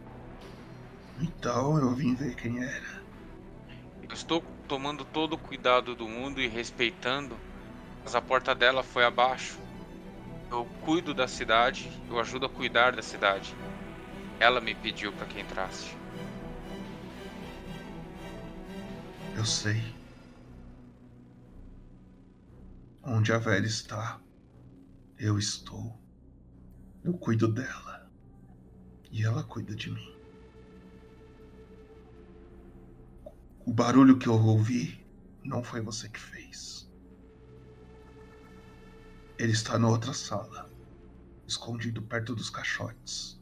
[1.19, 3.03] Então eu vim ver quem era.
[4.07, 7.35] Eu estou tomando todo o cuidado do mundo e respeitando,
[8.03, 9.57] mas a porta dela foi abaixo.
[10.51, 13.55] Eu cuido da cidade, eu ajudo a cuidar da cidade.
[14.39, 15.95] Ela me pediu para que entrasse.
[19.35, 19.81] Eu sei.
[23.03, 24.21] Onde a velha está,
[25.17, 25.99] eu estou.
[27.03, 28.11] Eu cuido dela.
[29.11, 30.15] E ela cuida de mim.
[33.65, 35.03] O barulho que eu ouvi
[35.43, 36.89] não foi você que fez.
[39.38, 40.69] Ele está na outra sala,
[41.47, 43.36] escondido perto dos caixotes.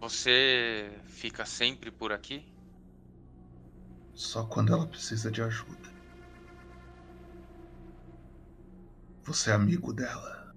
[0.00, 2.44] Você fica sempre por aqui?
[4.14, 5.88] Só quando ela precisa de ajuda.
[9.24, 10.54] Você é amigo dela?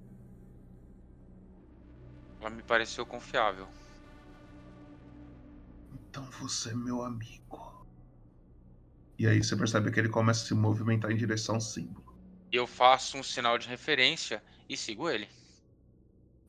[2.39, 3.67] Ela me pareceu confiável.
[6.09, 7.85] Então você é meu amigo.
[9.17, 12.15] E aí você percebe que ele começa a se movimentar em direção ao símbolo.
[12.51, 15.27] Eu faço um sinal de referência e sigo ele.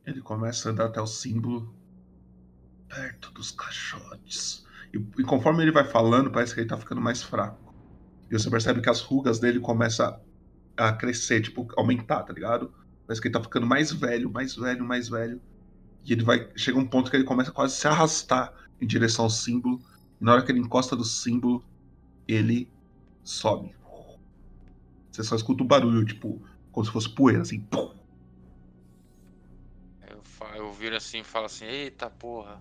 [0.04, 1.74] Ele começa a andar até o símbolo
[2.94, 4.64] perto dos caixotes.
[4.92, 7.74] E, e, conforme ele vai falando, parece que ele tá ficando mais fraco.
[8.30, 10.20] E você percebe que as rugas dele começam
[10.76, 12.72] a, crescer, tipo, aumentar, tá ligado?
[13.06, 15.40] Parece que ele tá ficando mais velho, mais velho, mais velho.
[16.04, 16.48] E ele vai.
[16.54, 19.80] Chega um ponto que ele começa quase a se arrastar em direção ao símbolo.
[20.20, 21.64] E na hora que ele encosta do símbolo,
[22.28, 22.70] ele
[23.24, 23.74] sobe.
[25.10, 27.66] Você só escuta o barulho, tipo, como se fosse poeira, assim.
[30.08, 30.22] Eu,
[30.56, 32.60] eu viro assim e falo assim: Eita porra,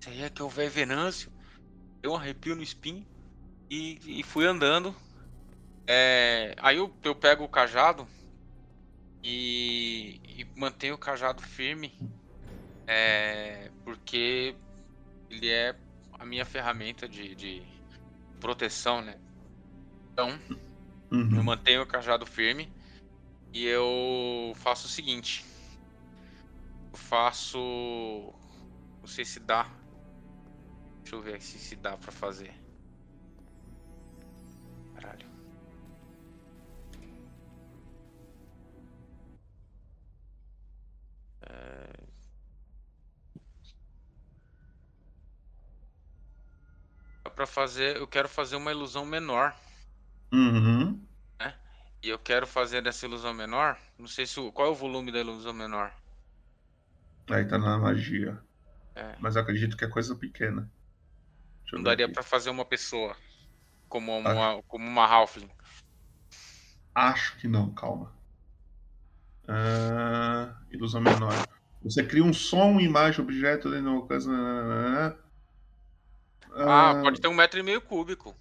[0.00, 1.32] isso aí é que o velho Venâncio.
[2.02, 3.06] Deu um arrepio no espinho
[3.70, 4.94] e, e fui andando.
[5.88, 8.08] É, aí eu, eu pego o cajado
[9.24, 11.92] e, e mantenho o cajado firme.
[12.86, 14.56] É, porque
[15.30, 15.78] ele é
[16.12, 17.62] a minha ferramenta de, de
[18.40, 19.18] proteção, né?
[20.12, 20.30] Então,
[21.10, 21.36] Uhum.
[21.36, 22.70] eu mantenho o cajado firme
[23.54, 25.44] e eu faço o seguinte.
[26.92, 27.58] Eu faço.
[29.02, 29.87] Não sei se dá.
[31.08, 32.54] Deixa eu ver se, se dá pra fazer.
[34.94, 35.26] Caralho.
[41.40, 41.92] É...
[47.24, 47.96] Dá pra fazer.
[47.96, 49.56] Eu quero fazer uma ilusão menor.
[50.30, 51.02] Uhum.
[51.40, 51.58] né?
[52.02, 53.78] E eu quero fazer dessa ilusão menor.
[53.98, 55.90] Não sei se o, qual é o volume da ilusão menor.
[57.30, 58.38] Aí tá na magia.
[58.94, 59.16] É.
[59.18, 60.70] Mas eu acredito que é coisa pequena.
[61.72, 63.16] Não daria pra fazer uma pessoa
[63.88, 65.50] como uma como uma halfling.
[66.94, 68.12] Acho que não, calma.
[69.46, 71.32] Ah, ilusão menor.
[71.82, 75.18] Você cria um som, imagem, objeto dentro de uma coisa.
[76.50, 78.34] Ah, pode ter um metro e meio cúbico.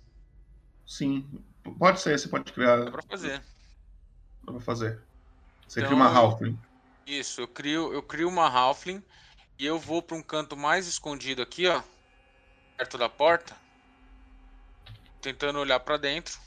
[0.85, 1.29] Sim,
[1.77, 2.85] pode ser, você pode criar.
[2.85, 3.43] Dá pra fazer.
[4.43, 5.01] Dá pra fazer.
[5.67, 6.59] Você Então, cria uma eu- Halfling.
[7.05, 9.01] Isso, eu crio, eu crio uma halfling
[9.59, 11.81] e eu vou pra um canto mais escondido aqui, ó,
[12.77, 13.55] perto da porta,
[15.21, 16.39] tentando olhar pra dentro.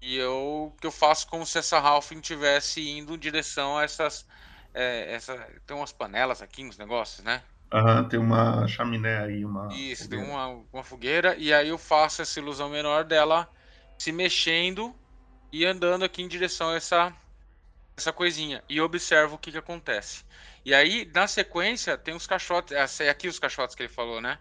[0.00, 4.26] E eu que eu faço como se essa halfling tivesse indo em direção a essas
[4.74, 5.34] é, essa
[5.66, 7.42] tem umas panelas aqui, uns negócios, né?
[7.72, 9.72] Aham, tem uma chaminé aí, uma.
[9.72, 10.46] Isso, tem fogueira.
[10.48, 13.48] uma, uma fogueira e aí eu faço essa ilusão menor dela
[13.98, 14.94] se mexendo
[15.50, 17.16] e andando aqui em direção a essa
[17.96, 20.24] essa coisinha e observo o que que acontece.
[20.64, 24.38] E aí, na sequência, tem os caixotes, é aqui os caixotes que ele falou, né?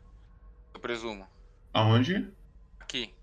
[0.74, 1.28] Eu presumo.
[1.74, 2.32] Aonde?
[2.80, 3.14] Aqui.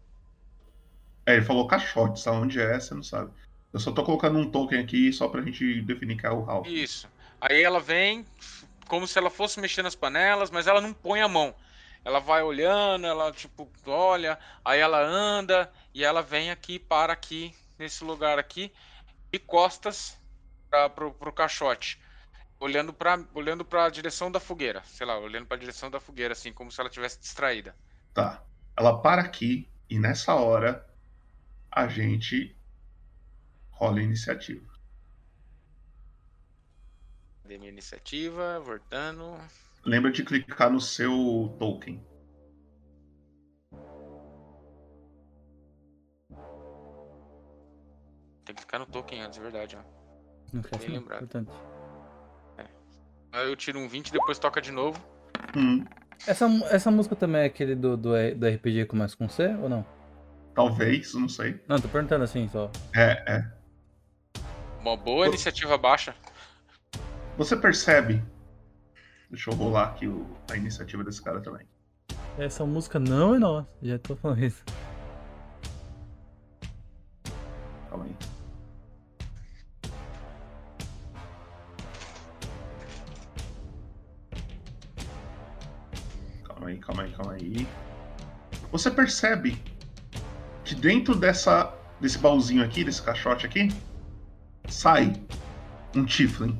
[1.24, 3.32] É, ele falou caixotes, aonde é, você não sabe.
[3.72, 6.68] Eu só tô colocando um token aqui só pra gente definir que é o Half.
[6.68, 7.08] Isso.
[7.40, 8.26] Aí ela vem
[8.88, 11.54] como se ela fosse mexer nas panelas, mas ela não põe a mão.
[12.04, 17.54] Ela vai olhando, ela tipo olha, aí ela anda e ela vem aqui, para aqui,
[17.78, 18.72] nesse lugar aqui,
[19.32, 20.18] de costas
[20.68, 22.00] pra, pro, pro caixote.
[22.60, 24.82] Olhando pra, olhando pra direção da fogueira.
[24.84, 27.74] Sei lá, olhando pra direção da fogueira, assim, como se ela tivesse distraída.
[28.12, 28.44] Tá.
[28.76, 30.86] Ela para aqui e nessa hora
[31.72, 32.54] a gente
[33.70, 34.68] rola a iniciativa.
[37.44, 39.36] Dei minha iniciativa, voltando.
[39.84, 42.04] Lembra de clicar no seu token.
[48.44, 49.82] Tem que ficar no token antes, é verdade, ó.
[50.52, 50.94] Não não.
[50.94, 51.24] lembrado.
[51.24, 51.79] Importante.
[53.32, 55.00] Aí eu tiro um 20 e depois toca de novo.
[55.56, 55.84] Hum,
[56.26, 59.68] Essa, essa música também é aquele do, do, do RPG que começa com C ou
[59.68, 59.84] não?
[60.52, 61.58] talvez, não sei.
[61.66, 62.70] Não, tô perguntando assim só.
[62.94, 63.50] É, é.
[64.80, 66.14] Uma boa iniciativa baixa.
[67.38, 68.22] Você percebe.
[69.30, 71.66] Deixa eu rolar aqui o- a iniciativa desse cara também.
[72.36, 73.68] Essa música não é nossa.
[73.80, 74.62] Já tô falando isso.
[88.80, 89.62] Você percebe
[90.64, 91.70] que dentro dessa,
[92.00, 93.70] desse baúzinho aqui, desse caixote aqui,
[94.70, 95.20] sai
[95.94, 96.58] um Tiflin.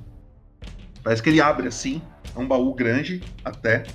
[1.02, 2.02] Parece que ele abre assim,
[2.36, 3.86] é um baú grande até.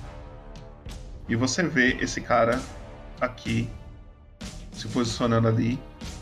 [1.28, 2.60] E você vê esse cara
[3.20, 3.70] aqui
[4.72, 5.78] se posicionando ali.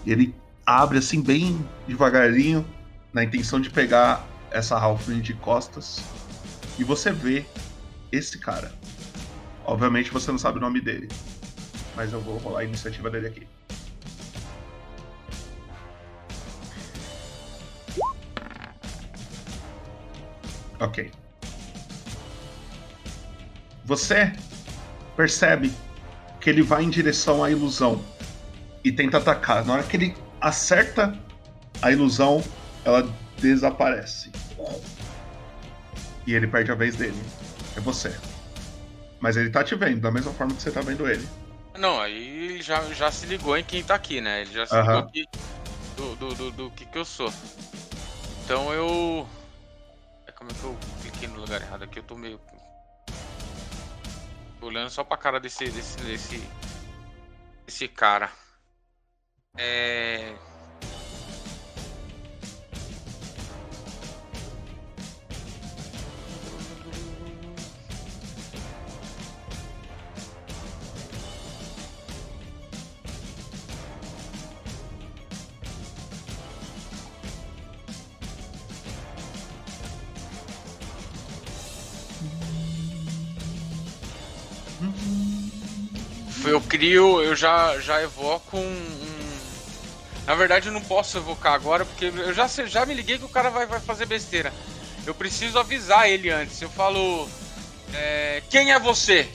[0.07, 0.35] Ele
[0.67, 2.67] abre assim bem devagarinho,
[3.15, 6.05] na intenção de pegar essa Halfling de costas.
[6.79, 7.47] E você vê
[8.13, 8.75] esse cara.
[9.65, 11.09] Obviamente você não sabe o nome dele.
[11.95, 13.47] Mas eu vou rolar a iniciativa dele aqui.
[20.81, 21.11] Ok.
[23.85, 24.33] Você
[25.16, 25.73] percebe
[26.41, 28.05] que ele vai em direção à ilusão
[28.83, 29.65] e tenta atacar.
[29.65, 31.19] Na hora que ele acerta
[31.81, 32.43] a ilusão,
[32.85, 33.09] ela
[33.39, 34.31] desaparece.
[36.27, 37.23] E ele perde a vez dele.
[37.77, 38.15] É você.
[39.21, 41.27] Mas ele tá te vendo, da mesma forma que você tá vendo ele.
[41.79, 44.43] Não, aí ele já, já se ligou em quem tá aqui, né?
[44.43, 44.97] Ele já se Aham.
[44.97, 45.29] ligou que,
[45.97, 47.33] do, do, do, do que que eu sou.
[48.45, 49.29] Então eu...
[50.27, 51.99] É, Como é que eu cliquei no lugar errado aqui?
[51.99, 52.41] Eu tô meio...
[54.61, 56.49] Tô olhando só pra cara desse, desse, desse,
[57.67, 58.31] desse cara.
[59.57, 60.37] É...
[86.85, 89.35] crio, eu já, já evoco um, um-
[90.27, 93.28] Na verdade, eu não posso evocar agora, porque eu já, já me liguei que o
[93.28, 94.52] cara vai, vai fazer besteira.
[95.06, 96.61] Eu preciso avisar ele antes.
[96.61, 97.28] Eu falo.
[97.94, 99.28] é, quem é você?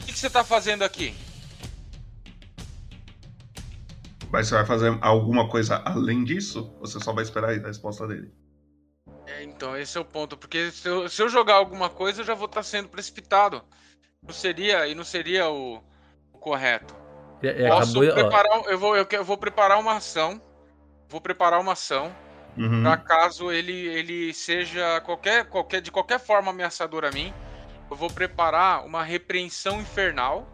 [0.00, 1.14] O que, que você tá fazendo aqui?
[4.30, 6.72] Mas você vai fazer alguma coisa além disso?
[6.80, 8.30] Ou você só vai esperar a resposta dele?
[9.38, 10.36] É, então, esse é o ponto.
[10.36, 13.62] Porque se eu, se eu jogar alguma coisa, eu já vou estar sendo precipitado.
[14.22, 15.82] Não seria, e não seria o,
[16.32, 16.94] o correto.
[17.42, 20.40] E- e Posso acabou- preparar, eu vou, eu, eu vou preparar uma ação.
[21.08, 22.14] Vou preparar uma ação.
[22.56, 22.82] Uhum.
[22.82, 27.32] Pra caso ele, ele seja qualquer, qualquer, de qualquer forma ameaçador a mim,
[27.88, 30.46] eu vou preparar uma repreensão infernal.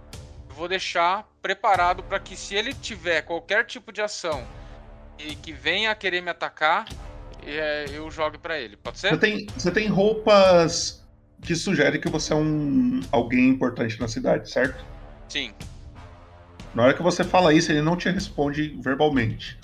[0.51, 4.47] Vou deixar preparado para que se ele tiver qualquer tipo de ação
[5.19, 6.85] e que venha a querer me atacar,
[7.47, 8.77] é, eu jogue pra ele.
[8.77, 9.11] Pode ser?
[9.11, 11.05] Você tem, você tem roupas
[11.43, 14.85] que sugerem que você é um alguém importante na cidade, certo?
[15.29, 15.53] Sim.
[16.75, 19.59] Na hora que você fala isso, ele não te responde verbalmente.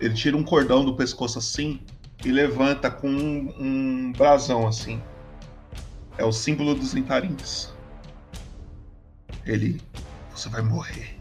[0.00, 1.80] Ele tira um cordão do pescoço assim
[2.24, 5.00] e levanta com um, um brasão assim.
[6.16, 7.72] É o símbolo dos Intarins.
[9.46, 9.80] Ele.
[10.34, 11.17] Você vai morrer.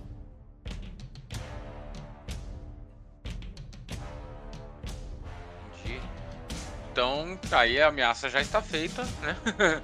[6.98, 9.36] Então, aí a ameaça já está feita, né?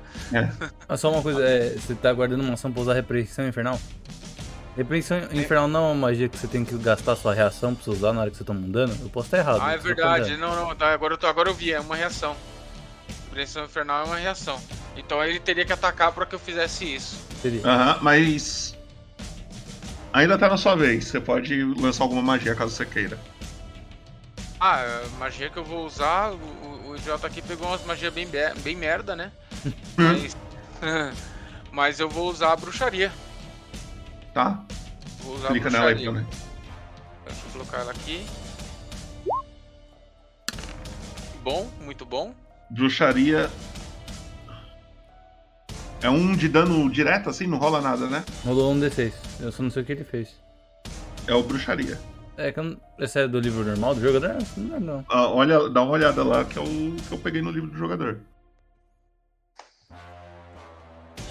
[0.90, 3.80] Ah, só uma coisa, é, você tá guardando uma ação pra usar repreensão infernal?
[4.76, 7.92] Repreensão infernal não é uma magia que você tem que gastar sua reação pra você
[7.92, 8.98] usar na hora que você tá mudando?
[9.00, 9.60] Eu posso estar errado.
[9.62, 10.38] Ah, é verdade.
[10.38, 12.36] Não, não, tá, agora, eu tô, agora eu vi, é uma reação.
[13.26, 14.60] Repreensão infernal é uma reação.
[14.98, 17.16] Então ele teria que atacar para que eu fizesse isso.
[17.64, 18.76] Aham, mas.
[20.12, 21.06] Ainda tá na sua vez.
[21.06, 23.20] Você pode lançar alguma magia caso você queira.
[24.60, 26.38] Ah, a magia que eu vou usar, o,
[27.04, 29.32] o- o idiota aqui pegou umas magias bem, be- bem merda, né?
[29.98, 30.36] Mas,
[31.72, 33.12] mas eu vou usar a bruxaria.
[34.34, 34.64] Tá?
[35.20, 36.28] Vou usar Clica a nela aí, bruxaria.
[37.26, 38.26] Deixa eu colocar ela aqui.
[41.44, 42.34] Bom, muito bom.
[42.70, 43.50] Bruxaria.
[46.02, 48.24] É um de dano direto assim, não rola nada, né?
[48.44, 49.14] Rolou um D6.
[49.40, 50.30] Eu só não sei o que ele fez.
[51.28, 51.98] É o bruxaria.
[52.38, 54.38] É, que eu não- esse é do livro normal do jogador?
[54.58, 55.06] Não, não.
[55.10, 56.66] Ah, olha, dá uma olhada lá que é o
[57.08, 58.20] que eu peguei no livro do jogador.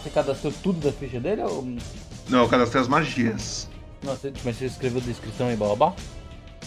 [0.02, 1.64] Você cadastrou tudo da ficha dele ou.
[2.28, 3.68] Não, eu cadastrei as magias.
[4.02, 5.92] Nossa, mas você escreveu descrição e babá?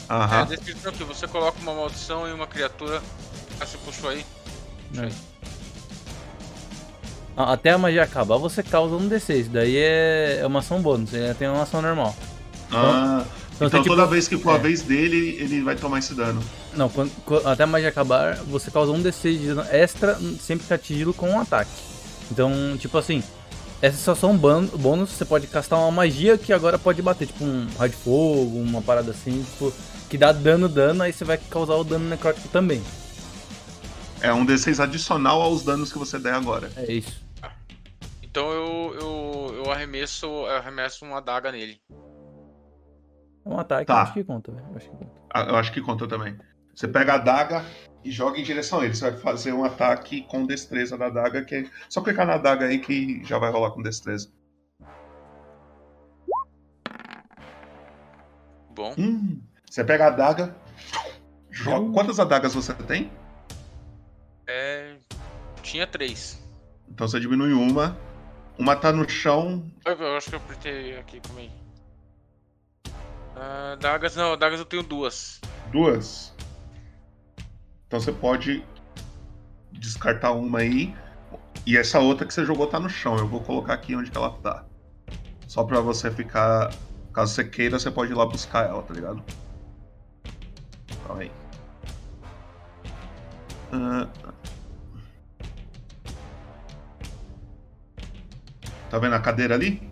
[0.09, 0.41] É Aham.
[0.41, 3.01] a descrição aqui, você coloca uma maldição em uma criatura.
[3.59, 4.25] Ah, você puxou aí?
[4.89, 5.05] Puxa É.
[5.05, 5.13] aí.
[7.37, 9.49] Ah, Até a magia acabar, você causa um D6.
[9.49, 12.15] Daí é, é uma ação bônus, ele tem uma ação normal.
[12.71, 13.25] Ah,
[13.63, 14.59] então então toda tipo, vez que for a é.
[14.59, 16.41] vez dele, ele vai tomar esse dano.
[16.73, 20.67] Não, quando, quando- até a magia acabar, você causa um D6 de dano extra sempre
[20.67, 21.71] que atingi-lo com um ataque.
[22.29, 23.23] Então, tipo assim,
[23.81, 27.27] essa é só são ban- bônus, você pode castar uma magia que agora pode bater,
[27.27, 29.73] tipo um raio de fogo, uma parada assim, tipo,
[30.09, 32.81] que dá dano, dano, aí você vai causar o dano necrótico também.
[34.21, 36.71] É um D6 adicional aos danos que você der agora.
[36.75, 37.23] É isso.
[38.23, 41.79] Então eu, eu, eu arremesso, eu arremesso uma adaga nele.
[43.45, 43.93] É um ataque, Tá.
[43.93, 44.65] eu acho que conta, velho.
[44.71, 45.11] eu acho que conta.
[45.33, 46.37] Ah, Eu acho que conta também.
[46.73, 47.63] Você pega a adaga
[48.03, 48.95] e joga em direção a ele.
[48.95, 52.65] Você vai fazer um ataque com destreza da adaga, que é só clicar na adaga
[52.65, 54.29] aí que já vai rolar com destreza.
[58.71, 58.93] Bom.
[58.97, 60.55] Hum, você pega a adaga,
[61.49, 61.91] joga.
[61.93, 63.09] Quantas adagas você tem?
[64.47, 64.97] É.
[65.61, 66.43] Tinha três.
[66.89, 67.97] Então você diminui uma.
[68.57, 69.69] Uma tá no chão.
[69.85, 71.51] Eu, eu acho que eu apertei aqui, calma aí.
[73.35, 75.41] Ah, dagas não, dagas eu tenho duas.
[75.71, 76.33] Duas.
[77.87, 78.63] Então você pode
[79.71, 80.95] descartar uma aí.
[81.65, 83.17] E essa outra que você jogou tá no chão.
[83.17, 84.65] Eu vou colocar aqui onde ela tá.
[85.47, 86.73] Só pra você ficar.
[87.13, 89.23] Caso você queira, você pode ir lá buscar ela, tá ligado?
[91.07, 91.31] Calma aí.
[93.71, 94.07] Ah.
[98.89, 99.84] Tá vendo a cadeira ali?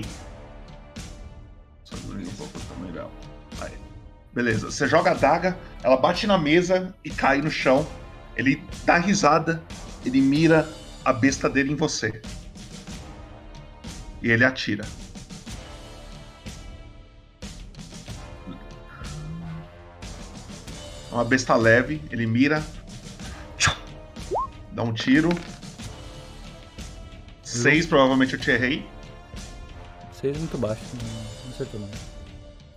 [0.00, 0.08] Aqui.
[1.84, 3.10] Só diminuir um pouco o tamanho dela.
[3.60, 3.72] Aí.
[4.32, 4.70] Beleza.
[4.70, 7.86] Você joga a daga, ela bate na mesa e cai no chão.
[8.36, 9.62] Ele dá risada,
[10.04, 10.68] ele mira
[11.04, 12.20] a besta dele em você.
[14.22, 14.84] E ele atira.
[21.10, 22.62] É uma besta leve, ele mira.
[24.72, 25.30] Dá um tiro.
[27.42, 28.86] Seis, provavelmente eu te errei.
[30.34, 31.88] É muito baixo, não, não acertou não.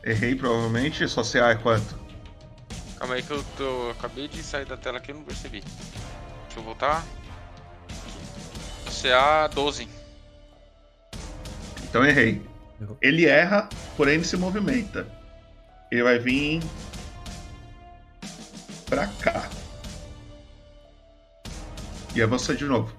[0.04, 1.08] Errei, provavelmente.
[1.08, 1.98] Sua CA é quanto?
[2.98, 5.62] Calma aí que eu, tô, eu acabei de sair da tela aqui e não percebi.
[5.62, 7.06] Deixa eu voltar.
[9.02, 9.88] CA 12.
[11.84, 12.42] Então errei.
[13.02, 13.68] Ele erra,
[13.98, 15.08] porém ele se movimenta.
[15.92, 16.62] Ele vai vir
[18.86, 19.50] pra cá.
[22.16, 22.99] E você de novo.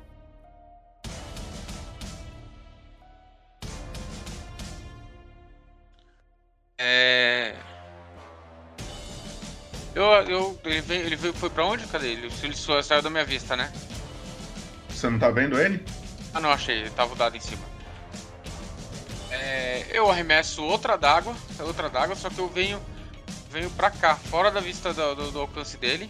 [9.95, 10.05] Eu.
[10.05, 11.35] eu ele, veio, ele veio.
[11.35, 11.87] Foi pra onde?
[11.87, 12.33] Cadê ele?
[12.43, 13.73] Ele só saiu da minha vista, né?
[14.89, 15.85] Você não tá vendo ele?
[16.35, 16.79] Ah, não, achei.
[16.81, 17.63] Ele tava dado em cima.
[19.31, 21.35] É, eu arremesso outra d'água.
[21.61, 22.81] Outra d'água, só que eu venho.
[23.51, 26.09] Venho pra cá, fora da vista do, do- do alcance dele.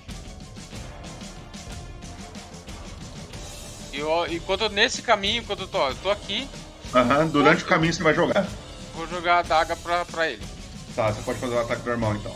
[3.92, 6.48] E eu, enquanto eu- nesse caminho, enquanto eu tô, eu tô aqui,
[6.94, 8.46] Aham, durante o caminho você vai jogar.
[8.94, 10.42] vou jogar a daga pra, pra ele.
[10.94, 12.34] Tá, você pode fazer o ataque normal então.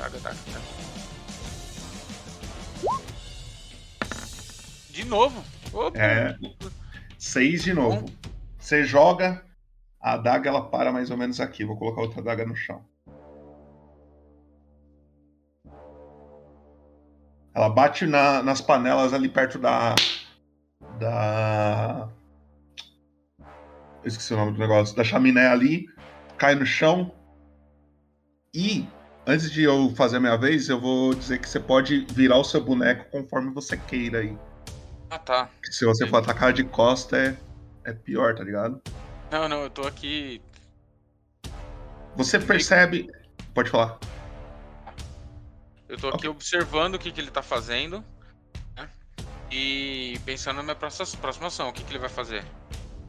[0.00, 0.64] Daga, daga, daga.
[4.90, 5.44] De novo?
[5.74, 5.98] Opa.
[5.98, 6.38] É.
[7.18, 8.06] Seis de novo.
[8.58, 9.44] Você joga,
[10.00, 11.66] a adaga ela para mais ou menos aqui.
[11.66, 12.82] Vou colocar outra adaga no chão.
[17.54, 19.94] Ela bate na- nas panelas ali perto da.
[20.98, 22.08] Da.
[24.02, 24.96] Eu esqueci o nome do negócio.
[24.96, 25.84] Da chaminé ali.
[26.38, 27.12] Cai no chão.
[28.54, 28.88] E,
[29.26, 32.44] antes de eu fazer a minha vez, eu vou dizer que você pode virar o
[32.44, 34.36] seu boneco conforme você queira aí.
[35.10, 35.48] Ah, tá.
[35.64, 37.36] Se você for atacar de costa, é,
[37.84, 38.80] é pior, tá ligado?
[39.30, 40.40] Não, não, eu tô aqui.
[42.16, 43.10] Você percebe.
[43.54, 43.98] Pode falar.
[45.88, 48.04] Eu tô aqui observando o que, que ele tá fazendo.
[48.76, 48.88] né?
[49.50, 51.68] E pensando na minha próxima, próxima ação.
[51.68, 52.44] O que, que ele vai fazer?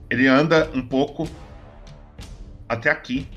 [0.10, 1.28] Ele anda um pouco
[2.68, 3.30] até aqui.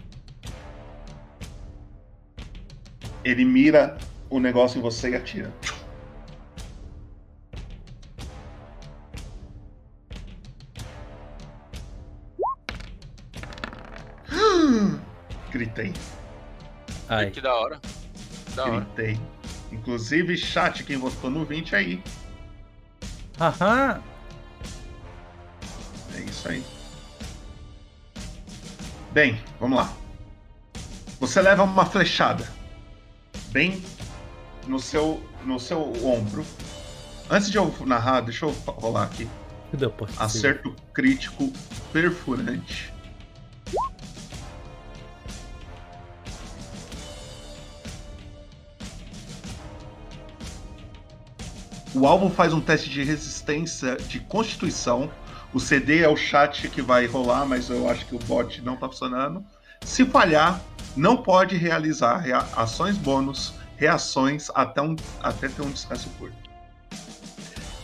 [3.24, 3.96] Ele mira
[4.28, 5.52] o negócio em você e atira.
[15.50, 15.92] Gritei.
[17.08, 17.30] Ai.
[17.30, 17.80] Que da hora.
[18.54, 18.80] Da hora.
[18.80, 19.18] Gritei.
[19.72, 22.02] Inclusive, chat, quem votou no 20 aí.
[23.38, 24.02] Haha!
[26.14, 26.64] É isso aí.
[29.12, 29.92] Bem, vamos lá.
[31.20, 32.63] Você leva uma flechada
[33.54, 33.82] bem
[34.66, 36.44] no seu no seu ombro
[37.30, 39.28] Antes de eu narrar, deixa eu rolar aqui.
[40.18, 41.50] Acerto crítico
[41.92, 42.92] perfurante.
[51.94, 55.10] O alvo faz um teste de resistência de constituição.
[55.52, 58.76] O CD é o chat que vai rolar, mas eu acho que o bot não
[58.76, 59.44] tá funcionando.
[59.84, 60.60] Se falhar,
[60.96, 66.34] não pode realizar rea- ações bônus, reações até, um, até ter um descanso curto.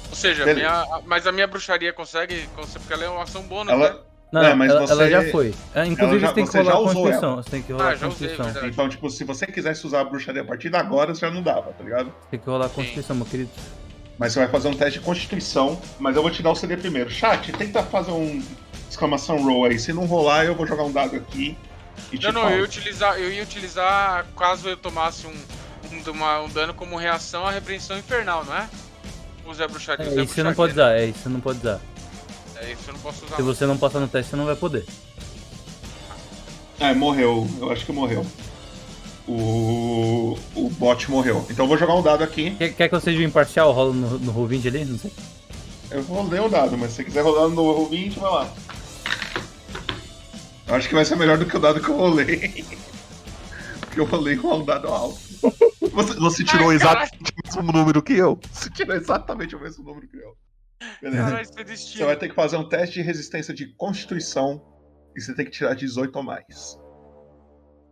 [0.08, 3.72] Ou seja, minha- mas a minha bruxaria consegue, consegue- porque ela é uma ação bônus,
[3.72, 3.98] Ela- né?
[4.32, 5.52] Não, É, mas ela, você- ela já foi.
[5.74, 7.32] É, inclusive já- você tem que rolar a Constituição.
[7.32, 7.42] ela.
[7.42, 8.44] Você tem que rolar Ah, a usei, Constituição.
[8.44, 8.66] verdade.
[8.68, 11.72] Então, tipo, se você quisesse usar a bruxaria a partir de agora, já não dava,
[11.72, 12.14] tá ligado?
[12.30, 13.50] Tem que rolar a Constituição, meu querido.
[14.16, 16.76] Mas você vai fazer um teste de constituição, mas eu vou te dar o CD
[16.76, 17.10] primeiro.
[17.10, 18.40] Chat, tenta fazer um
[18.88, 19.78] exclamação roll aí.
[19.80, 21.58] Se não rolar, eu vou jogar um dado aqui
[22.22, 22.54] Não, não, falo.
[22.54, 25.34] eu ia utilizar, eu ia utilizar caso eu tomasse um,
[25.92, 28.68] um, uma- um dano como reação à repreensão infernal, não é?
[29.46, 30.04] Usei a bruxaria.
[30.06, 30.54] É, isso você não bruxaria.
[30.54, 31.80] pode usar, é isso você não pode usar.
[32.56, 33.36] É isso eu não posso usar.
[33.36, 34.84] Se você não passar no teste, você não vai poder.
[36.78, 37.48] É, morreu.
[37.60, 38.26] Eu acho que morreu.
[39.28, 41.46] O, o bot morreu.
[41.50, 42.50] Então eu vou jogar um dado aqui.
[42.52, 43.70] Quer, quer que eu seja o imparcial?
[43.72, 44.84] Rola no, no Roll20 ali?
[44.84, 45.12] Não sei.
[45.90, 48.52] Eu vou ler o dado, mas se você quiser rolar no roll 20, vai lá.
[50.70, 52.64] Eu acho que vai ser melhor do que o dado que eu rolei.
[53.80, 55.18] Porque eu rolei com um dado alto.
[55.80, 58.38] Você, você tirou Ai, exatamente o mesmo número que eu.
[58.52, 60.36] Você tirou exatamente o mesmo número que eu.
[61.02, 61.24] Beleza.
[61.24, 61.76] Caralho, é.
[61.76, 64.64] Você vai ter que fazer um teste de resistência de constituição
[65.16, 66.78] e você tem que tirar 18 ou mais.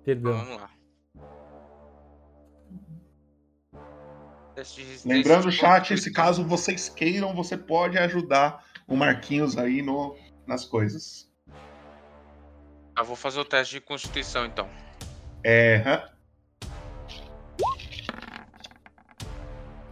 [0.04, 0.38] Perdão.
[0.38, 0.70] Vamos lá.
[4.54, 9.82] Teste de resistência Lembrando, chat, se caso vocês queiram, você pode ajudar o Marquinhos aí
[9.82, 11.27] no, nas coisas.
[12.98, 14.68] Ah, vou fazer o teste de constituição então.
[15.44, 16.02] É.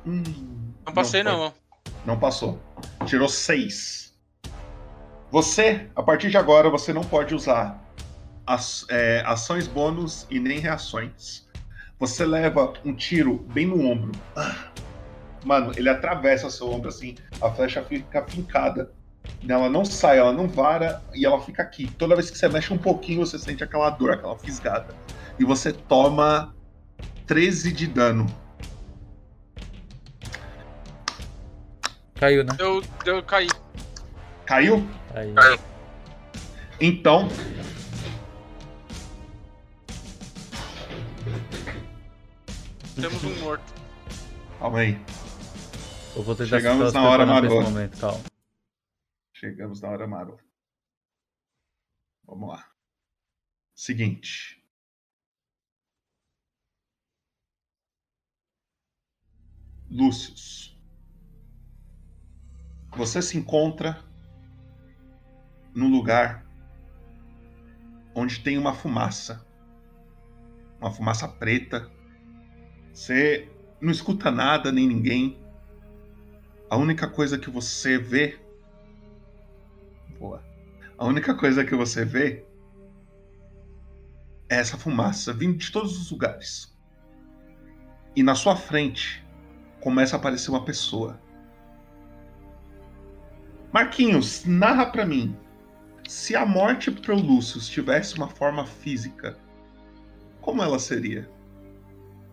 [0.04, 0.22] Hum,
[0.84, 1.30] Não passei foi.
[1.32, 1.54] não.
[2.04, 2.60] Não passou.
[3.06, 4.12] Tirou 6.
[5.30, 7.80] Você, a partir de agora, você não pode usar
[8.44, 11.46] as- é, ações bônus e nem reações.
[12.00, 14.10] Você leva um tiro bem no ombro.
[14.34, 14.68] Ah.
[15.44, 18.92] Mano, ele atravessa seu ombro assim, a flecha fica fincada.
[19.48, 21.88] Ela não sai, ela não vara e ela fica aqui.
[21.96, 24.94] Toda vez que você mexe um pouquinho, você sente aquela dor, aquela fisgada.
[25.38, 26.54] E você toma
[27.26, 28.26] 13 de dano.
[32.14, 32.56] Caiu, né?
[32.58, 33.48] Eu, eu caí.
[34.46, 34.86] Caiu?
[35.14, 35.34] Aí.
[36.80, 37.28] Então.
[42.94, 43.74] Temos um morto.
[44.58, 44.98] Calma aí.
[46.16, 47.54] Eu vou tentar Chegamos na hora marota.
[47.54, 48.35] momento, calma.
[49.38, 50.42] Chegamos na hora marota.
[52.24, 52.72] Vamos lá.
[53.74, 54.66] Seguinte.
[59.90, 60.80] Lúcius.
[62.96, 64.02] Você se encontra
[65.74, 66.46] num lugar
[68.14, 69.46] onde tem uma fumaça.
[70.80, 71.92] Uma fumaça preta.
[72.90, 75.38] Você não escuta nada nem ninguém.
[76.70, 78.45] A única coisa que você vê.
[80.98, 82.44] A única coisa que você vê
[84.48, 86.74] é essa fumaça vindo de todos os lugares.
[88.14, 89.22] E na sua frente
[89.80, 91.20] começa a aparecer uma pessoa.
[93.70, 95.36] Marquinhos, narra pra mim.
[96.08, 99.38] Se a morte pro Lúcio tivesse uma forma física,
[100.40, 101.28] como ela seria?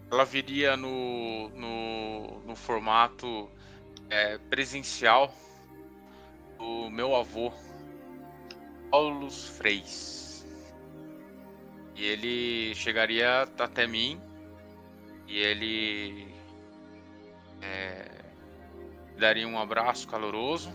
[0.09, 3.49] Ela viria no, no, no formato
[4.09, 5.33] é, presencial
[6.57, 7.51] do meu avô,
[8.93, 10.45] Paulus Freis.
[11.95, 14.21] E ele chegaria até mim
[15.27, 16.27] e ele
[17.59, 18.23] é,
[19.17, 20.71] daria um abraço caloroso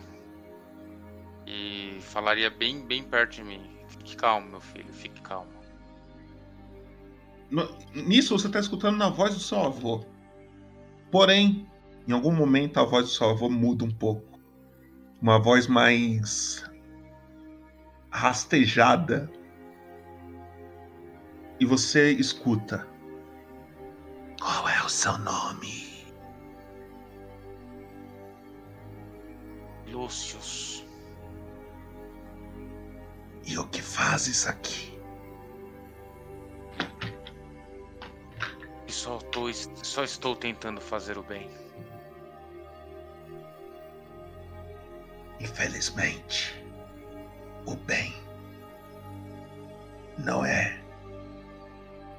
[1.46, 3.78] e falaria bem, bem perto de mim.
[3.86, 5.52] Fique calmo, meu filho, fique calmo.
[7.48, 10.04] No- Nisso você está escutando na voz do seu avô.
[11.12, 11.70] Porém,
[12.08, 14.40] em algum momento a voz do seu avô muda um pouco.
[15.22, 16.67] Uma voz mais
[18.10, 19.30] rastejada.
[21.60, 22.86] E você escuta.
[24.40, 26.06] Qual é o seu nome?
[29.86, 30.86] Lúcius.
[33.44, 34.96] E o que fazes aqui?
[38.86, 41.50] E só, tô, só estou tentando fazer o bem.
[45.40, 46.67] Infelizmente,
[47.66, 48.14] o bem
[50.18, 50.80] não é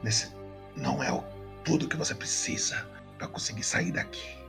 [0.03, 0.31] nesse,
[0.75, 1.23] não é o,
[1.63, 2.87] tudo que você precisa
[3.17, 4.39] para conseguir sair daqui.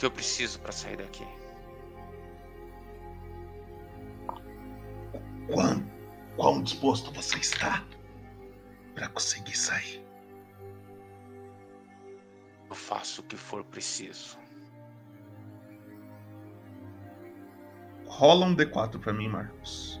[0.00, 1.26] que eu preciso para sair daqui.
[5.46, 5.84] Quão,
[6.36, 7.84] quão disposto você está
[8.94, 10.02] para conseguir sair?
[12.70, 14.39] Eu faço o que for preciso.
[18.10, 19.98] Rola um D4 pra mim, Marcos.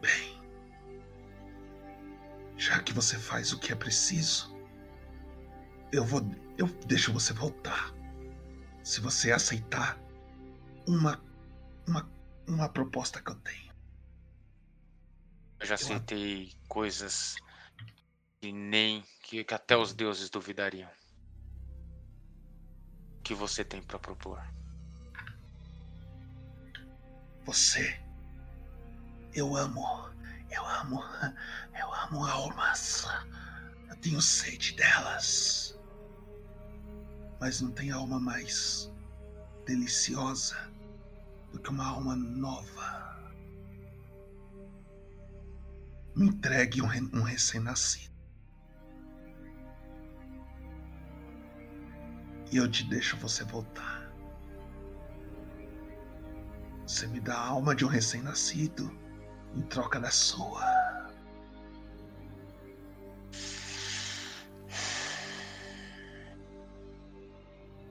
[0.00, 0.40] Bem,
[2.56, 4.56] já que você faz o que é preciso,
[5.92, 6.22] eu vou,
[6.56, 7.92] eu deixo você voltar.
[8.84, 10.00] Se você aceitar
[10.86, 11.20] uma,
[11.86, 12.08] uma,
[12.46, 13.67] uma proposta que eu tenho.
[15.60, 17.36] Eu já aceitei coisas
[18.40, 20.90] que nem que, que até os deuses duvidariam.
[23.18, 24.42] O que você tem para propor?
[27.44, 28.00] Você.
[29.34, 29.82] Eu amo.
[30.50, 31.02] Eu amo.
[31.78, 33.06] Eu amo almas.
[33.88, 35.78] Eu tenho sede delas.
[37.40, 38.90] Mas não tem alma mais
[39.66, 40.56] deliciosa
[41.52, 43.17] do que uma alma nova.
[46.24, 48.12] Entregue um, um recém-nascido.
[52.50, 54.10] E eu te deixo você voltar.
[56.86, 58.90] Você me dá a alma de um recém-nascido
[59.54, 60.62] em troca da sua.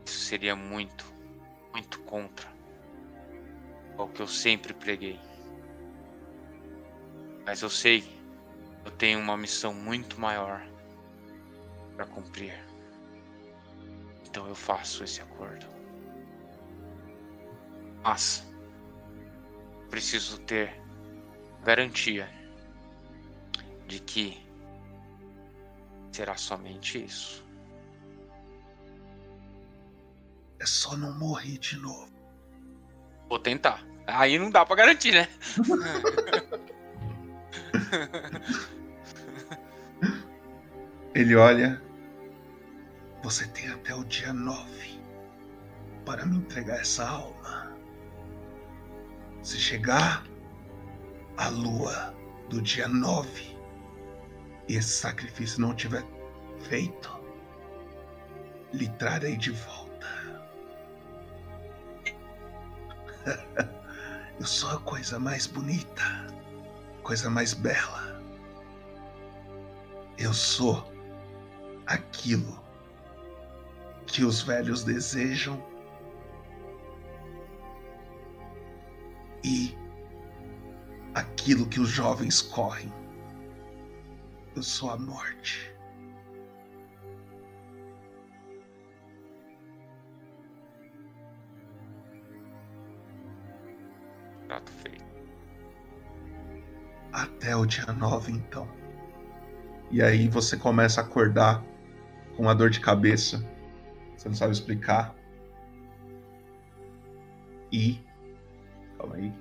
[0.06, 1.06] Isso seria muito,
[1.72, 2.48] muito contra
[3.98, 5.20] o que eu sempre preguei.
[7.46, 8.17] Mas eu sei
[8.88, 10.66] eu tenho uma missão muito maior
[11.94, 12.58] para cumprir.
[14.26, 15.66] Então eu faço esse acordo.
[18.02, 18.48] Mas
[19.90, 20.82] preciso ter
[21.66, 22.30] garantia
[23.88, 24.42] de que
[26.14, 27.46] será somente isso.
[30.60, 32.10] É só não morrer de novo.
[33.28, 33.86] Vou tentar.
[34.08, 35.28] Aí não dá pra garantir, né?
[41.14, 41.82] Ele olha.
[43.24, 45.02] Você tem até o dia 9
[46.06, 47.76] para me entregar essa alma.
[49.42, 50.24] Se chegar
[51.38, 52.16] a lua
[52.50, 53.58] do dia 9
[54.68, 56.06] e esse sacrifício não tiver
[56.70, 57.20] feito,
[58.74, 60.08] lhe trarei de volta.
[64.40, 66.28] Eu sou a coisa mais bonita,
[67.08, 68.22] coisa mais bela.
[70.18, 70.92] Eu sou
[71.86, 72.62] aquilo
[74.06, 75.58] que os velhos desejam
[79.42, 79.74] e
[81.16, 82.92] aquilo que os jovens correm.
[84.54, 85.77] Eu sou a morte.
[97.18, 98.68] Até o dia 9, então.
[99.90, 101.64] E aí você começa a acordar
[102.36, 103.44] com uma dor de cabeça.
[104.16, 105.16] Você não sabe explicar.
[107.72, 108.00] E.
[109.00, 109.34] Calma aí.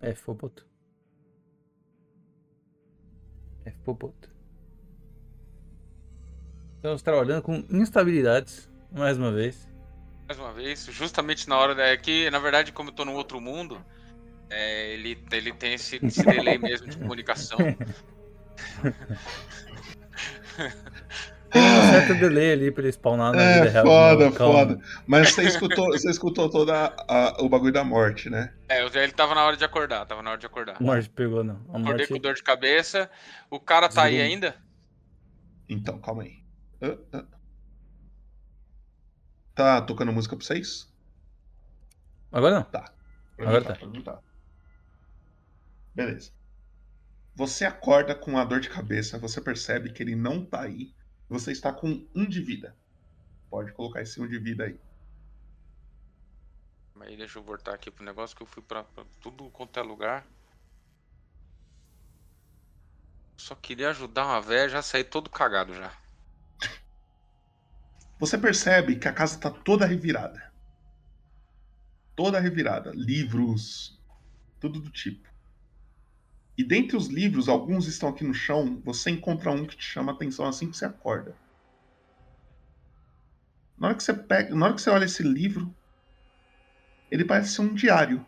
[0.00, 0.73] F Popoto.
[3.64, 4.30] F Popoto.
[6.76, 9.68] Estamos trabalhando com instabilidades, mais uma vez.
[10.26, 11.96] Mais uma vez, justamente na hora da.
[11.96, 13.82] Que, na verdade, como eu tô no outro mundo,
[14.50, 17.58] é, ele, ele tem esse, esse delay mesmo de comunicação.
[21.54, 23.86] Tem um certo delay ali pra ele spawnar na vida É, real.
[23.86, 24.54] foda, Não, calma.
[24.58, 24.80] foda.
[25.06, 28.52] Mas você escutou, você escutou toda a- o bagulho da morte, né?
[28.68, 30.76] É, ele tava na hora de acordar, tava na hora de acordar.
[30.78, 31.54] A morte pegou, não.
[31.68, 32.08] A Acordei morte...
[32.08, 33.08] com dor de cabeça.
[33.48, 34.56] O cara tá aí ainda?
[35.68, 36.42] Então, calma aí.
[36.82, 37.24] Ah, ah.
[39.54, 40.92] Tá tocando música pra vocês?
[42.32, 42.62] Agora não.
[42.64, 42.92] Tá.
[43.36, 43.86] Pra Agora tá.
[43.86, 44.18] mim tá.
[45.94, 46.32] Beleza.
[47.36, 50.92] Você acorda com a dor de cabeça, você percebe que ele não tá aí.
[51.28, 52.76] Você está com um de vida.
[53.50, 54.78] Pode colocar esse um de vida aí.
[57.00, 59.82] Aí deixa eu voltar aqui pro negócio que eu fui pra, pra tudo quanto é
[59.82, 60.26] lugar.
[63.36, 65.92] Só queria ajudar uma velha, já saí todo cagado já.
[68.18, 70.50] Você percebe que a casa tá toda revirada.
[72.16, 72.90] Toda revirada.
[72.94, 74.00] Livros,
[74.58, 75.28] tudo do tipo.
[76.56, 80.12] E dentre os livros, alguns estão aqui no chão, você encontra um que te chama
[80.12, 81.36] a atenção assim que você acorda.
[83.76, 85.74] Na hora que você pega, na hora que você olha esse livro,
[87.10, 88.24] ele parece ser um diário.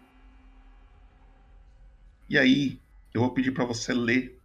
[2.28, 2.80] E aí,
[3.14, 4.42] eu vou pedir para você ler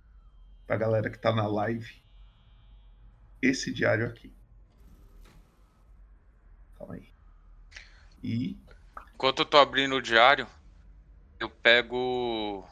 [0.67, 2.01] pra galera que tá na live
[3.41, 4.31] esse diário aqui.
[6.77, 7.11] Calma aí.
[8.23, 8.55] E
[9.15, 10.47] Enquanto eu tô abrindo o diário,
[11.39, 12.67] eu pego.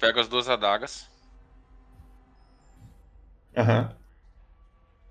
[0.00, 1.10] Pego as duas adagas.
[3.54, 3.94] Aham.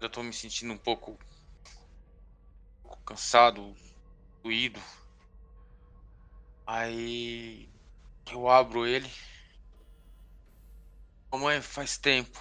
[0.01, 1.11] Eu tô me sentindo um pouco.
[1.11, 3.75] um pouco cansado,
[4.41, 4.81] doído.
[6.65, 7.69] Aí.
[8.31, 9.11] Eu abro ele.
[11.31, 12.39] Mamãe, faz tempo.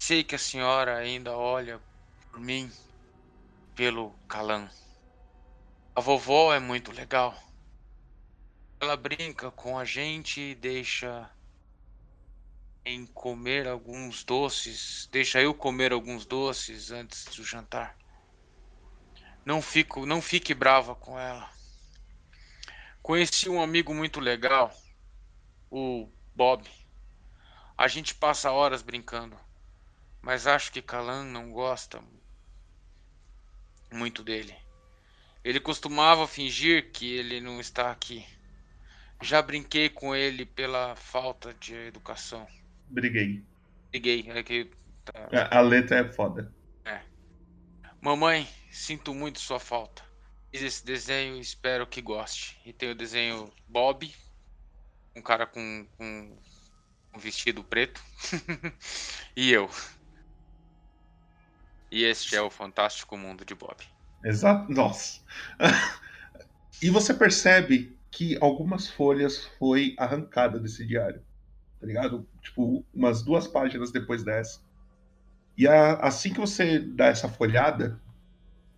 [0.00, 1.80] Sei que a senhora ainda olha
[2.32, 2.68] por mim,
[3.76, 4.68] pelo Calan.
[5.94, 7.32] A vovó é muito legal.
[8.82, 11.30] Ela brinca com a gente e deixa
[12.84, 17.96] em comer alguns doces, deixa eu comer alguns doces antes do jantar.
[19.44, 21.48] Não fico, não fique brava com ela.
[23.00, 24.76] Conheci um amigo muito legal,
[25.70, 26.68] o Bob.
[27.78, 29.38] A gente passa horas brincando,
[30.20, 32.02] mas acho que Calan não gosta
[33.92, 34.56] muito dele.
[35.44, 38.26] Ele costumava fingir que ele não está aqui.
[39.22, 42.46] Já brinquei com ele pela falta de educação.
[42.88, 43.44] briguei.
[43.90, 44.70] Briguei, é que
[45.04, 46.52] tá- A, a letra é foda.
[46.84, 47.00] É.
[48.00, 50.02] Mamãe, sinto muito sua falta.
[50.50, 52.58] Fiz esse desenho e espero que goste.
[52.66, 54.12] E tem o desenho Bob,
[55.14, 56.36] um cara com, com
[57.14, 58.02] um vestido preto.
[59.36, 59.70] e eu.
[61.90, 63.76] E este é o fantástico mundo de Bob.
[64.24, 64.72] Exato.
[64.72, 65.20] Nossa.
[66.82, 71.22] e você percebe que algumas folhas foi arrancada desse diário.
[71.80, 72.28] Tá ligado?
[72.42, 74.60] Tipo, umas duas páginas depois dessa.
[75.56, 78.00] E a- assim que você dá essa folhada,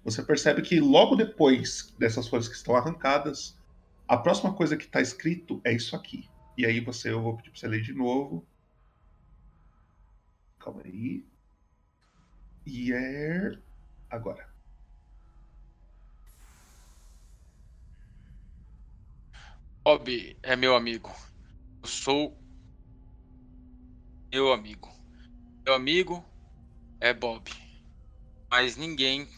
[0.04, 3.58] você percebe que logo depois dessas folhas que estão arrancadas,
[4.08, 6.28] a próxima coisa que está escrito é isso aqui.
[6.56, 8.46] E aí você, eu vou pedir pra você ler de novo.
[10.58, 11.26] Calma aí.
[12.66, 13.58] E é.
[14.10, 14.53] Agora.
[19.86, 21.14] Bob é meu amigo.
[21.82, 22.38] Eu sou
[24.32, 24.92] meu amigo.
[25.66, 26.24] Meu amigo
[27.00, 27.50] é Bob.
[28.50, 29.28] Mas ninguém,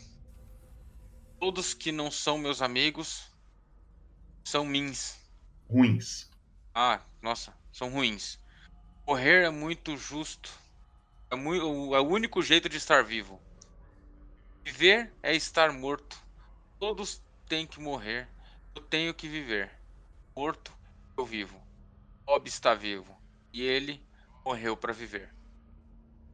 [1.40, 3.30] todos que não são meus amigos,
[4.46, 5.18] são mins.
[5.68, 6.30] Ruins.
[6.74, 8.38] Ah, nossa, são ruins.
[9.06, 10.50] Morrer é muito justo.
[11.32, 13.40] É, mui- o- é o único jeito de estar vivo.
[14.66, 16.22] Viver é estar morto.
[16.78, 18.28] Todos têm que morrer.
[18.74, 19.72] Eu tenho que viver.
[20.36, 20.70] Morto,
[21.16, 21.58] eu vivo.
[22.26, 23.16] Bob está vivo.
[23.54, 24.06] E ele
[24.44, 25.34] morreu para viver.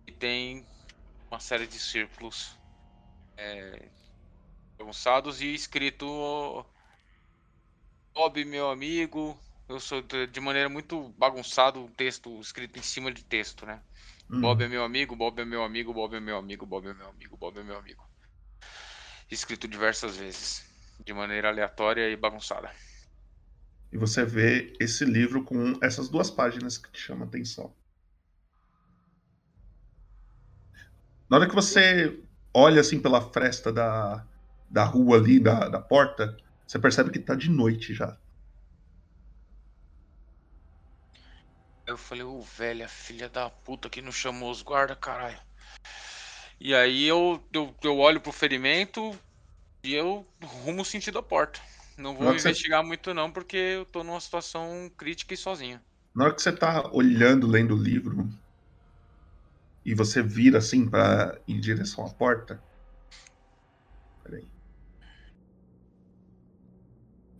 [0.05, 0.67] E tem
[1.31, 2.59] uma série de círculos
[3.37, 3.89] é,
[4.77, 6.67] bagunçados e escrito
[8.13, 9.39] Bob, meu amigo.
[9.69, 13.81] Eu sou de maneira muito bagunçado o texto escrito em cima de texto, né?
[14.29, 14.41] Hum.
[14.41, 17.09] Bob é meu amigo, Bob é meu amigo, Bob é meu amigo, Bob é meu
[17.09, 18.05] amigo, Bob é meu amigo.
[19.31, 20.69] Escrito diversas vezes,
[21.05, 22.75] de maneira aleatória e bagunçada.
[23.93, 27.75] E você vê esse livro com essas duas páginas que te chamam a atenção.
[31.29, 32.19] Na hora que você
[32.55, 34.27] olha assim pela fresta da,
[34.69, 36.37] da rua ali, da, da porta,
[36.67, 38.17] você percebe que tá de noite já.
[41.87, 45.39] Eu falei, ô velha filha da puta que não chamou os guarda, caralho.
[46.59, 49.19] E aí eu, eu, eu olho pro ferimento
[49.85, 51.61] e eu rumo sentido a porta.
[52.03, 55.81] Não vou que você- investigar muito não, porque eu tô numa situação crítica e sozinho.
[56.15, 58.29] Na hora que você tá olhando, lendo o livro,
[59.85, 62.63] e você vira assim para em direção à porta.
[64.23, 64.49] Peraí.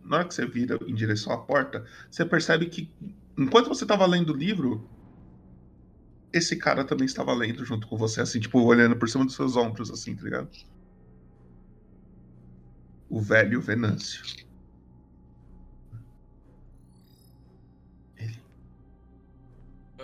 [0.03, 2.93] Na hora que você vira em direção à porta, você percebe que
[3.37, 4.89] enquanto você tava lendo o livro,
[6.33, 9.55] esse cara também estava lendo junto com você, assim, tipo, olhando por cima dos seus
[9.55, 10.49] ombros, assim, tá ligado?
[13.09, 14.19] O velho Venâncio.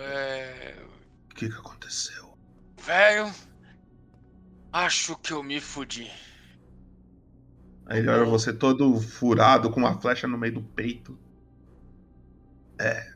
[0.00, 0.76] É.
[1.30, 2.36] O que que aconteceu?
[2.78, 3.32] Velho,
[4.72, 6.10] acho que eu me fudi.
[7.86, 11.18] Aí ele olha você todo furado, com uma flecha no meio do peito.
[12.78, 13.12] É,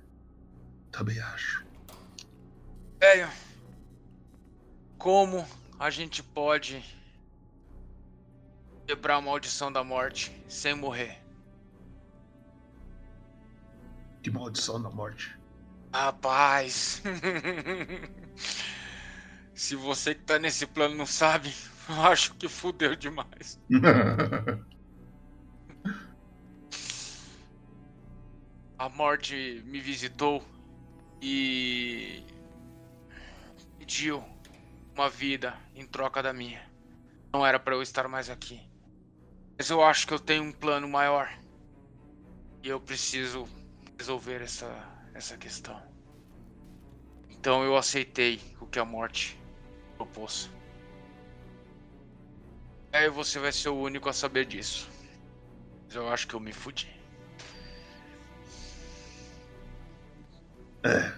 [0.91, 1.65] também acho.
[3.01, 3.29] Velho,
[4.99, 5.47] como
[5.79, 6.85] a gente pode
[8.87, 11.23] quebrar a maldição da morte sem morrer?
[14.23, 15.34] Que maldição da morte.
[15.95, 17.01] Rapaz.
[19.55, 21.55] Se você que tá nesse plano não sabe,
[21.89, 23.61] eu acho que fudeu demais.
[28.77, 30.45] A morte me visitou
[31.23, 32.25] e
[33.79, 34.25] pediu
[34.97, 36.61] uma vida em troca da minha.
[37.33, 38.61] Não era para eu estar mais aqui.
[39.57, 41.31] Mas eu acho que eu tenho um plano maior.
[42.65, 43.49] E eu preciso
[43.97, 44.67] resolver essa,
[45.15, 45.81] essa questão.
[47.31, 49.39] Então eu aceitei o que a morte
[49.97, 50.51] propôs.
[52.93, 54.91] Aí você vai ser o único a saber disso.
[55.87, 56.89] Mas eu acho que eu me fudi.
[60.83, 61.13] É.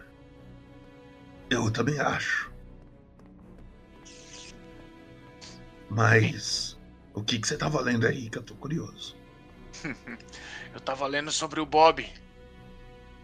[1.50, 2.52] Eu também acho.
[5.88, 6.78] Mas
[7.14, 9.16] o que, que você tava lendo aí que eu tô curioso?
[10.74, 12.06] eu tava lendo sobre o Bob.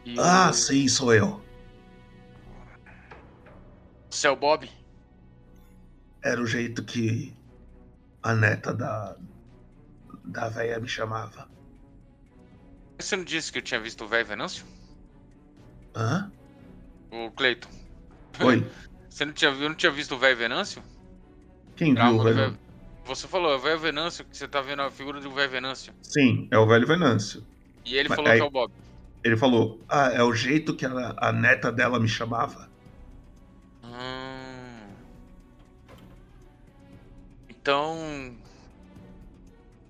[0.04, 1.40] E Ah, o- sim, sou eu.
[4.10, 4.70] Você é o Bob?
[6.22, 7.34] Era o jeito que
[8.22, 9.16] a neta da.
[10.24, 11.48] da véia me chamava.
[13.00, 14.64] Você não disse que eu tinha visto o velho Venâncio?
[15.96, 16.30] Hã?
[17.10, 17.68] O Cleiton.
[18.40, 18.64] Oi.
[19.10, 20.82] Você não tinha, eu não tinha visto o velho Venâncio?
[21.76, 22.58] Quem viu, Calma, o velho- velho?
[23.04, 25.92] Você falou, é o velho Venâncio, que você tá vendo a figura do velho Venâncio.
[26.00, 27.44] Sim, é o velho Venâncio.
[27.84, 28.72] E ele Mas falou aí- que é o Bob.
[29.24, 32.68] Ele falou: Ah, é o jeito que a, a neta dela me chamava.
[33.84, 34.94] Hum.
[37.48, 38.36] Então.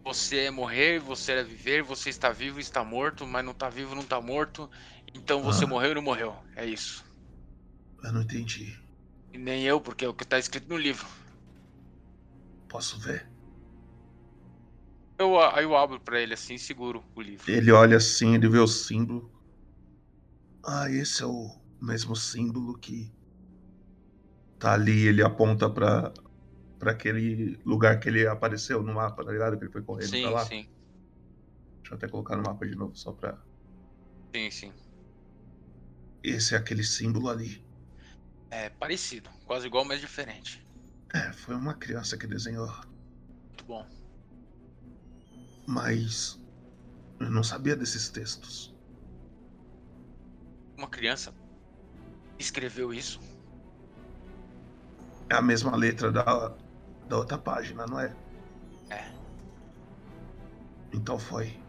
[0.04, 3.94] Você é morrer, você é viver, você está vivo, está morto, mas não está vivo,
[3.94, 4.68] não está morto.
[5.14, 5.68] Então você Ah.
[5.68, 6.36] morreu e não morreu.
[6.56, 7.04] É isso.
[8.02, 8.76] Eu não entendi.
[9.32, 11.06] E nem eu, porque é o que está escrito no livro.
[12.68, 13.31] Posso ver?
[15.23, 17.47] Eu, aí eu abro pra ele assim, seguro o livro.
[17.47, 19.32] Ele olha assim, ele vê o símbolo.
[20.65, 21.49] Ah, esse é o
[21.81, 23.15] mesmo símbolo que
[24.59, 25.07] tá ali.
[25.09, 26.12] Ele aponta pra,
[26.78, 29.59] pra aquele lugar que ele apareceu no mapa, tá ligado?
[29.59, 30.44] Que ele foi correndo Sim, pra lá.
[30.49, 30.69] sim.
[31.85, 33.40] Deixa eu até colocar no mapa de novo, só pra.
[34.35, 34.74] Sim, sim.
[36.20, 37.65] Esse é aquele símbolo ali.
[38.51, 40.61] É parecido, quase igual, mas diferente.
[41.15, 42.69] É, foi uma criança que desenhou.
[43.51, 43.86] Muito bom.
[45.66, 46.40] Mas.
[47.20, 48.74] Eu não sabia desses textos.
[50.76, 51.32] Uma criança
[52.39, 53.20] escreveu isso.
[55.30, 56.55] É a mesma letra da,
[57.09, 58.14] da outra página, não é?
[58.90, 59.12] É.
[60.93, 61.62] Então foi.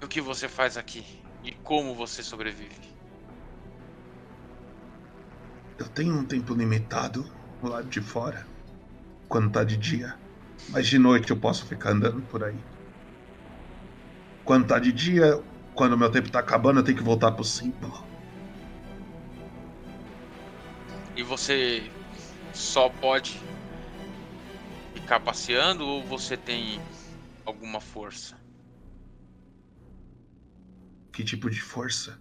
[0.00, 1.04] E o que você faz aqui?
[1.44, 2.96] E como você sobrevive?
[5.78, 7.22] Eu tenho um tempo limitado
[7.60, 8.46] do lado de fora,
[9.28, 10.18] quando tá de dia.
[10.70, 12.58] Mas de noite eu posso ficar andando por aí.
[14.44, 15.42] Quando tá de dia,
[15.74, 18.06] quando meu tempo tá acabando, eu tenho que voltar pro símbolo.
[21.14, 21.90] E você
[22.54, 23.38] só pode
[24.94, 26.80] ficar passeando ou você tem
[27.44, 28.38] alguma força?
[31.12, 32.20] Que tipo de força?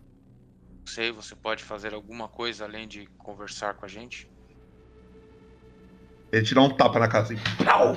[0.69, 4.27] Não sei, você pode fazer alguma coisa além de conversar com a gente?
[6.31, 7.35] Ele tira um tapa na cara assim.
[7.63, 7.95] Pau!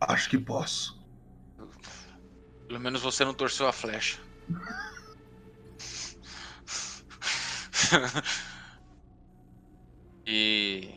[0.00, 1.00] Acho que posso.
[2.66, 4.18] Pelo menos você não torceu a flecha.
[10.26, 10.94] e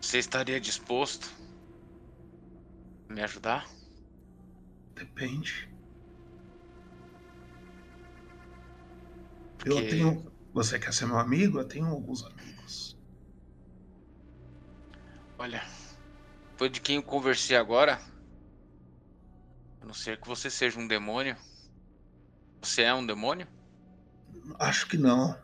[0.00, 1.30] você estaria disposto
[3.08, 3.66] a me ajudar?
[4.96, 5.68] Depende.
[9.64, 10.32] Eu Porque- tenho.
[10.52, 11.58] Você quer ser meu amigo?
[11.58, 12.51] Eu tenho alguns amigos.
[15.42, 15.60] Olha,
[16.56, 18.00] foi de quem eu conversei agora.
[19.80, 21.36] A não ser que você seja um demônio.
[22.62, 23.48] Você é um demônio?
[24.60, 25.36] Acho que não.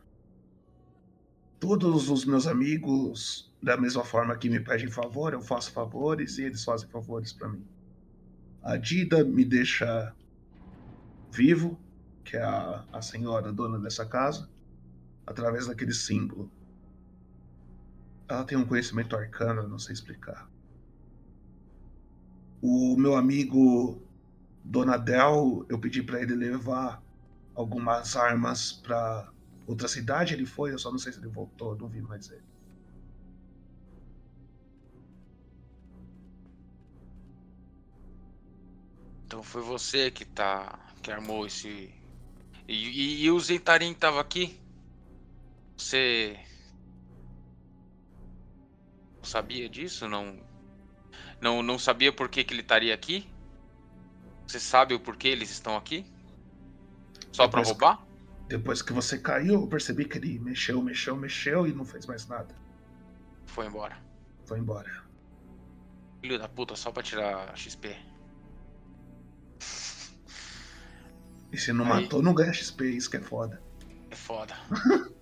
[1.58, 6.44] Todos os meus amigos, da mesma forma que me pedem favor, eu faço favores e
[6.44, 7.66] eles fazem favores pra mim.
[8.62, 10.14] A Dida me deixa
[11.32, 11.76] vivo,
[12.24, 14.48] que é a, a senhora dona dessa casa,
[15.26, 16.48] através daquele símbolo.
[18.28, 20.48] Ela tem um conhecimento arcano, eu não sei explicar.
[22.60, 24.02] O meu amigo
[24.62, 27.02] Donadel, eu pedi pra ele levar
[27.54, 29.32] algumas armas pra
[29.66, 30.34] outra cidade.
[30.34, 32.42] Ele foi, eu só não sei se ele voltou, não vi mais ele.
[39.24, 40.78] Então foi você que tá.
[41.02, 41.68] que armou esse.
[42.66, 44.60] E, e, e o Zentarim tava aqui?
[45.76, 46.38] Você.
[49.28, 50.08] Sabia disso?
[50.08, 50.36] Não.
[51.40, 53.28] Não, não sabia por que, que ele estaria aqui?
[54.46, 56.06] Você sabe o porquê eles estão aqui?
[57.30, 58.06] Só pra Depois- roubar?
[58.48, 62.26] Depois que você caiu, eu percebi que ele mexeu, mexeu, mexeu e não fez mais
[62.26, 62.54] nada.
[63.44, 63.98] Foi embora.
[64.46, 65.04] Foi embora.
[66.22, 67.94] Filho da puta, só pra tirar XP.
[71.52, 73.62] E se não Aí- matou, não ganha XP, isso que é foda.
[74.10, 74.56] É foda.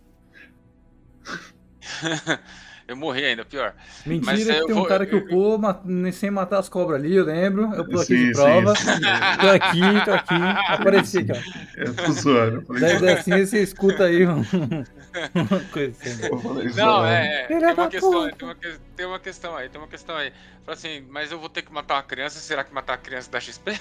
[2.89, 3.75] eu morri ainda, pior.
[4.05, 5.81] Mentira Mas, que eu tem um vou- cara que upou ma-
[6.13, 7.73] sem matar as cobras ali, eu lembro.
[7.75, 8.77] Eu tô aqui Sim, de prova.
[8.77, 9.01] sim, sim.
[9.41, 10.35] Tô aqui, tô aqui.
[10.69, 11.37] Apareci aqui, ó.
[11.77, 12.65] Eu tô zoando.
[12.69, 14.43] eu Daí, assim você escuta aí um-
[15.35, 16.27] uma coisa assim.
[16.27, 17.07] Eu Não, zoando.
[17.07, 20.17] é, é, tem uma, questão, tem, uma, que- tem uma questão aí, tem uma questão
[20.17, 20.33] aí.
[20.65, 23.31] Fala assim, mas eu vou ter que matar uma criança, será que matar a criança
[23.31, 23.73] dá XP?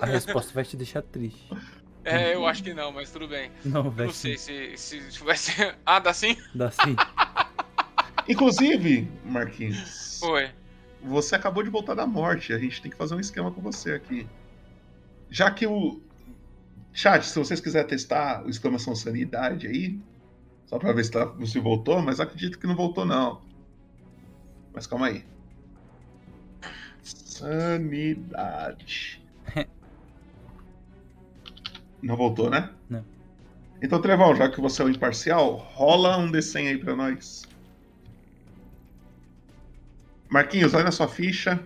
[0.00, 1.48] A resposta vai te deixar triste.
[2.04, 3.50] É, eu acho que não, mas tudo bem.
[3.64, 4.76] Não, vai não sei sim.
[4.76, 5.76] se, se ser.
[5.86, 6.36] Ah, dá sim?
[6.54, 6.96] Dá sim.
[8.28, 10.50] Inclusive, Marquinhos, Oi.
[11.02, 12.52] você acabou de voltar da morte.
[12.52, 14.26] A gente tem que fazer um esquema com você aqui.
[15.30, 16.00] Já que o.
[16.92, 19.98] Chat, se vocês quiserem testar o exclamação sanidade aí,
[20.66, 23.40] só pra ver se, tá, se voltou, mas acredito que não voltou, não.
[24.74, 25.24] Mas calma aí.
[27.02, 29.21] Sanidade.
[32.02, 32.70] Não voltou, né?
[32.88, 33.04] Não.
[33.80, 37.44] Então, Trevão, já que você é o imparcial, rola um D100 aí pra nós.
[40.28, 41.62] Marquinhos, olha na sua ficha.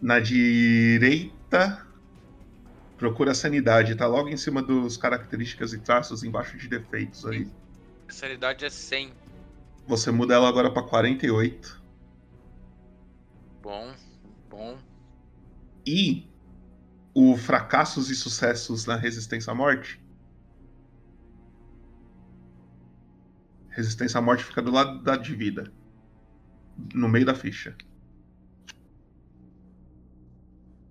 [0.00, 1.84] Na direita,
[2.96, 3.96] procura a sanidade.
[3.96, 7.48] Tá logo em cima dos características e traços, embaixo de defeitos aí.
[8.08, 9.12] A sanidade é 100.
[9.88, 11.82] Você muda ela agora pra 48.
[13.60, 13.92] Bom,
[14.48, 14.78] bom.
[15.84, 16.27] E
[17.20, 20.00] o fracassos e sucessos na resistência à morte.
[23.70, 25.72] Resistência à morte fica do lado da de vida.
[26.94, 27.76] No meio da ficha.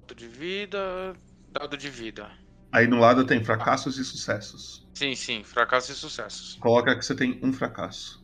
[0.01, 1.15] Dado de vida.
[1.49, 2.29] Dado de vida.
[2.73, 4.85] Aí no lado tem fracassos e sucessos.
[4.95, 6.55] Sim, sim, fracassos e sucessos.
[6.55, 8.21] Coloca que você tem um fracasso.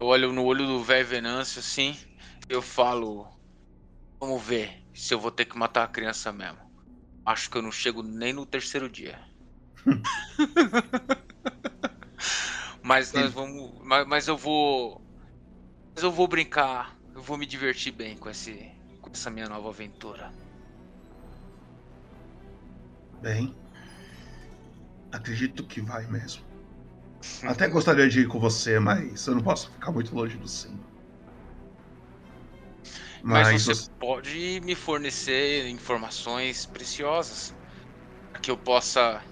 [0.00, 1.94] Eu olho no olho do velho Venâncio assim,
[2.48, 3.31] eu falo.
[4.22, 6.60] Vamos ver se eu vou ter que matar a criança mesmo.
[7.26, 9.20] Acho que eu não chego nem no terceiro dia.
[12.82, 13.80] mas nós vamos.
[13.84, 15.04] Mas, mas eu vou.
[15.94, 16.96] Mas eu vou brincar.
[17.14, 18.70] Eu vou me divertir bem com, esse,
[19.00, 20.32] com essa minha nova aventura.
[23.20, 23.54] Bem,
[25.12, 26.42] acredito que vai mesmo.
[27.46, 30.81] Até gostaria de ir com você, mas eu não posso ficar muito longe do sim.
[33.22, 37.54] Mas, Mas, você você- pode me fornecer informações preciosas
[38.32, 39.22] para que eu possa,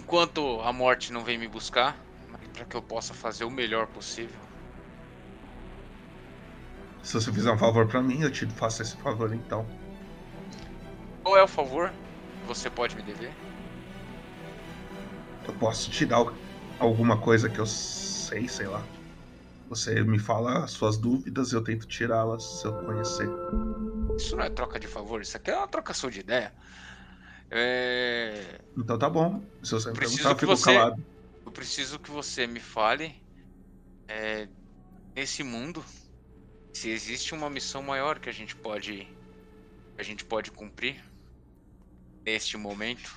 [0.00, 2.04] enquanto a morte não vem me buscar,
[2.52, 4.42] para que eu possa fazer o melhor possível.
[7.04, 9.64] se você fizer um favor pra mim, eu te faço esse favor então.
[11.22, 11.92] Qual é o favor
[12.40, 13.36] que você pode me dever?
[15.46, 16.24] Eu posso te dar
[16.78, 18.82] alguma coisa que eu sei, sei lá.
[19.74, 23.28] Você me fala as suas dúvidas, eu tento tirá-las se eu conhecer.
[24.16, 26.54] Isso não é troca de favor, isso aqui é uma trocação de ideia.
[27.50, 28.60] É...
[28.78, 29.44] Então tá bom.
[29.64, 31.04] Se você me Preciso perguntar, eu fico você, calado.
[31.44, 33.16] eu preciso que você me fale
[34.08, 34.48] é,
[35.16, 35.84] nesse mundo
[36.72, 38.98] se existe uma missão maior que a gente pode
[39.96, 41.02] que a gente pode cumprir
[42.24, 43.10] neste momento.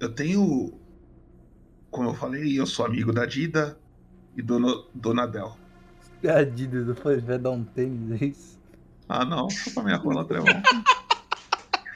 [0.00, 0.87] Eu tenho.
[1.90, 3.78] Como eu falei, eu sou amigo da Dida
[4.36, 5.56] e do Donadel.
[6.22, 8.58] Adidas, eu falei, vai dar um tênis, é isso?
[9.08, 10.46] Ah não, chupa minha rola, Trevão.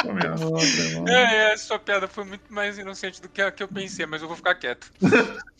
[0.00, 1.08] chupa minha rola, Trevão.
[1.08, 4.22] É, é, sua piada foi muito mais inocente do que a que eu pensei, mas
[4.22, 4.90] eu vou ficar quieto.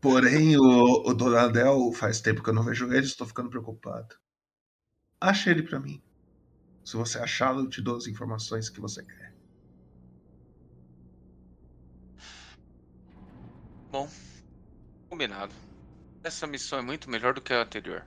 [0.00, 4.14] Porém, o, o Donadel faz tempo que eu não vejo ele, estou ficando preocupado.
[5.18, 6.02] Ache ele pra mim.
[6.84, 9.23] Se você achá-lo, eu te dou as informações que você quer.
[13.94, 14.10] Bom,
[15.08, 15.54] combinado.
[16.24, 18.04] Essa missão é muito melhor do que a anterior.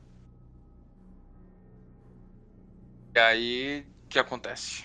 [3.15, 4.83] E aí, o que acontece?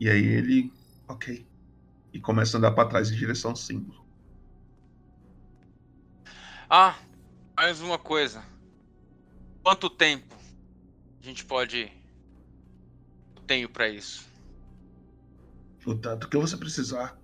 [0.00, 0.72] E aí ele.
[1.06, 1.46] Ok.
[2.12, 4.04] E começa a andar pra trás em direção ao símbolo.
[6.68, 6.98] Ah,
[7.56, 8.44] mais uma coisa.
[9.62, 10.34] Quanto tempo
[11.22, 11.92] a gente pode.
[13.46, 14.28] Tenho pra isso?
[15.86, 17.19] O tanto que você precisar.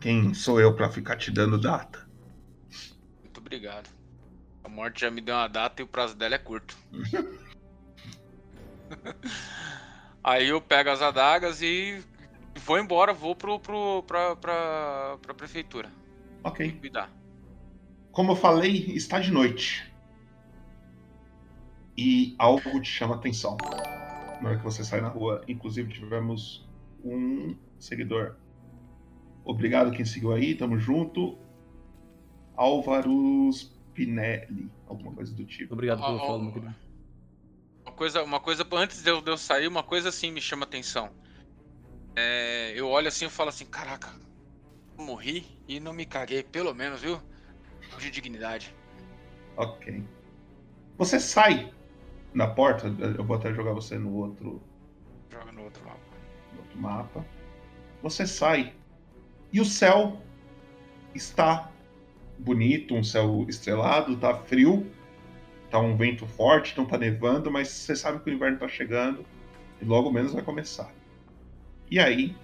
[0.00, 2.08] Quem sou eu pra ficar te dando data?
[3.20, 3.88] Muito obrigado.
[4.64, 6.76] A morte já me deu uma data e o prazo dela é curto.
[10.22, 12.02] Aí eu pego as adagas e
[12.64, 15.90] Vou embora, vou pro, pro, pra, pra, pra prefeitura.
[16.42, 16.72] Ok.
[16.72, 17.10] Cuidar.
[18.12, 19.90] Como eu falei, está de noite.
[21.96, 23.56] E algo te chama atenção.
[24.40, 26.68] Na hora que você sai na rua, inclusive tivemos
[27.04, 28.36] um seguidor.
[29.44, 31.38] Obrigado quem seguiu aí, tamo junto.
[32.56, 35.72] Álvaro Spinelli, alguma coisa do tipo.
[35.74, 36.74] Obrigado pelo follow, meu querido.
[37.84, 40.64] Uma coisa, uma coisa antes de eu, de eu sair, uma coisa assim me chama
[40.64, 41.10] atenção.
[42.14, 44.08] É, eu olho assim e falo assim, caraca,
[44.98, 47.20] eu morri e não me caguei, pelo menos, viu?
[47.98, 48.74] De dignidade.
[49.56, 50.02] Ok.
[50.98, 51.72] Você sai
[52.34, 54.62] na porta, eu vou até jogar você no outro,
[55.30, 56.00] Joga no outro mapa.
[56.52, 57.26] no outro mapa.
[58.02, 58.74] Você sai
[59.52, 60.20] e o céu
[61.14, 61.70] está
[62.38, 64.90] bonito, um céu estrelado, tá frio,
[65.70, 69.24] tá um vento forte, não tá nevando, mas você sabe que o inverno tá chegando
[69.80, 70.92] e logo menos vai começar.
[71.90, 72.36] E aí,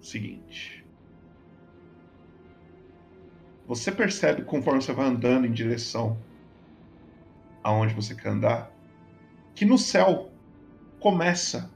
[0.00, 0.84] seguinte.
[3.66, 6.18] Você percebe conforme você vai andando em direção
[7.62, 8.70] aonde você quer andar,
[9.54, 10.30] que no céu
[11.00, 11.73] começa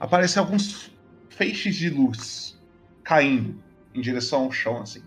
[0.00, 0.90] a aparecer alguns
[1.28, 2.58] feixes de luz
[3.02, 3.62] caindo
[3.94, 5.02] em direção ao chão, assim.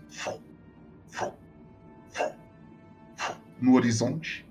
[3.60, 4.44] No horizonte.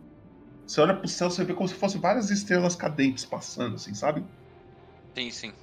[0.65, 4.23] Você olha pro céu, você vê como se fossem várias estrelas cadentes passando, assim, sabe?
[5.15, 5.53] Sim, sim.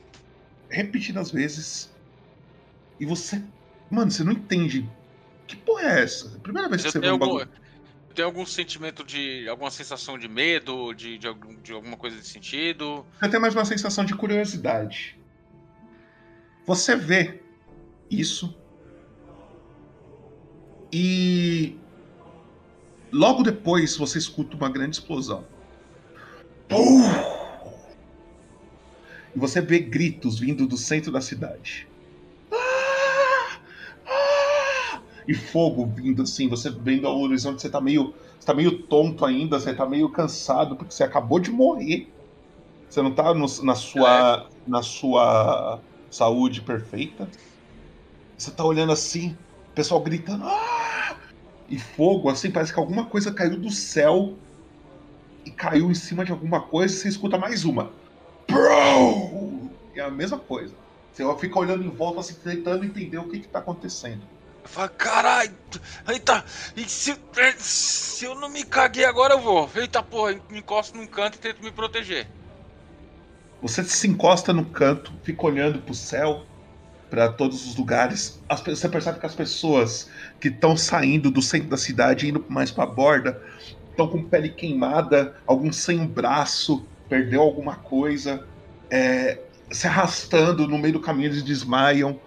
[0.69, 1.91] repetidas vezes.
[3.01, 3.43] E você.
[3.91, 4.89] Mano, você não entende.
[5.47, 6.39] Que porra é essa?
[6.41, 7.49] Primeira vez que você vê um algum, bagulho.
[8.19, 9.49] Eu tenho algum sentimento de.
[9.49, 13.07] alguma sensação de medo, de, de, algum- de alguma coisa desse sentido.
[13.21, 15.19] Você tem mais uma sensação de curiosidade.
[16.67, 17.41] Você vê
[18.11, 18.57] isso.
[20.93, 21.77] E.
[23.11, 25.47] Logo depois você escuta uma grande explosão.
[29.35, 31.88] E você vê gritos vindo do centro da cidade.
[35.29, 39.25] E fogo vindo assim, você vendo ao horizonte, você tá meio, você tá meio tonto
[39.27, 42.15] ainda, você tá meio cansado porque você acabou de morrer.
[42.89, 47.31] Você não tá no- na sua na sua saúde perfeita.
[48.37, 49.33] Você tá olhando assim,
[49.71, 51.21] o pessoal gritando, "Ah!"
[51.69, 54.43] e fogo, assim, parece que alguma coisa caiu do céu
[55.45, 57.99] e caiu em cima de alguma coisa, e você escuta mais uma.
[58.51, 59.77] Bro!
[59.95, 60.79] É a mesma coisa.
[61.13, 64.29] Você fica olhando em volta, assim, tentando entender o que que tá acontecendo.
[64.69, 65.51] Eu falo, caralho,
[66.09, 66.45] eita,
[66.77, 69.69] e se, é, se eu não me caguei agora eu vou.
[69.75, 72.27] Eita porra, me encosto num canto e tento me proteger.
[73.63, 76.45] Você se encosta no canto, fica olhando pro céu,
[77.09, 78.39] para todos os lugares.
[78.47, 82.71] As você percebe que as pessoas que estão saindo do centro da cidade, indo mais
[82.71, 83.43] pra borda,
[83.91, 88.47] estão com pele queimada, alguns sem um braço, perdeu alguma coisa,
[88.91, 89.41] é,
[89.71, 92.21] se arrastando no meio do caminho, eles desmaiam.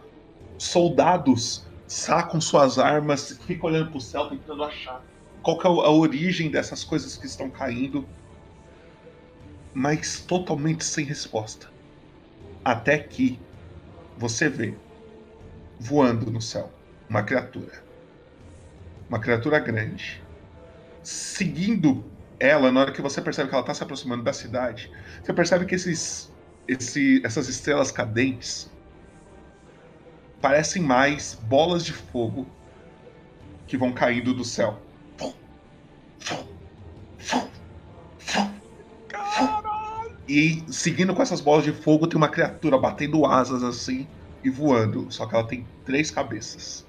[0.57, 5.03] Soldados sacam suas armas, ficam olhando pro céu, tentando achar
[5.43, 8.07] qual que é a origem dessas coisas que estão caindo
[9.73, 11.67] mas totalmente sem resposta.
[12.63, 13.39] Até que
[14.17, 14.73] você vê
[15.79, 16.71] voando no céu
[17.09, 17.83] uma criatura.
[19.09, 20.23] Uma criatura grande.
[21.03, 22.05] Seguindo
[22.39, 24.89] ela, na hora que você percebe que ela está se aproximando da cidade,
[25.21, 26.33] você percebe que esses,
[26.67, 28.71] esse, essas estrelas cadentes
[30.41, 32.47] parecem mais bolas de fogo
[33.67, 34.77] que vão caindo do céu.
[40.27, 44.07] E seguindo com essas bolas de fogo, tem uma criatura batendo asas assim
[44.43, 45.11] e voando.
[45.11, 46.85] Só que ela tem três cabeças.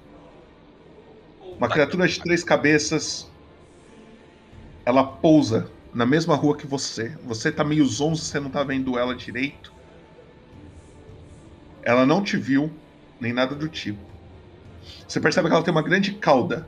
[1.57, 3.29] Uma criatura de três cabeças.
[4.85, 7.09] Ela pousa na mesma rua que você.
[7.23, 9.73] Você tá meio zonzo, você não tá vendo ela direito.
[11.83, 12.71] Ela não te viu,
[13.23, 14.03] nem nada do tipo.
[15.07, 16.67] Você percebe que ela tem uma grande cauda.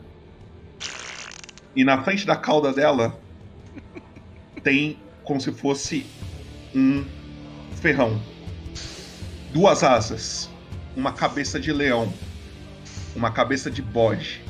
[1.76, 3.20] E na frente da cauda dela
[4.64, 6.06] tem como se fosse
[6.74, 7.06] um
[7.82, 8.22] ferrão.
[9.52, 10.50] Duas asas.
[10.96, 12.12] Uma cabeça de leão.
[13.14, 14.42] Uma cabeça de bode.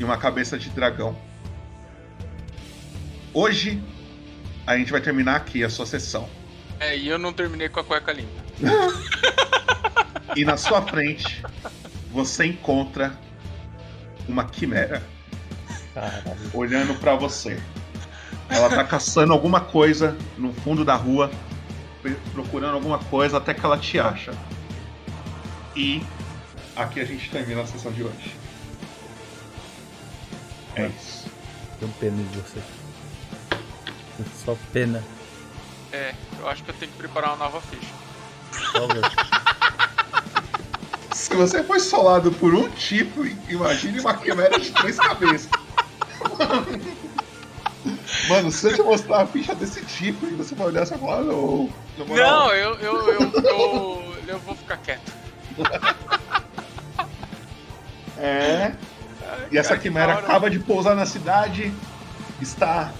[0.00, 1.14] E uma cabeça de dragão.
[3.34, 3.82] Hoje
[4.66, 6.26] a gente vai terminar aqui a sua sessão.
[6.80, 8.48] É, e eu não terminei com a cueca limpa.
[10.38, 11.42] E na sua frente
[12.12, 13.12] você encontra
[14.28, 15.02] uma quimera
[16.54, 17.60] olhando pra você.
[18.48, 21.28] Ela tá caçando alguma coisa no fundo da rua,
[22.32, 24.30] procurando alguma coisa até que ela te acha.
[25.74, 26.04] E
[26.76, 28.36] aqui a gente termina a sessão de hoje.
[30.76, 31.28] É isso.
[31.80, 32.62] Tenho pena de você.
[34.44, 35.02] Só pena.
[35.90, 37.92] É, eu acho que eu tenho que preparar uma nova ficha.
[41.28, 45.50] Se você foi solado por um tipo, imagine uma quimera de três cabeças.
[48.30, 50.96] Mano, se eu te mostrar a ficha desse tipo e você vai olhar e você
[50.96, 51.68] vai falar, não.
[51.98, 55.12] na moral." Não, eu, eu, eu, eu, eu vou ficar quieto.
[58.16, 58.72] É.
[59.50, 61.72] E essa quimera acaba de pousar na cidade,
[62.40, 62.90] está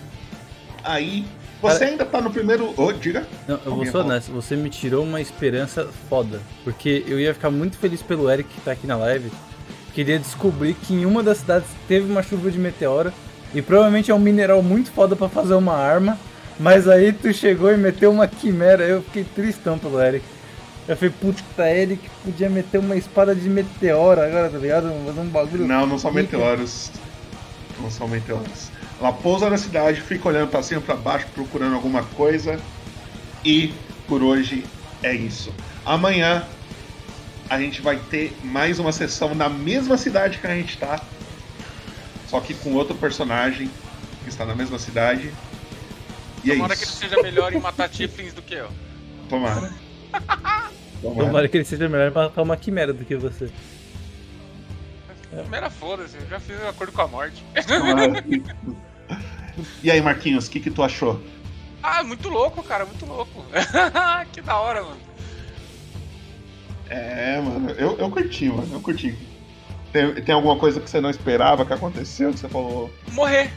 [0.84, 1.26] aí.
[1.60, 2.72] Você ainda tá no primeiro.
[2.76, 3.26] Ô, diga.
[3.46, 4.04] Não, eu vou ser fala.
[4.04, 6.40] honesto, você me tirou uma esperança foda.
[6.62, 9.30] Porque eu ia ficar muito feliz pelo Eric que tá aqui na live.
[9.92, 13.12] Queria descobrir que em uma das cidades teve uma chuva de meteoro.
[13.54, 16.18] E provavelmente é um mineral muito foda pra fazer uma arma.
[16.60, 18.84] Mas aí tu chegou e meteu uma quimera.
[18.84, 20.24] Eu fiquei tristão pelo Eric.
[20.86, 24.90] Eu falei, puta, Eric podia meter uma espada de meteoro agora, tá ligado?
[25.04, 25.66] Fazer um bagulho.
[25.66, 26.90] Não, não são meteoros.
[27.80, 28.70] Não são meteoros.
[29.00, 32.60] Ela pousa na cidade, fica olhando pra cima e pra baixo, procurando alguma coisa.
[33.44, 33.72] E
[34.08, 34.64] por hoje
[35.02, 35.52] é isso.
[35.86, 36.44] Amanhã
[37.48, 41.00] a gente vai ter mais uma sessão na mesma cidade que a gente tá.
[42.26, 43.70] Só que com outro personagem
[44.22, 45.32] que está na mesma cidade.
[46.44, 48.68] E Tomara é que ele seja melhor em matar Tiflins do que eu.
[49.30, 49.72] Tomara.
[51.00, 53.50] Tomara que ele seja melhor pra matar uma quimera do que você.
[55.30, 57.44] Primeira foda-se, eu já fiz um acordo com a morte.
[57.66, 58.24] Tomara.
[59.82, 61.20] E aí, Marquinhos, o que, que tu achou?
[61.82, 63.44] ah, muito louco, cara, muito louco.
[64.32, 65.00] que da hora, mano.
[66.90, 69.16] É, mano, eu, eu curti, mano, eu curti.
[69.92, 72.92] Tem, tem alguma coisa que você não esperava que aconteceu, que você falou.
[73.12, 73.50] Morrer.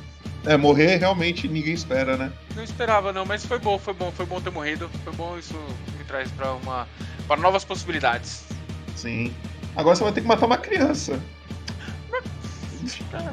[0.45, 2.31] É, morrer realmente ninguém espera, né?
[2.55, 4.89] Não esperava não, mas foi bom, foi bom, foi bom ter morrido.
[5.03, 5.53] Foi bom, isso
[5.97, 6.87] me traz pra uma.
[7.27, 8.43] para novas possibilidades.
[8.95, 9.33] Sim.
[9.75, 11.21] Agora você vai ter que matar uma criança.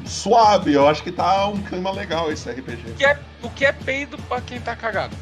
[0.05, 2.91] Suave, eu acho que tá um clima legal esse RPG.
[2.91, 5.15] O que é, o que é peido pra quem tá cagado.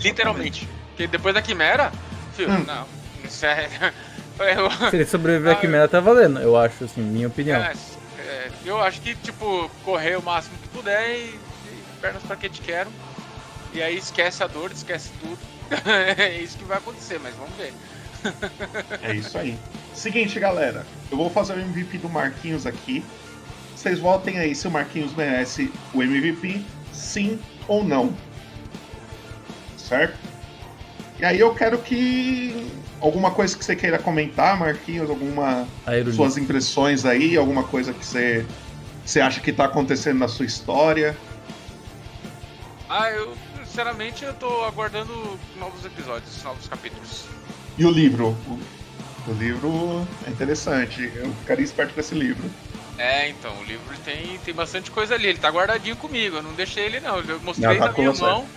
[0.00, 0.68] Literalmente.
[0.88, 1.92] Porque depois da quimera,
[2.34, 2.64] filho, Hum.
[2.66, 2.86] não.
[3.24, 3.68] Isso é.
[4.56, 7.60] eu- Se ele sobreviver à quimera, tá valendo, eu acho, assim, minha opinião.
[7.62, 7.72] É,
[8.18, 12.48] é, eu acho que, tipo, correr o máximo que puder e, e pernas pra que
[12.48, 12.90] te quero.
[13.72, 15.38] E aí esquece a dor, esquece tudo.
[16.18, 17.72] é isso que vai acontecer, mas vamos ver.
[19.02, 19.56] É isso aí.
[19.94, 20.84] Seguinte, galera.
[21.10, 23.04] Eu vou fazer o MVP do Marquinhos aqui.
[23.80, 26.62] Vocês votem aí se o Marquinhos merece o MVP,
[26.92, 28.12] sim ou não.
[29.78, 30.18] Certo?
[31.18, 32.70] E aí eu quero que.
[33.00, 35.66] Alguma coisa que você queira comentar, Marquinhos, alguma.
[35.86, 36.14] Aerolito.
[36.14, 38.44] Suas impressões aí, alguma coisa que você.
[39.02, 41.16] Você acha que tá acontecendo na sua história?
[42.86, 43.34] Ah, eu,
[43.64, 47.24] sinceramente, eu tô aguardando novos episódios, novos capítulos.
[47.78, 48.36] E o livro?
[48.46, 48.60] O,
[49.30, 51.10] o livro é interessante.
[51.14, 52.44] Eu ficaria esperto com esse livro.
[53.02, 55.28] É, então, o livro tem, tem bastante coisa ali.
[55.28, 57.18] Ele tá guardadinho comigo, eu não deixei ele não.
[57.20, 58.22] Eu mostrei Não, tá na minha você.
[58.22, 58.52] mão,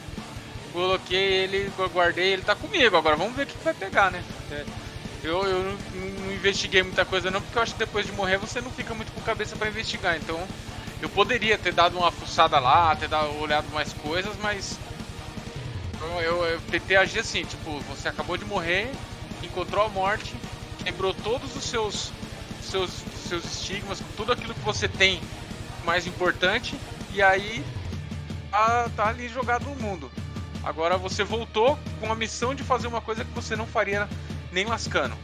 [0.71, 2.97] coloquei ele, guardei, ele tá comigo.
[2.97, 4.25] Agora vamos ver o que que vai pegar, né?
[4.49, 4.67] É,
[5.23, 8.37] Eu, eu não, não investiguei muita coisa não, porque eu acho que depois de morrer
[8.39, 10.17] você não fica muito com cabeça pra investigar.
[10.17, 10.49] Então,
[11.01, 14.81] eu poderia ter dado uma fuçada lá, ter dado, olhado mais coisas, mas
[15.99, 18.99] eu, eu, eu tentei agir assim, tipo, você acabou de morrer,
[19.41, 20.43] encontrou a morte,
[20.83, 22.13] quebrou todos os seus
[22.59, 25.19] seus, seus estigmas, tudo aquilo que você tem
[25.85, 26.75] mais importante,
[27.13, 27.63] e aí
[28.51, 30.11] tá, tá ali jogado no mundo.
[30.63, 34.07] Agora você voltou com a missão de fazer uma coisa que você não faria
[34.51, 35.15] nem lascando.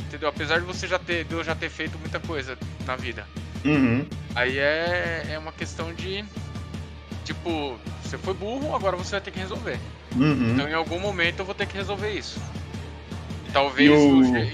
[0.00, 0.28] Entendeu?
[0.28, 3.24] Apesar de você já ter, de eu já ter feito muita coisa na vida.
[3.64, 4.04] Uhum.
[4.34, 6.24] Aí é, é uma questão de.
[7.24, 9.78] Tipo, você foi burro, agora você vai ter que resolver.
[10.16, 10.50] Uhum.
[10.52, 12.40] Então em algum momento eu vou ter que resolver isso.
[13.52, 13.88] Talvez.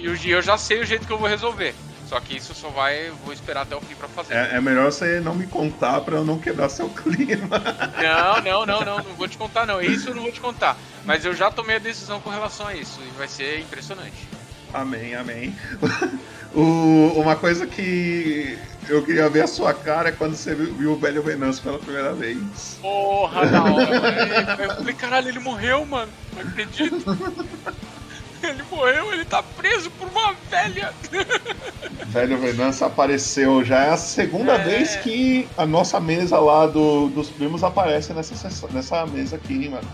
[0.00, 1.74] E o- eu já sei o jeito que eu vou resolver.
[2.08, 3.10] Só que isso só vai.
[3.22, 4.34] Vou esperar até o fim pra fazer.
[4.34, 7.60] É, é melhor você não me contar pra eu não quebrar seu clima.
[8.02, 9.80] Não, não, não, não, não vou te contar não.
[9.82, 10.76] Isso eu não vou te contar.
[11.04, 12.98] Mas eu já tomei a decisão com relação a isso.
[13.02, 14.26] E vai ser impressionante.
[14.72, 15.54] Amém, amém.
[16.54, 18.58] O- uma coisa que
[18.88, 22.14] eu queria ver a sua cara é quando você viu, o velho Venâncio pela primeira
[22.14, 22.38] vez.
[22.80, 24.62] Porra, da hora, mano.
[24.62, 26.10] Eu falei, caralho, ele morreu, mano.
[26.34, 27.04] Não acredito.
[28.48, 30.92] Ele morreu, ele tá preso por uma velha.
[32.06, 33.62] Velho Venâncio apareceu.
[33.64, 38.34] Já é a segunda vez que a nossa mesa lá do, dos primos aparece nessa,
[38.34, 39.88] sessão- nessa mesa aqui, hein, mano.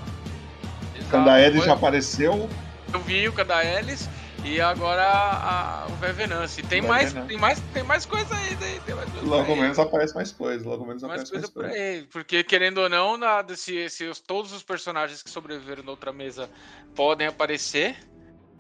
[1.11, 2.49] Candaedes foi- já apareceu.
[2.93, 4.09] Eu vi o Cadaelis
[4.45, 6.15] e agora a- o Velho.
[6.45, 8.57] E tem Velho mais, tem mais, tem mais coisa aí,
[8.87, 9.61] tem, mais coisa Logo aí.
[9.61, 10.69] menos aparece mais coisa.
[10.69, 11.77] Logo menos mais aparece coisa mais por coisa.
[11.77, 12.03] aí.
[12.13, 16.13] Porque, querendo ou não, nada, se, se os- todos os personagens que sobreviveram na outra
[16.13, 16.49] mesa
[16.95, 17.97] podem aparecer.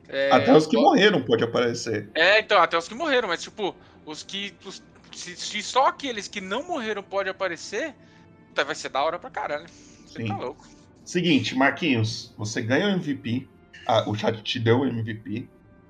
[0.08, 2.10] É, Até os que morreram pode aparecer.
[2.14, 3.74] É, então, até os que morreram, mas tipo,
[4.04, 4.54] os que.
[4.64, 4.82] os-
[5.12, 7.94] se, se só aqueles que não morreram podem aparecer,
[8.64, 9.66] vai ser da hora pra caralho.
[9.68, 10.28] Você Sim.
[10.28, 10.66] tá louco.
[11.04, 13.48] Seguinte, Marquinhos, você ganha o MVP.
[13.86, 15.48] Ah, o chat te deu o MVP.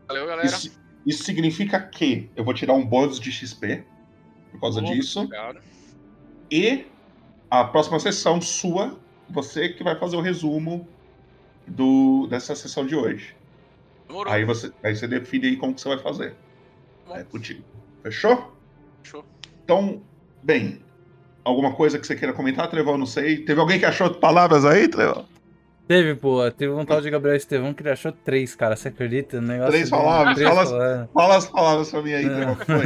[0.09, 0.47] Valeu, galera.
[0.47, 3.85] Isso, isso significa que eu vou tirar um bônus de XP
[4.51, 5.21] por causa disso.
[5.21, 5.61] obrigado.
[6.51, 6.87] E
[7.51, 10.89] a próxima sessão sua, você que vai fazer o resumo
[11.67, 13.37] do, dessa sessão de hoje.
[14.15, 14.33] Demorou.
[14.33, 16.35] Aí você, aí você define aí como que você vai fazer.
[17.11, 17.63] É contigo.
[18.03, 18.55] Fechou?
[19.03, 19.25] Fechou.
[19.65, 20.01] Então,
[20.43, 20.81] bem,
[21.45, 22.97] alguma coisa que você queira comentar, Trevão?
[22.97, 23.39] Não sei.
[23.45, 25.25] Teve alguém que achou palavras aí, Trevão?
[25.89, 26.49] Teve, pô.
[26.51, 28.77] Teve um tal de Gabriel Estevão que ele achou três, cara.
[28.77, 29.37] Você acredita?
[29.39, 30.35] Um negócio Três palavras?
[30.37, 31.09] três Fala, as- palavras.
[31.13, 32.55] fala as palavras pra mim aí, Trevão.
[32.55, 32.85] que foi?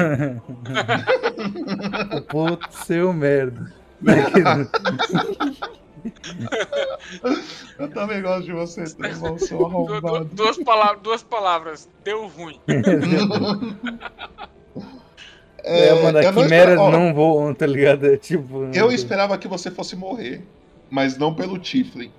[2.29, 3.73] Puto seu merda.
[7.79, 10.25] Eu também gosto de você, Trevão, seu Du- arrombado.
[10.25, 11.89] du- duas, palavras, duas palavras.
[12.05, 12.59] Deu ruim.
[15.65, 18.07] É, mano, eu a não quimera não voam, tá ligado?
[18.07, 18.71] É tipo.
[18.73, 20.41] Eu esperava que você fosse morrer,
[20.89, 22.11] mas não pelo Tiflin.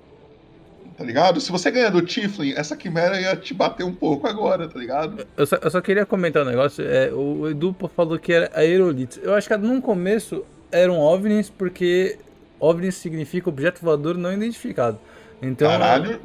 [0.98, 1.40] Tá ligado?
[1.40, 5.26] Se você ganhar do Tiflin, essa quimera ia te bater um pouco agora, tá ligado?
[5.38, 6.86] Eu só, eu só queria comentar um negócio.
[6.86, 9.18] É, o Edu falou que era aerolitos.
[9.24, 12.20] Eu acho que no começo eram OVNIs, porque
[12.60, 15.00] OVNIs significa objeto voador não identificado.
[15.42, 16.22] Então, Caralho.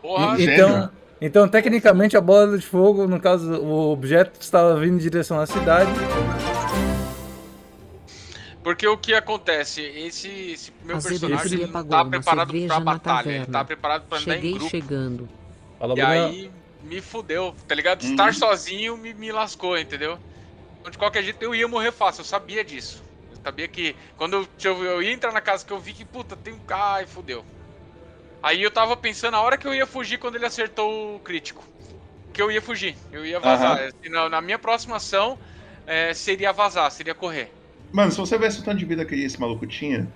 [0.00, 0.54] Porra, gênio.
[0.54, 0.90] então,
[1.20, 5.46] então, tecnicamente, a bola de fogo, no caso, o objeto estava vindo em direção à
[5.46, 5.90] cidade.
[8.62, 9.80] Porque o que acontece?
[9.82, 13.28] Esse, esse meu Azevedo personagem não apagou tá uma preparado na batalha.
[13.28, 13.52] Ele taverna.
[13.58, 14.70] tá preparado pra andar em Cheguei grupo.
[14.70, 15.28] chegando.
[15.78, 16.26] Fala, E Bruna.
[16.26, 16.50] aí
[16.84, 18.02] me fudeu, tá ligado?
[18.04, 20.16] Estar sozinho me, me lascou, entendeu?
[20.80, 23.01] Então, de qualquer jeito eu ia morrer fácil, eu sabia disso.
[23.44, 26.54] Sabia que quando eu, eu, ia entrar na casa que eu vi que, puta, tem
[26.54, 26.60] um.
[26.70, 27.44] Ai, fudeu.
[28.42, 31.64] Aí eu tava pensando a hora que eu ia fugir quando ele acertou o crítico.
[32.32, 33.76] Que eu ia fugir, eu ia vazar.
[33.78, 33.86] Aham.
[33.86, 35.38] Assim, na, na minha próxima ação
[35.86, 37.50] é, seria vazar, seria correr.
[37.92, 40.10] Mano, se você vesse o tanto de vida que esse maluco tinha,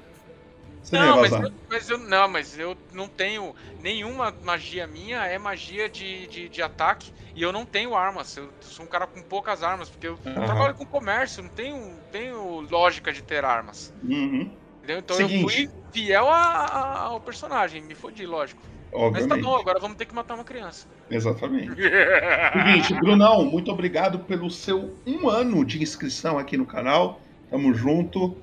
[0.86, 5.38] você não, mas eu, mas eu não, mas eu não tenho nenhuma magia minha é
[5.38, 8.36] magia de, de, de ataque e eu não tenho armas.
[8.36, 10.44] Eu sou um cara com poucas armas porque eu Aham.
[10.44, 13.92] trabalho com comércio, não tenho, tenho lógica de ter armas.
[14.02, 14.50] Uhum.
[14.78, 14.98] Entendeu?
[14.98, 15.52] Então eu Seguinte.
[15.56, 18.62] fui fiel a- a- ao personagem, me fodi, lógico.
[18.92, 19.42] Mas tá Obviamente.
[19.42, 20.86] bom, agora vamos ter que matar uma criança.
[21.10, 21.74] Exatamente.
[22.52, 27.20] Seguinte, Brunão, muito obrigado pelo seu um ano de inscrição aqui no canal.
[27.50, 28.36] Tamo junto.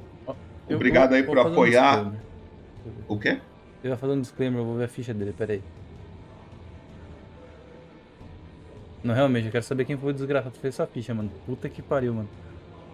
[0.70, 2.12] Eu Obrigado vou- aí vou por apoiar.
[3.08, 3.40] O quê?
[3.84, 5.62] Eu ia fazer um disclaimer, eu vou ver a ficha dele, peraí.
[9.04, 11.30] Não, realmente, eu quero saber quem foi o desgraçado que fez essa ficha, mano.
[11.46, 12.30] Puta que pariu, mano.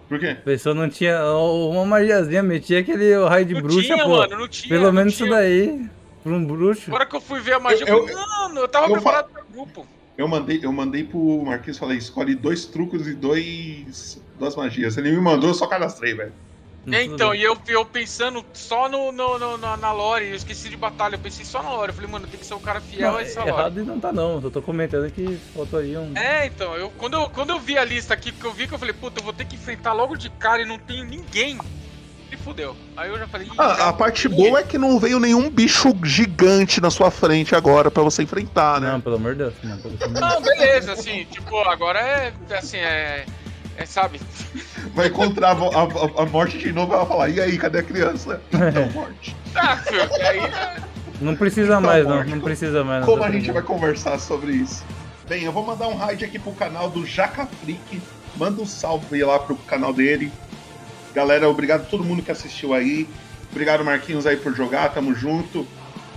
[0.08, 0.30] Por quê?
[0.30, 4.08] A pessoa não tinha uma magiazinha, metia aquele raio de Não bruxa, tinha, pô.
[4.18, 5.28] mano, não tinha, Pelo não menos tinha.
[5.28, 5.88] isso daí.
[6.24, 6.90] Pra um bruxo.
[6.90, 9.42] Agora que eu fui ver a magia, Eu- eu, mano, eu tava eu preparado pra
[9.52, 9.86] grupo.
[10.18, 14.20] Eu mandei, eu mandei pro Marquinhos falei, escolhe dois trucos e dois.
[14.38, 14.96] duas magias.
[14.98, 16.32] Ele me mandou, eu só cadastrei, velho.
[16.92, 20.68] É, Então, e eu, eu pensando só no, no, no- na, na lore, eu esqueci
[20.68, 21.90] de batalha, eu pensei só na lore.
[21.90, 23.50] Eu falei, mano, tem que ser um cara fiel Não, a essa lore.
[23.50, 26.12] errado e não tá não, eu tô comentando que faltaria um...
[26.16, 28.74] É, então, eu, quando, eu, quando eu vi a lista aqui, que eu vi que
[28.74, 31.58] eu falei, puta, eu vou ter que enfrentar logo de cara e não tenho ninguém.
[32.32, 32.76] E fudeu.
[32.96, 35.88] Aí eu já falei, "Ih, Ah, a parte boa é que não veio nenhum bicho
[36.04, 38.92] gigante na sua frente agora pra você enfrentar, né?
[38.92, 39.54] Não, pelo amor de Deus.
[39.64, 40.32] Não, pelo amor de Deus.
[40.34, 43.26] Não, beleza, assim, tipo, agora é, assim, é,
[43.80, 44.20] é, sabe?
[44.94, 47.82] Vai encontrar a, a- a- morte de novo e vai falar, e aí, cadê a
[47.82, 48.40] criança?
[48.52, 49.34] Então, morte.
[50.16, 50.76] E aí, né?
[51.20, 52.16] Não precisa Então, mais, não.
[52.16, 52.30] morte.
[52.30, 53.00] Não precisa mais.
[53.00, 54.84] não, Como tá a gente vai conversar sobre isso?
[55.28, 58.00] Bem, eu vou mandar um raid aqui pro canal do Jaca Freak.
[58.36, 60.32] Manda um salve lá pro canal dele.
[61.14, 63.08] Galera, obrigado a todo mundo que assistiu aí.
[63.50, 65.66] Obrigado, Marquinhos, aí por jogar, tamo junto.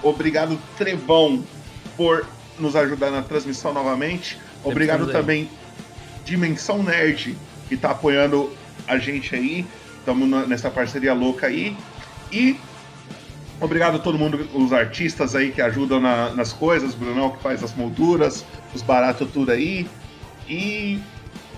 [0.01, 1.43] Obrigado, Trevão,
[1.97, 2.25] por
[2.59, 4.37] nos ajudar na transmissão novamente.
[4.63, 5.49] Obrigado também,
[6.23, 7.35] Dimensão Nerd,
[7.75, 8.51] que tá apoiando
[8.87, 9.65] a gente aí.
[10.05, 11.75] Tamo na- nessa parceria louca aí.
[12.31, 12.55] E
[13.61, 17.63] Obrigado a todo mundo, os artistas aí que ajudam na- nas coisas, Brunão que faz
[17.63, 18.43] as molduras,
[18.73, 19.87] os baratos tudo aí.
[20.49, 20.99] E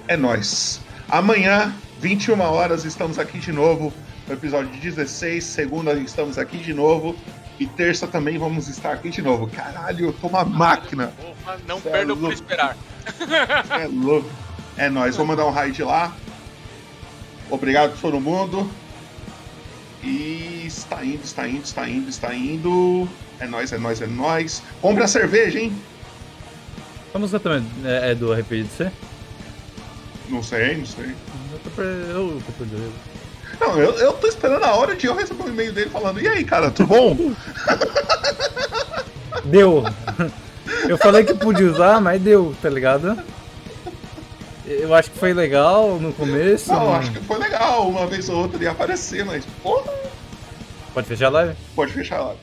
[0.07, 0.81] é nóis.
[1.09, 3.91] Amanhã, 21 horas, estamos aqui de novo
[4.27, 5.45] no episódio 16.
[5.45, 7.15] Segunda, estamos aqui de novo.
[7.59, 9.47] E terça também vamos estar aqui de novo.
[9.47, 11.07] Caralho, eu tô uma máquina.
[11.07, 12.77] Porra, não Cê é por esperar.
[13.81, 14.29] É louco.
[14.77, 16.13] É nóis, vou mandar um raid lá.
[17.49, 18.69] Obrigado a todo mundo.
[20.03, 23.07] E está indo, está indo, está indo, está indo.
[23.39, 24.61] É nóis, é nóis, é nóis.
[24.81, 25.75] Compre a cerveja, hein?
[27.13, 28.91] A música também é, é do RPG de C?
[30.29, 31.15] Não sei, não sei.
[31.51, 31.81] Eu tô.
[31.81, 32.93] Eu tô perdendo.
[33.59, 36.27] Não, eu, eu tô esperando a hora de eu receber um e-mail dele falando: E
[36.27, 37.15] aí, cara, tudo bom?
[39.45, 39.83] Deu!
[40.89, 43.17] Eu falei que podia usar, mas deu, tá ligado?
[44.67, 46.71] Eu acho que foi legal no começo.
[46.71, 47.87] Não, não- acho que foi legal.
[47.87, 49.91] Uma vez ou outra ele ia aparecer, mas, porra,
[50.93, 51.55] Pode fechar a live?
[51.75, 52.35] pode fechar lá.